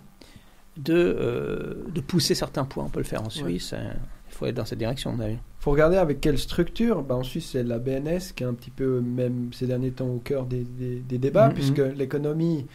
[0.76, 2.84] de, euh, de pousser certains points.
[2.84, 3.74] On peut le faire en Suisse.
[3.74, 3.93] Hein.
[4.28, 7.03] Il faut être dans cette direction, Il faut regarder avec quelle structure.
[7.03, 10.09] Ben, en Suisse, c'est la BNS qui est un petit peu, même ces derniers temps,
[10.09, 11.55] au cœur des, débats, mm-hmm.
[11.55, 12.66] puisque l'économie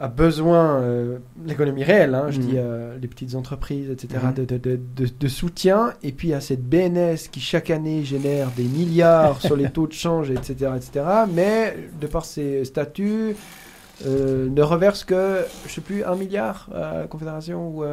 [0.00, 4.46] a besoin, euh, l'économie réelle, hein, je dis euh, les petites entreprises, etc., mhm.
[4.46, 5.92] de, de, de, soutien.
[6.02, 9.68] Et puis il y a cette BNS qui chaque année génère des milliards sur les
[9.68, 11.04] taux de change, etc., etc.
[11.30, 13.36] Mais de par ses statuts,
[14.06, 17.84] euh, ne reverse que, je sais plus, un milliard à la Confédération ou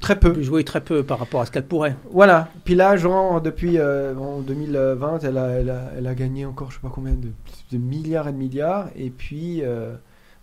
[0.00, 0.34] très peu.
[0.50, 1.94] Oui, très peu par rapport à ce qu'elle pourrait.
[2.10, 2.48] Voilà.
[2.64, 6.76] Puis là, genre, depuis en 2020, elle a, elle, a, elle a, gagné encore, je
[6.76, 8.88] sais pas combien de milliards et de milliards.
[8.96, 9.62] Et puis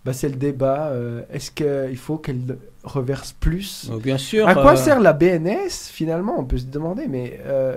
[0.08, 0.86] bah, c'est le débat.
[0.86, 3.90] Euh, est-ce qu'il faut qu'elle reverse plus?
[3.92, 4.48] Oh, Bien sûr.
[4.48, 6.36] À quoi euh, sert la BNS finalement?
[6.38, 7.38] On peut se demander, mais.
[7.44, 7.76] Euh,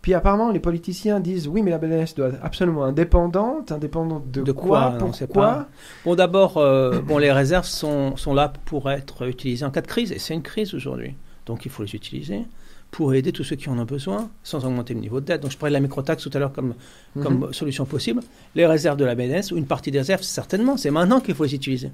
[0.00, 3.72] puis apparemment, les politiciens disent oui, mais la BNS doit être absolument indépendante.
[3.72, 5.66] Indépendante de, de quoi, Pourquoi?
[6.06, 10.12] Bon, d'abord, bon, les réserves sont, sont là pour être utilisées en cas de crise,
[10.12, 11.14] et c'est une crise aujourd'hui.
[11.44, 12.44] Donc il faut les utiliser
[12.90, 15.42] pour aider tous ceux qui en ont besoin sans augmenter le niveau de dette.
[15.42, 16.74] Donc je parlais de la microtaxe tout à l'heure comme,
[17.14, 17.22] mhm.
[17.22, 18.20] comme solution possible.
[18.54, 21.44] Les réserves de la BNS, ou une partie des réserves, certainement, c'est maintenant qu'il faut
[21.44, 21.90] les utiliser.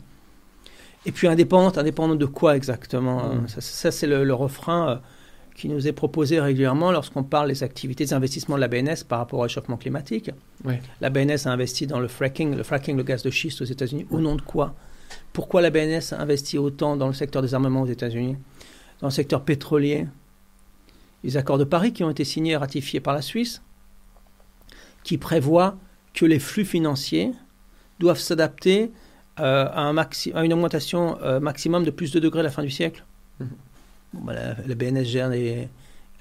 [1.05, 3.49] Et puis indépendante, indépendante de quoi exactement mhm.
[3.49, 4.97] Ça, c'est le, refrain euh,
[5.55, 9.19] qui nous est proposé régulièrement lorsqu'on parle des activités, des investissements de la BNS par
[9.19, 10.31] rapport au réchauffement climatique.
[11.01, 14.07] La BNS a investi dans le fracking, le fracking, le gaz de schiste aux États-Unis.
[14.11, 14.75] Au nom de quoi?
[15.33, 18.37] Pourquoi la BNS a investi autant dans le secteur des armements aux États-Unis?
[19.01, 20.07] Dans le secteur pétrolier
[21.25, 23.63] les accords de Paris qui ont été signés et ratifiés par la Suisse,
[25.03, 25.77] qui prévoient
[26.15, 27.33] que les flux financiers
[27.99, 28.91] doivent s'adapter
[29.39, 32.71] euh, à, à, une augmentation euh, maximum de plus de degrés à la fin du
[32.71, 33.05] siècle.
[34.15, 35.31] Bah, la, BNS gère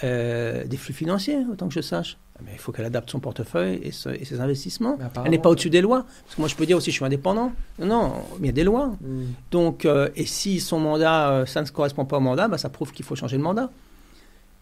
[0.04, 2.18] euh, des, flux financiers, autant que je sache.
[2.44, 4.98] Mais il faut qu'elle adapte son portefeuille et, ses investissements.
[5.24, 6.06] Elle n'est pas au-dessus des lois.
[6.26, 7.54] Parce que moi, je peux dire aussi, je suis indépendant.
[7.80, 8.94] Non, mais il y a des lois.
[9.00, 9.28] Mhm.
[9.52, 13.06] Donc, et si son mandat, ça ne correspond pas au mandat, bah, ça prouve qu'il
[13.06, 13.72] faut changer de mandat.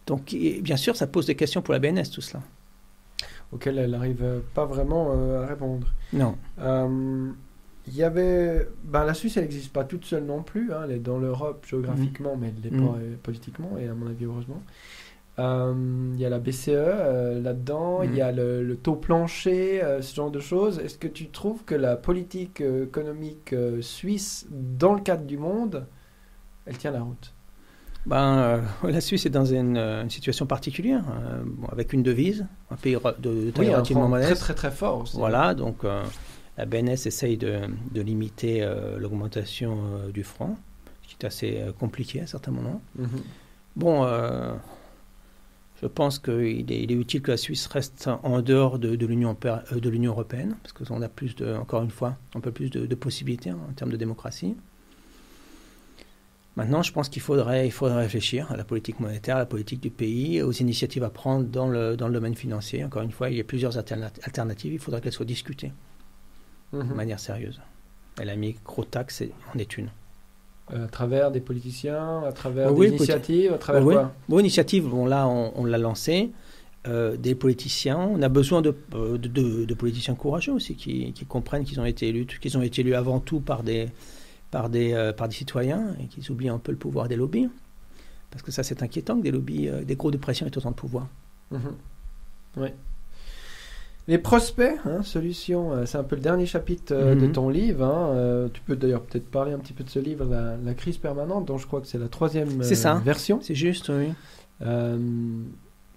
[0.05, 2.41] Donc, bien sûr, ça pose des questions pour la BNS, tout cela.
[3.51, 5.87] Auxquelles elle n'arrive pas vraiment euh, à répondre.
[6.11, 6.35] Non.
[6.59, 7.29] Euh,
[7.87, 8.67] il y avait.
[8.83, 10.73] Ben, la Suisse, elle n'existe pas toute seule non plus.
[10.73, 10.81] Hein.
[10.85, 13.17] Elle est dans l'Europe géographiquement, mais elle n'est pas mm.
[13.21, 14.61] politiquement, et à mon avis, heureusement.
[15.39, 16.69] Euh, il y a la BCE
[17.41, 18.35] là-dedans, il y a mm.
[18.35, 20.79] le, le, taux plancher, ce genre de choses.
[20.79, 25.85] Est-ce que tu trouves que la politique économique suisse, dans le cadre du monde,
[26.65, 27.33] elle tient la route?
[28.05, 32.75] Ben, euh, La Suisse est dans une, euh, situation particulière, euh, avec une devise, un
[32.75, 34.31] pays de, taille relativement modeste.
[34.31, 35.17] Très très très fort aussi.
[35.17, 35.83] Voilà, donc
[36.57, 37.61] la BNS essaye de,
[37.91, 38.67] de limiter
[38.97, 39.77] l'augmentation
[40.13, 40.57] du franc,
[41.03, 42.81] ce qui est assez compliqué à certains moments.
[42.95, 43.07] Mhm.
[43.75, 44.05] Bon,
[45.81, 49.05] je pense qu'il est, il est, utile que la Suisse reste en dehors de, de
[49.05, 49.35] l'Union
[50.11, 53.73] européenne, parce qu'on a plus de, encore une fois, un peu plus de, possibilités en
[53.75, 54.55] termes de démocratie.
[56.55, 59.81] Maintenant, je pense qu'il faudrait, il faudrait réfléchir à la politique monétaire, à la politique
[59.81, 62.83] du pays, aux initiatives à prendre dans le, dans le domaine financier.
[62.85, 65.71] Encore une fois, il y a plusieurs alternatives, il faudrait qu'elles soient discutées
[66.71, 66.93] de mhm.
[66.93, 67.59] manière sérieuse.
[68.21, 69.23] Et la micro-taxe
[69.53, 69.89] en est une.
[70.71, 73.95] Euh, à travers des politiciens, à travers des initiatives, à travers oui.
[73.95, 74.13] quoi?
[74.29, 76.31] Bon, initiative, bon là, on, l'a lancé.
[76.87, 81.25] Euh, des politiciens, on a besoin de, euh, de, de, politiciens courageux aussi, qui, qui
[81.25, 83.87] comprennent qu'ils ont été élus, qu'ils ont été élus avant tout par des,
[84.53, 87.49] par des, par des citoyens et qu'ils oublient un peu le pouvoir des lobbies.
[88.29, 90.75] Parce que ça, c'est inquiétant que des lobbies, des groupes de pression aient autant de
[90.75, 91.07] pouvoir.
[92.57, 92.69] Oui.
[94.07, 97.31] Les prospects, hein, solutions, euh, c'est un peu le dernier chapitre euh, de mhm.
[97.31, 97.85] ton livre.
[97.85, 100.97] Hein, euh, tu peux d'ailleurs peut-être parler un petit peu de ce livre, La, crise
[100.97, 102.61] permanente, dont je crois que c'est la troisième
[103.03, 103.39] version.
[103.41, 104.11] C'est juste, oui.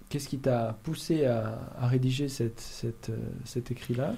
[0.09, 2.61] Qu'est-ce qui t'a poussé à, rédiger cette,
[3.43, 4.13] cet écrit-là?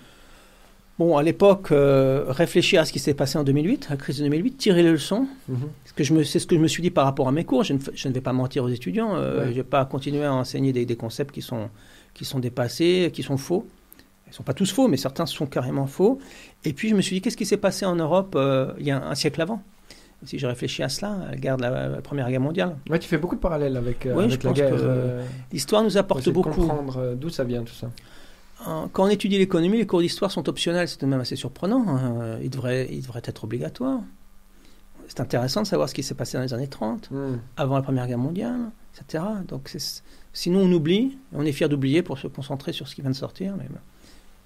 [0.99, 4.57] Bon, à l'époque, réfléchir à ce qui s'est passé en 2008, la crise de 2008,
[4.57, 5.27] tirer les leçons.
[5.47, 5.57] Mhm.
[5.85, 7.63] C'est ce que je me suis dit par rapport à mes cours.
[7.63, 9.15] Je ne, vais pas mentir aux étudiants.
[9.15, 11.69] Je ne vais pas continuer à enseigner des, des concepts qui sont,
[12.13, 13.65] qui sont dépassés, qui sont faux.
[14.29, 16.19] Ils ne sont pas tous faux, mais certains sont carrément faux.
[16.63, 18.91] Et puis je me suis dit, qu'est-ce qui s'est passé en Europe euh, il y
[18.91, 19.63] a un, siècle avant?
[20.23, 22.75] Si j'ai réfléchi à cela, la guerre de la, Première Guerre mondiale.
[22.89, 24.73] Ouais, tu fais beaucoup de parallèles avec, euh, avec la guerre.
[24.73, 26.51] Euh, l'histoire nous apporte beaucoup.
[26.51, 27.89] comprendre d'où ça vient tout ça.
[28.65, 30.87] Quand on étudie l'économie, les cours d'histoire sont optionnels.
[30.87, 31.85] C'est tout de même assez surprenant.
[31.87, 32.39] Hein.
[32.41, 34.01] Ils, devraient, ils devraient être obligatoires.
[35.09, 37.39] C'est intéressant de savoir ce qui s'est passé dans les années 30, hmm.
[37.57, 39.23] avant la Première Guerre mondiale, etc.
[39.47, 39.75] Donc,
[40.33, 41.17] sinon, on oublie.
[41.33, 43.55] On est fier d'oublier pour se concentrer sur ce qui vient de sortir.
[43.57, 43.65] Mais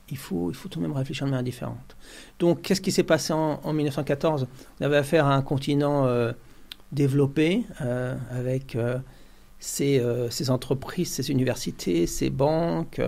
[0.10, 1.98] il faut, il faut tout de même réfléchir de manière différente.
[2.40, 4.48] Donc, qu'est-ce qui s'est passé en, 1914
[4.80, 6.32] On avait affaire à un continent euh,
[6.94, 9.00] développé, euh, avec euh,
[9.60, 13.02] ses, entreprises, ses universités, ses banques,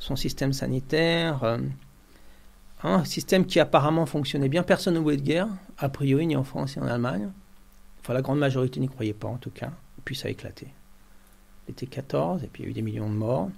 [0.00, 1.58] son système sanitaire.
[2.82, 4.64] un système qui apparemment fonctionnait bien.
[4.64, 5.48] Personne ne voulait de guerre,
[5.78, 7.28] a priori, ni en France ni en Allemagne.
[8.00, 9.68] Enfin, la grande majorité n'y croyait pas, en tout cas.
[9.98, 10.66] Et puis, ça a éclaté.
[11.68, 13.50] L'été 14, et puis il y a eu des millions de morts.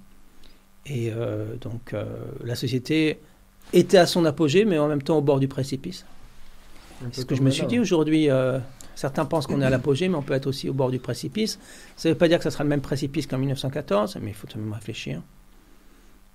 [0.85, 2.05] Et euh, donc euh,
[2.43, 3.19] la société
[3.71, 6.05] était à son apogée, mais en même temps au bord du précipice.
[7.11, 8.29] C'est ce que je me suis dit aujourd'hui.
[8.29, 8.59] Euh,
[8.95, 11.59] certains pensent qu'on est à l'apogée, mais on peut être aussi au bord du précipice.
[11.97, 14.33] Ça ne veut pas dire que ça sera le même précipice qu'en 1914, mais il
[14.33, 15.21] faut tout de même réfléchir.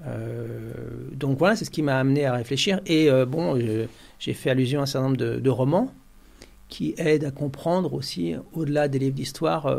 [0.00, 2.80] Donc voilà, c'est ce qui m'a amené à réfléchir.
[2.86, 3.58] Et bon,
[4.18, 5.92] j'ai fait allusion à un certain nombre de, romans
[6.68, 9.74] qui aident à comprendre aussi, au-delà des livres d'histoire,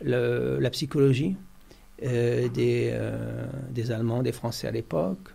[0.00, 1.36] la psychologie
[2.04, 5.32] euh, des, euh, Allemands, des Français à l'époque.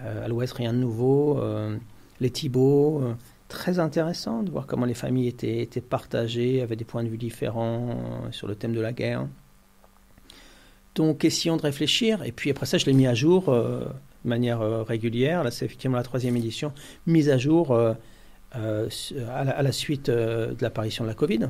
[0.00, 1.40] Euh, à l'Ouest, rien de nouveau.
[2.20, 3.02] les Thibauts,
[3.48, 7.18] très intéressant de voir comment les familles étaient, étaient partagées, avaient des points de vue
[7.18, 9.26] différents sur le thème de la guerre.
[10.94, 12.22] Donc, essayons de réfléchir.
[12.22, 13.88] Et puis après ça, je l'ai mis à jour de
[14.24, 15.42] manière régulière.
[15.42, 16.72] Là, c'est effectivement la troisième édition,
[17.06, 17.76] mise à jour
[18.52, 21.48] à, la, suite de l'apparition de la Covid.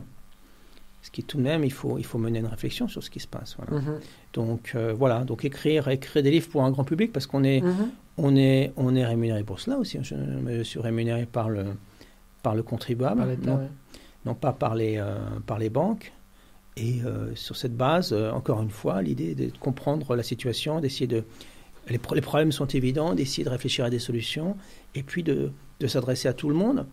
[1.04, 3.20] Ce qui tout de même, il faut, il faut mener une réflexion sur ce qui
[3.20, 3.58] se passe.
[3.70, 4.00] Mhm.
[4.32, 7.60] Donc euh, voilà, donc écrire, écrire des livres pour un grand public parce qu'on est,
[7.60, 7.90] mhm.
[8.16, 9.98] on est, on est rémunéré pour cela aussi.
[10.00, 11.66] Je, suis rémunéré par le,
[12.42, 13.22] par le contribuable,
[14.24, 16.10] non, pas par les, euh, par les banques.
[16.76, 21.06] Et euh, sur cette base, encore une fois, l'idée est de comprendre la situation, d'essayer
[21.06, 21.24] de...
[21.88, 24.56] Les, les, problèmes sont évidents, d'essayer de réfléchir à des solutions,
[24.94, 26.86] et puis de, de s'adresser à tout le monde.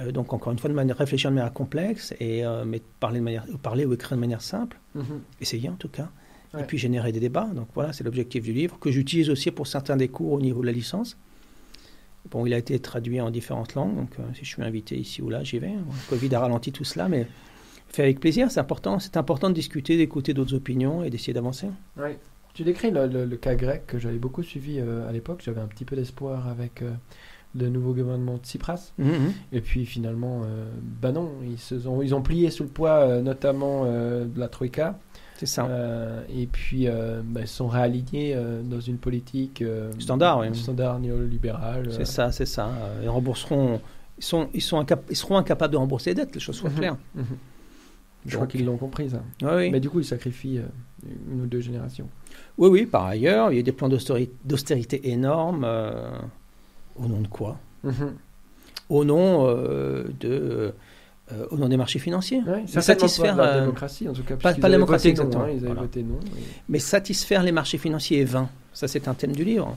[0.00, 3.18] Euh, donc encore une fois, de manière, réfléchir de manière complexe, et, euh, mais parler,
[3.18, 5.22] de manière, parler ou écrire de manière simple, mhm.
[5.40, 6.10] essayer en tout cas,
[6.58, 7.48] et puis générer des débats.
[7.54, 10.62] Donc voilà, c'est l'objectif du livre, que j'utilise aussi pour certains des cours au niveau
[10.62, 11.18] de la licence.
[12.30, 15.22] Bon, il a été traduit en différentes langues, donc euh, si je suis invité ici
[15.22, 15.68] ou là, j'y vais.
[15.68, 17.26] le Covid a ralenti tout cela, mais
[17.88, 18.98] fait avec plaisir, c'est important.
[18.98, 21.68] C'est important de discuter, d'écouter d'autres opinions et d'essayer d'avancer.
[21.96, 22.10] Oui.
[22.54, 25.42] Tu décris le, cas grec que j'avais beaucoup suivi à l'époque.
[25.44, 26.82] J'avais un petit peu d'espoir avec
[27.58, 28.92] le nouveau gouvernement de Tsipras.
[28.98, 29.32] Mhm, mhm.
[29.52, 30.66] Et puis finalement, euh,
[31.00, 34.38] bah non, ils, se ont, ils ont plié sous le poids euh, notamment euh, de
[34.38, 34.98] la Troïka.
[35.38, 35.68] C'est ça.
[36.34, 36.88] et puis,
[37.24, 38.34] bah, ils sont réalignés
[38.64, 39.62] dans une politique
[39.98, 40.46] standard, oui.
[40.54, 41.88] standard néolibéral.
[41.90, 42.70] C'est ça, c'est ça.
[43.02, 43.78] Ils rembourseront.
[44.16, 46.76] Ils, sont, ils, sont ils seront incapables de rembourser les dettes, les choses soient mhm,
[46.76, 46.96] claires.
[48.26, 49.22] Je crois qu'ils l'ont compris, ça.
[49.42, 49.70] oui.
[49.70, 50.60] Mais du coup, ils sacrifient
[51.30, 52.08] une ou deux générations.
[52.58, 55.64] Oui, oui, par ailleurs, il y a des plans d'austérité énormes.
[56.98, 57.58] Au nom de quoi?
[57.84, 58.14] Mhm.
[58.88, 60.72] Au nom euh, de
[61.32, 62.40] euh, au nom des marchés financiers.
[62.66, 64.36] satisfaire la euh, démocratie, en tout cas.
[64.36, 65.44] Pas, la démocratie, exactement.
[65.44, 66.20] Hein, ils avaient voté non.
[66.68, 68.48] Mais satisfaire les marchés financiers est vain.
[68.72, 69.76] Ça, c'est un thème du livre.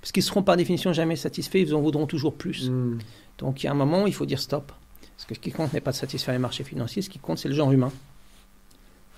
[0.00, 2.68] Parce qu'ils seront par définition jamais satisfaits, ils en voudront toujours plus.
[2.68, 2.98] Hmm.
[3.38, 4.72] Donc, il y a un moment il faut dire stop.
[5.28, 7.48] Que ce qui compte n'est pas de satisfaire les marchés financiers, ce qui compte, c'est
[7.48, 7.92] le genre humain.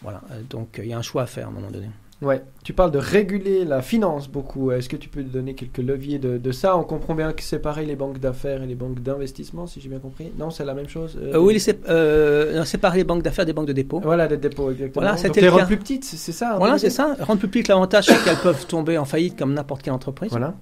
[0.02, 0.20] Voilà.
[0.50, 1.88] Donc, il y a un choix à faire à un moment donné.
[2.22, 4.72] Ouais, tu parles de réguler la finance beaucoup.
[4.72, 6.76] Est-ce que tu peux donner quelques leviers de, ça?
[6.76, 9.88] On comprend bien que c'est pareil les banques d'affaires et les banques d'investissement, si j'ai
[9.88, 10.30] bien compris.
[10.38, 11.56] Non, c'est la même chose euh, euh, Oui,
[11.88, 14.00] euh, séparer les banques d'affaires des banques de dépôt.
[14.00, 15.06] Voilà, des dépôts, exactement.
[15.06, 17.16] Voilà, Donc les rendre plus petites, c'est ça Voilà, c'est ça.
[17.20, 20.30] Rendre plus petites, l'avantage, c'est qu'elles peuvent tomber en faillite comme n'importe quelle entreprise.
[20.30, 20.54] Voilà.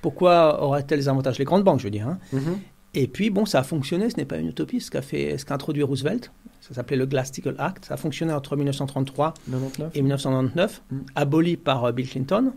[0.00, 1.38] Pourquoi auraient-elles des avantages?
[1.38, 2.06] Les grandes banques, je veux dire.
[2.06, 2.18] Hein.
[2.32, 2.58] Mhm.
[2.94, 5.44] Et puis, bon, ça a fonctionné, ce n'est pas une utopie, ce qu'a fait, ce
[5.44, 6.30] qu'a introduit Roosevelt.
[6.60, 7.84] Ça s'appelait le Glass-Steagall Act.
[7.86, 9.34] Ça a fonctionné entre 1933
[9.94, 10.98] et 1999, mm.
[11.14, 12.52] aboli par euh, Bill Clinton.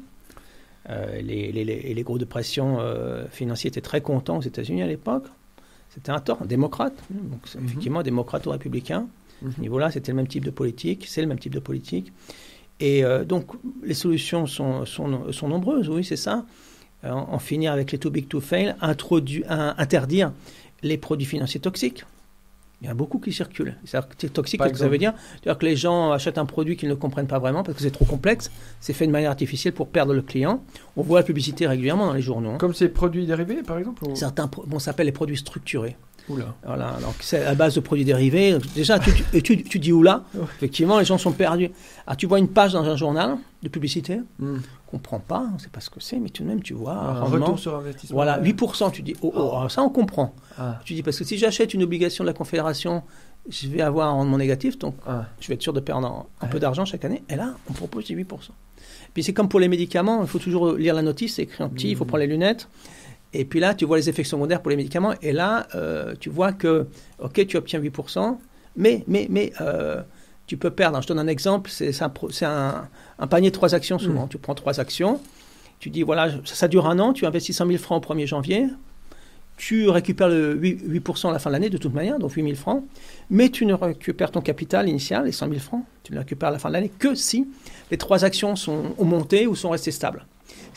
[0.89, 4.87] Euh, les, les, les, groupes de pression euh, financiers étaient très contents aux États-Unis à
[4.87, 5.25] l'époque.
[5.89, 6.93] c'était un tort, démocrate.
[7.09, 7.65] Donc, Mhm.
[7.65, 9.07] effectivement, démocrate ou républicain.
[9.41, 9.49] Mhm.
[9.49, 12.13] À ce niveau-là, c'était le même type de politique, c'est le même type de politique.
[12.79, 13.51] Et euh, donc,
[13.83, 16.45] les solutions sont, sont, sont nombreuses, oui, c'est ça.
[17.03, 18.75] Euh, en, en finir avec les too big to fail,
[19.77, 20.31] interdire
[20.83, 22.05] les produits financiers toxiques.
[22.81, 23.75] Il y en a beaucoup qui circulent.
[23.85, 26.89] C'est toxique, qu'est-ce que ça veut dire C'est-à-dire que les gens achètent un produit qu'ils
[26.89, 28.51] ne comprennent pas vraiment parce que c'est trop complexe.
[28.81, 30.61] C'est fait de manière artificielle pour perdre le client.
[30.95, 32.51] On voit la publicité régulièrement dans les journaux.
[32.51, 32.57] hein.
[32.59, 35.95] Comme ces produits dérivés, par exemple ou- Certains, bon, s'appelle les produits structurés.
[36.29, 36.53] Oula.
[36.65, 38.57] Voilà, donc c'est à base de produits dérivés.
[38.75, 40.23] Déjà, tu, tu, tu- tu dis où là
[40.57, 41.71] Effectivement, les gens sont perdus.
[42.05, 44.57] Alors, tu vois une page dans un journal de publicité, Hmm.
[44.87, 47.19] comprend pas, on sait pas ce que c'est, mais tout de même, tu vois, Un
[47.21, 47.45] rendement.
[47.45, 48.15] retour sur investissement.
[48.15, 48.43] Voilà, ouais.
[48.53, 50.33] 8%, tu dis, oh, oh, alors ça on comprend.
[50.57, 50.79] Ah.
[50.85, 53.03] Tu dis, parce que si j'achète une obligation de la Confédération,
[53.49, 55.25] je vais avoir un rendement négatif, donc Ah.
[55.39, 57.23] je vais être sûr de perdre un, un peu d'argent chaque année.
[57.29, 58.25] Et là, on propose des 8%.
[59.13, 61.69] Puis c'est comme pour les médicaments, il faut toujours lire la notice, c'est écrit en
[61.69, 62.07] petit, il faut Mhm.
[62.09, 62.67] prendre les lunettes.
[63.39, 65.13] Et puis là, tu vois les effets secondaires pour les médicaments.
[65.21, 66.87] Et là, euh, tu vois que,
[67.19, 68.35] OK, tu obtiens 8%,
[68.75, 70.01] mais, mais, mais euh,
[70.47, 70.99] tu peux perdre.
[71.03, 72.89] Je donne un exemple, c'est un,
[73.29, 74.23] panier de trois actions souvent.
[74.23, 74.29] Mhm.
[74.29, 75.21] Tu prends trois actions,
[75.79, 78.25] tu dis, voilà, ça, ça dure un an, tu investis 100 000 francs au 1er
[78.25, 78.65] janvier,
[79.55, 82.43] tu récupères le 8%, 8% à la fin de l'année de toute manière, donc 8
[82.43, 82.83] 000 francs,
[83.29, 86.49] mais tu ne récupères ton capital initial, les 100 000 francs, tu ne le récupères
[86.49, 87.47] à la fin de l'année que si
[87.91, 90.25] les trois actions sont, ont monté ou sont restées stables.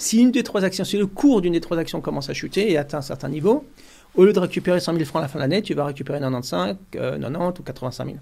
[0.00, 2.70] Si une des trois actions, si le cours d'une des trois actions commence à chuter
[2.72, 3.66] et atteint un certain niveau,
[4.14, 6.18] au lieu de récupérer 100 000 francs à la fin de l'année, tu vas récupérer
[6.20, 8.16] 95, euh, 90 ou 85 000.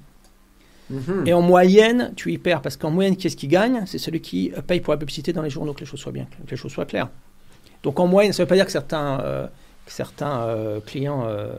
[0.91, 1.27] Mhm.
[1.27, 3.83] Et en moyenne, tu y perds parce qu'en moyenne, qui est-ce qui gagne?
[3.87, 6.13] C'est celui qui euh, paye pour la publicité dans les journaux, que les choses soient
[6.13, 7.09] bien, que les choses soient claires.
[7.85, 9.47] Donc en moyenne, ça ne veut pas dire que certains, euh,
[9.87, 11.53] que certains euh, clients, euh,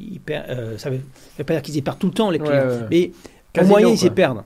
[0.00, 2.38] y per- euh, ça ne veut, pas dire qu'ils y perdent tout le temps, les
[2.38, 2.52] clients.
[2.62, 3.12] ouais, ouais.
[3.54, 4.42] Mais en moyenne, ils y perdent.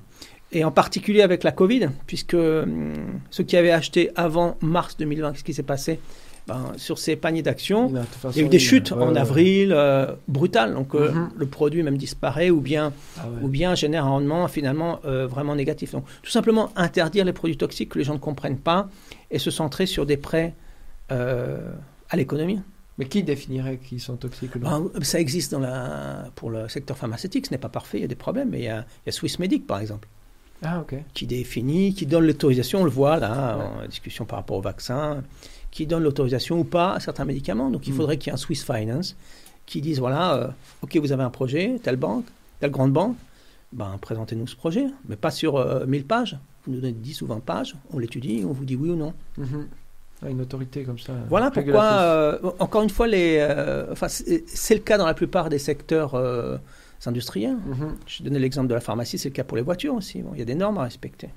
[0.52, 2.94] Et en particulier avec la Covid, puisque hum,
[3.30, 6.00] ceux qui avaient acheté avant mars 2020, qu'est-ce qui s'est passé?
[6.46, 7.92] Ben, Sur ces paniers d'actions,
[8.30, 9.18] il y a eu des chutes ouais, en ouais.
[9.20, 10.72] avril euh, brutales.
[10.72, 11.30] Donc euh, Mhm.
[11.36, 13.42] le produit même disparaît ou bien Ah ouais.
[13.42, 15.92] ou bien génère un rendement finalement euh, vraiment négatif.
[15.92, 18.88] Donc, tout simplement interdire les produits toxiques que les gens ne comprennent pas
[19.30, 20.54] et se centrer sur des prêts
[21.12, 21.58] euh,
[22.08, 22.60] à l'économie.
[22.96, 24.90] Mais qui définirait qu'ils sont toxiques ou non?
[24.94, 28.04] Ben, ça existe dans la, pour le secteur pharmaceutique, ce n'est pas parfait, il y
[28.04, 30.08] a des problèmes, mais il y a, il y a Swiss Medic par exemple,
[30.64, 34.60] Ah, qui définit, qui donne l'autorisation, on le voit là en discussion par rapport au
[34.60, 35.22] vaccin,
[35.70, 37.70] qui donne l'autorisation ou pas à certains médicaments.
[37.70, 37.96] Donc il Mm.
[37.96, 39.14] faudrait qu'il y ait un Swiss Finance
[39.66, 40.48] qui dise voilà, euh,
[40.82, 42.24] ok, vous avez un projet, telle banque,
[42.58, 43.16] telle grande banque,
[43.72, 46.38] ben, présentez-nous ce projet, mais pas sur euh, 1000 pages.
[46.66, 49.12] Vous nous donnez 10 ou 20 pages, on l'étudie, on vous dit oui ou non.
[49.36, 49.68] Mhm.
[50.24, 51.12] Ah, une autorité comme ça.
[51.28, 55.48] Voilà pourquoi, euh, encore une fois, les, euh, enfin, c'est le cas dans la plupart
[55.50, 56.16] des secteurs
[57.06, 57.56] euh, industriels.
[57.66, 57.96] Mhm.
[58.06, 60.22] Je donnais l'exemple de la pharmacie, c'est le cas pour les voitures aussi.
[60.22, 61.30] Bon, il y a des normes à respecter.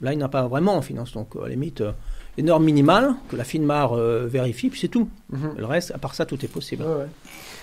[0.00, 1.92] Là, il n'y en a pas vraiment en finance, donc à la limite, euh,
[2.36, 5.08] les normes minimales que la FINMAR euh, vérifie, puis c'est tout.
[5.30, 5.54] Mhm.
[5.56, 6.82] Le reste, à part ça, tout est possible.
[6.84, 7.06] Ouais, ouais.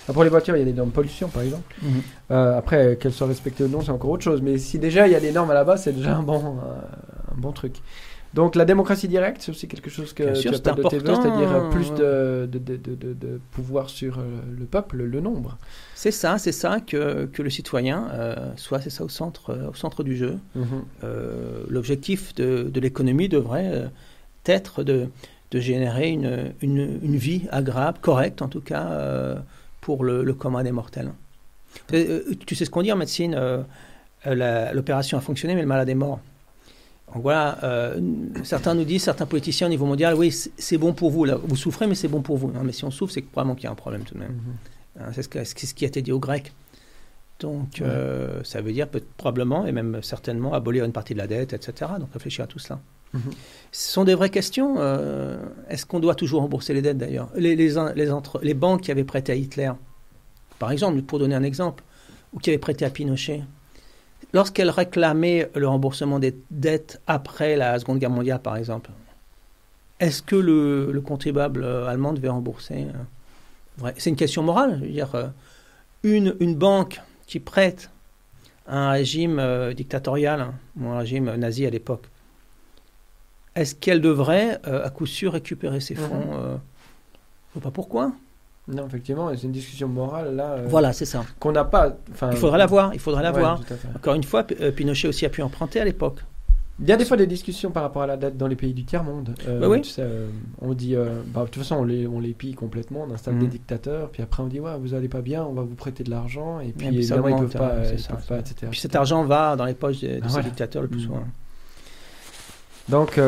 [0.08, 1.74] Ah, Pour les voitures, il y a des normes pollution, par exemple.
[1.82, 2.02] Mhm.
[2.30, 4.42] Euh, après, qu'elles soient respectées ou non, c'est encore autre chose.
[4.42, 6.58] Mais si déjà il y a des normes à la base, c'est déjà un bon,
[6.58, 7.76] euh, un bon truc.
[8.34, 10.98] Donc la démocratie directe, c'est aussi quelque chose que tu sûr, c'est appelles de tes
[10.98, 11.22] voeux, important.
[11.22, 14.22] c'est-à-dire euh, plus de, de, de, de, de- de pouvoir sur euh,
[14.58, 15.56] le peuple, le nombre.
[15.94, 19.70] C'est ça, c'est ça que, que le citoyen euh, soit, c'est ça au centre, euh,
[19.70, 20.36] au centre du jeu.
[21.04, 23.90] Euh, L'objectif de, l'économie devrait
[24.46, 25.08] être de,
[25.52, 29.36] de générer une, une, une vie agréable, correcte en tout cas,
[29.80, 31.12] pour le, le commun des mortels.
[31.88, 33.38] Tu sais ce qu'on dit en médecine
[34.26, 36.20] L'opération a fonctionné, mais le malade est mort.
[37.14, 38.00] Voilà, euh,
[38.42, 41.24] certains nous disent, certains politiciens au niveau mondial, oui, c'est bon pour vous.
[41.24, 42.50] Là, vous souffrez, mais c'est bon pour vous.
[42.50, 44.36] Non, mais si on souffre, c'est probablement qu'il y a un problème tout de même.
[44.98, 46.52] Hein, c'est ce, qui a été dit aux Grecs.
[47.40, 51.26] Donc, euh, ça veut dire peut probablement, et même certainement, abolir une partie de la
[51.26, 51.92] dette, etc.
[52.00, 52.80] Donc, réfléchir à tout cela.
[53.12, 53.20] Mhm.
[53.72, 54.76] Ce sont des vraies questions.
[54.78, 55.38] euh,
[55.68, 57.30] Est-ce qu'on doit toujours rembourser les dettes, d'ailleurs?
[57.36, 59.70] Les, les, les, entre- les banques qui avaient prêté à Hitler,
[60.58, 61.82] par exemple, pour donner un exemple,
[62.32, 63.42] ou qui avaient prêté à Pinochet,
[64.34, 68.90] lorsqu'elles réclamaient le remboursement des dettes après la Seconde Guerre mondiale, par exemple,
[70.00, 72.88] est-ce que le, le contribuable euh, allemand devait rembourser
[73.82, 74.78] euh, C'est une question morale.
[74.80, 75.28] Je veux dire, euh,
[76.02, 77.90] une, une banque qui prête
[78.66, 82.04] à un régime euh, dictatorial, hein, ou un régime nazi à l'époque,
[83.54, 86.56] est-ce qu'elle devrait, euh, à coup sûr, récupérer ses fonds euh,
[87.52, 88.12] Je ne sais pas pourquoi.
[88.66, 91.24] Non, effectivement, c'est une discussion morale là euh, Voilà, c'est ça.
[91.38, 91.96] qu'on n'a pas.
[92.32, 93.60] Il faudrait l'avoir, il faudrait ouais, l'avoir.
[93.60, 93.88] tout à fait.
[93.94, 96.20] Encore une fois, euh, Pinochet aussi a pu emprunter à l'époque.
[96.80, 98.74] Il y a des fois des discussions par rapport à la dette dans les pays
[98.74, 99.32] du tiers-monde.
[99.46, 99.82] Euh, Bah oui.
[99.82, 100.26] tu sais, euh,
[100.60, 103.38] on dit, euh, bah, de toute façon, on les, on les pille complètement, on installe
[103.38, 106.02] des dictateurs, puis après on dit, ouais, vous allez pas bien, on va vous prêter
[106.02, 108.38] de l'argent, et puis puis ça évidemment, ils peuvent pas, hein, ils ça, peuvent pas,
[108.40, 108.56] etc.
[108.72, 110.48] Puis cet argent va dans les poches de, de Ah, ces voilà.
[110.48, 111.06] dictateurs le plus Mhm.
[111.06, 111.24] souvent.
[112.88, 113.18] Donc,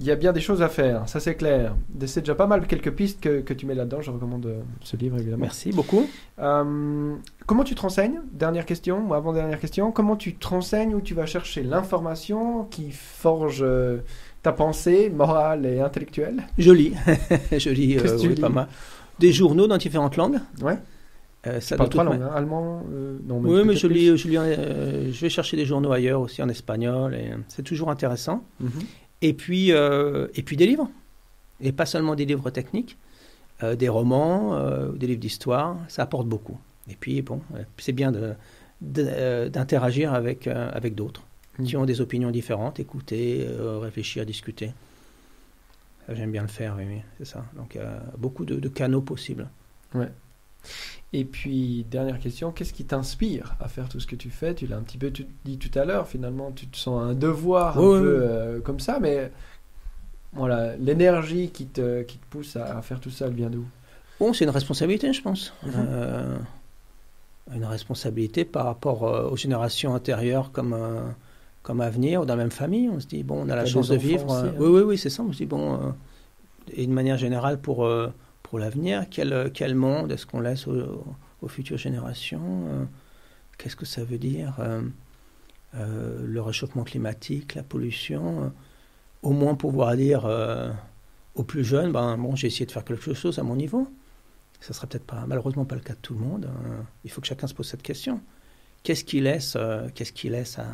[0.00, 1.74] il y a bien des choses à faire, ça c'est clair.
[2.06, 4.00] C'est déjà pas mal quelques pistes que, que tu mets là-dedans.
[4.00, 5.42] Je recommande euh, ce livre évidemment.
[5.42, 6.08] Merci beaucoup.
[6.38, 7.14] Euh,
[7.46, 8.20] comment tu te renseignes?
[8.32, 9.90] Dernière question, ou avant-dernière question.
[9.90, 13.98] Comment tu te renseignes où tu vas chercher l'information qui forge euh,
[14.42, 16.44] ta pensée morale et intellectuelle?
[16.58, 16.94] Je lis.
[17.56, 18.68] je lis, oui, pas mal.
[19.18, 20.38] Des journaux dans différentes langues.
[20.62, 20.78] Ouais.
[21.60, 22.84] ça parle trois langues, hein, allemand
[23.26, 26.40] non, mais Oui, mais je lis, je, lis je vais chercher des journaux ailleurs aussi
[26.40, 27.14] en espagnol.
[27.16, 28.44] et C'est toujours intéressant.
[28.60, 28.70] Mhm.
[29.22, 30.90] Et puis, euh, et puis des livres.
[31.60, 32.96] Et pas seulement des livres techniques,
[33.62, 36.58] euh, des romans, euh, des livres d'histoire, ça apporte beaucoup.
[36.88, 37.40] Et puis, bon,
[37.78, 38.12] c'est bien
[38.80, 41.22] d'interagir avec, avec d'autres
[41.58, 41.64] mmh.
[41.64, 43.46] qui ont des opinions différentes, écouter,
[43.80, 44.72] réfléchir, discuter.
[46.10, 47.44] J'aime bien le faire, oui, oui c'est ça.
[47.56, 47.76] Donc,
[48.16, 49.48] beaucoup de, de canaux possibles.
[49.94, 50.08] Ouais.
[51.12, 54.54] Et puis, dernière question, qu'est-ce qui t'inspire à faire tout ce que tu fais?
[54.54, 55.10] Tu l'as un petit peu
[55.44, 58.98] dit tout à l'heure, finalement, tu te sens un devoir un peu euh, comme ça,
[59.00, 59.32] mais
[60.34, 63.64] voilà, l'énergie qui te, qui te pousse à, faire tout ça, elle vient d'où?
[64.20, 65.54] Bon, c'est une responsabilité, je pense.
[65.62, 65.72] Mhm.
[65.76, 66.36] Euh,
[67.54, 70.76] une responsabilité par rapport euh, aux générations antérieures comme,
[71.62, 72.90] comme à venir, ou dans la même famille.
[72.90, 74.30] On se dit, bon, on a la chance de vivre.
[74.30, 74.52] Hein.
[74.58, 75.22] Oui, oui, oui, c'est ça.
[75.22, 75.94] On se dit, bon,
[76.70, 77.88] et de manière générale, pour
[78.48, 82.84] pour l'avenir quel, quel, monde est-ce qu'on laisse aux, futures générations euh,
[83.58, 84.80] Qu'est-ce que ça veut dire euh,
[85.74, 88.52] euh, Le réchauffement climatique, la pollution
[89.22, 90.26] Au moins pouvoir dire
[91.34, 93.86] aux plus jeunes, ben, bon, j'ai essayé de faire quelque chose à mon niveau.
[94.60, 96.46] Ça sera peut-être pas, malheureusement pas le cas de tout le monde.
[96.46, 96.84] Hein.
[97.04, 98.20] Il faut que chacun se pose cette question.
[98.82, 99.58] Qu'est-ce qu'il laisse,
[99.94, 100.66] qu'est-ce qu'il laisse à,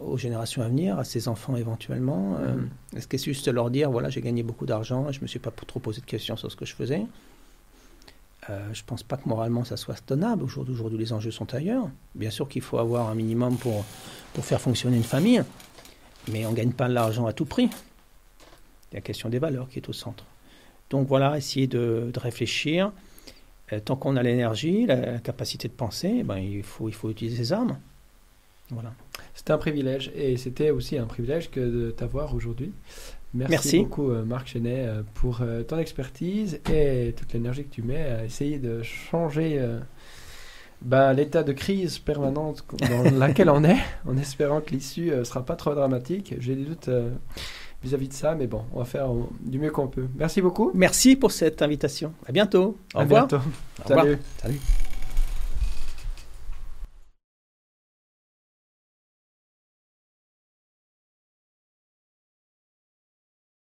[0.00, 2.70] aux générations à venir, à ses enfants éventuellement euh, mm.
[2.96, 5.38] Est-ce que c'est juste leur dire, voilà, j'ai gagné beaucoup d'argent, je ne me suis
[5.38, 7.06] pas trop posé de questions sur ce que je faisais?
[8.50, 10.42] Euh, Je ne pense pas que moralement ça soit tenable.
[10.42, 11.88] Aujourd'hui, aujourd'hui, les enjeux sont ailleurs.
[12.14, 13.84] Bien sûr qu'il faut avoir un minimum pour,
[14.34, 15.42] pour faire fonctionner une famille,
[16.30, 17.70] mais on ne gagne pas de l'argent à tout prix.
[18.90, 20.24] Il y a la question des valeurs qui est au centre.
[20.90, 22.92] Donc voilà, essayer de, de réfléchir.
[23.72, 27.08] Euh, tant qu'on a l'énergie, la, capacité de penser, eh ben, il, faut, il faut
[27.08, 27.78] utiliser ses armes.
[28.72, 28.92] Voilà.
[29.34, 32.72] C'était un privilège et c'était aussi un privilège que de t'avoir aujourd'hui.
[33.34, 37.82] Merci, beaucoup euh, Marc Chenet euh, pour euh, ton expertise et toute l'énergie que tu
[37.82, 39.60] mets à essayer de changer
[40.82, 45.44] ben, l'état de crise permanente dans laquelle on est, en espérant que l'issue ne sera
[45.44, 46.34] pas trop dramatique.
[46.38, 46.90] J'ai des doutes
[47.82, 49.08] vis-à-vis de ça, mais bon, on va faire
[49.40, 50.06] du mieux qu'on peut.
[50.16, 50.70] Merci beaucoup.
[50.74, 52.12] Merci pour cette invitation.
[52.26, 52.76] À bientôt.
[52.94, 53.26] Au revoir.
[53.26, 53.44] Bientôt.
[53.86, 54.18] Salut.
[54.40, 54.60] Salut.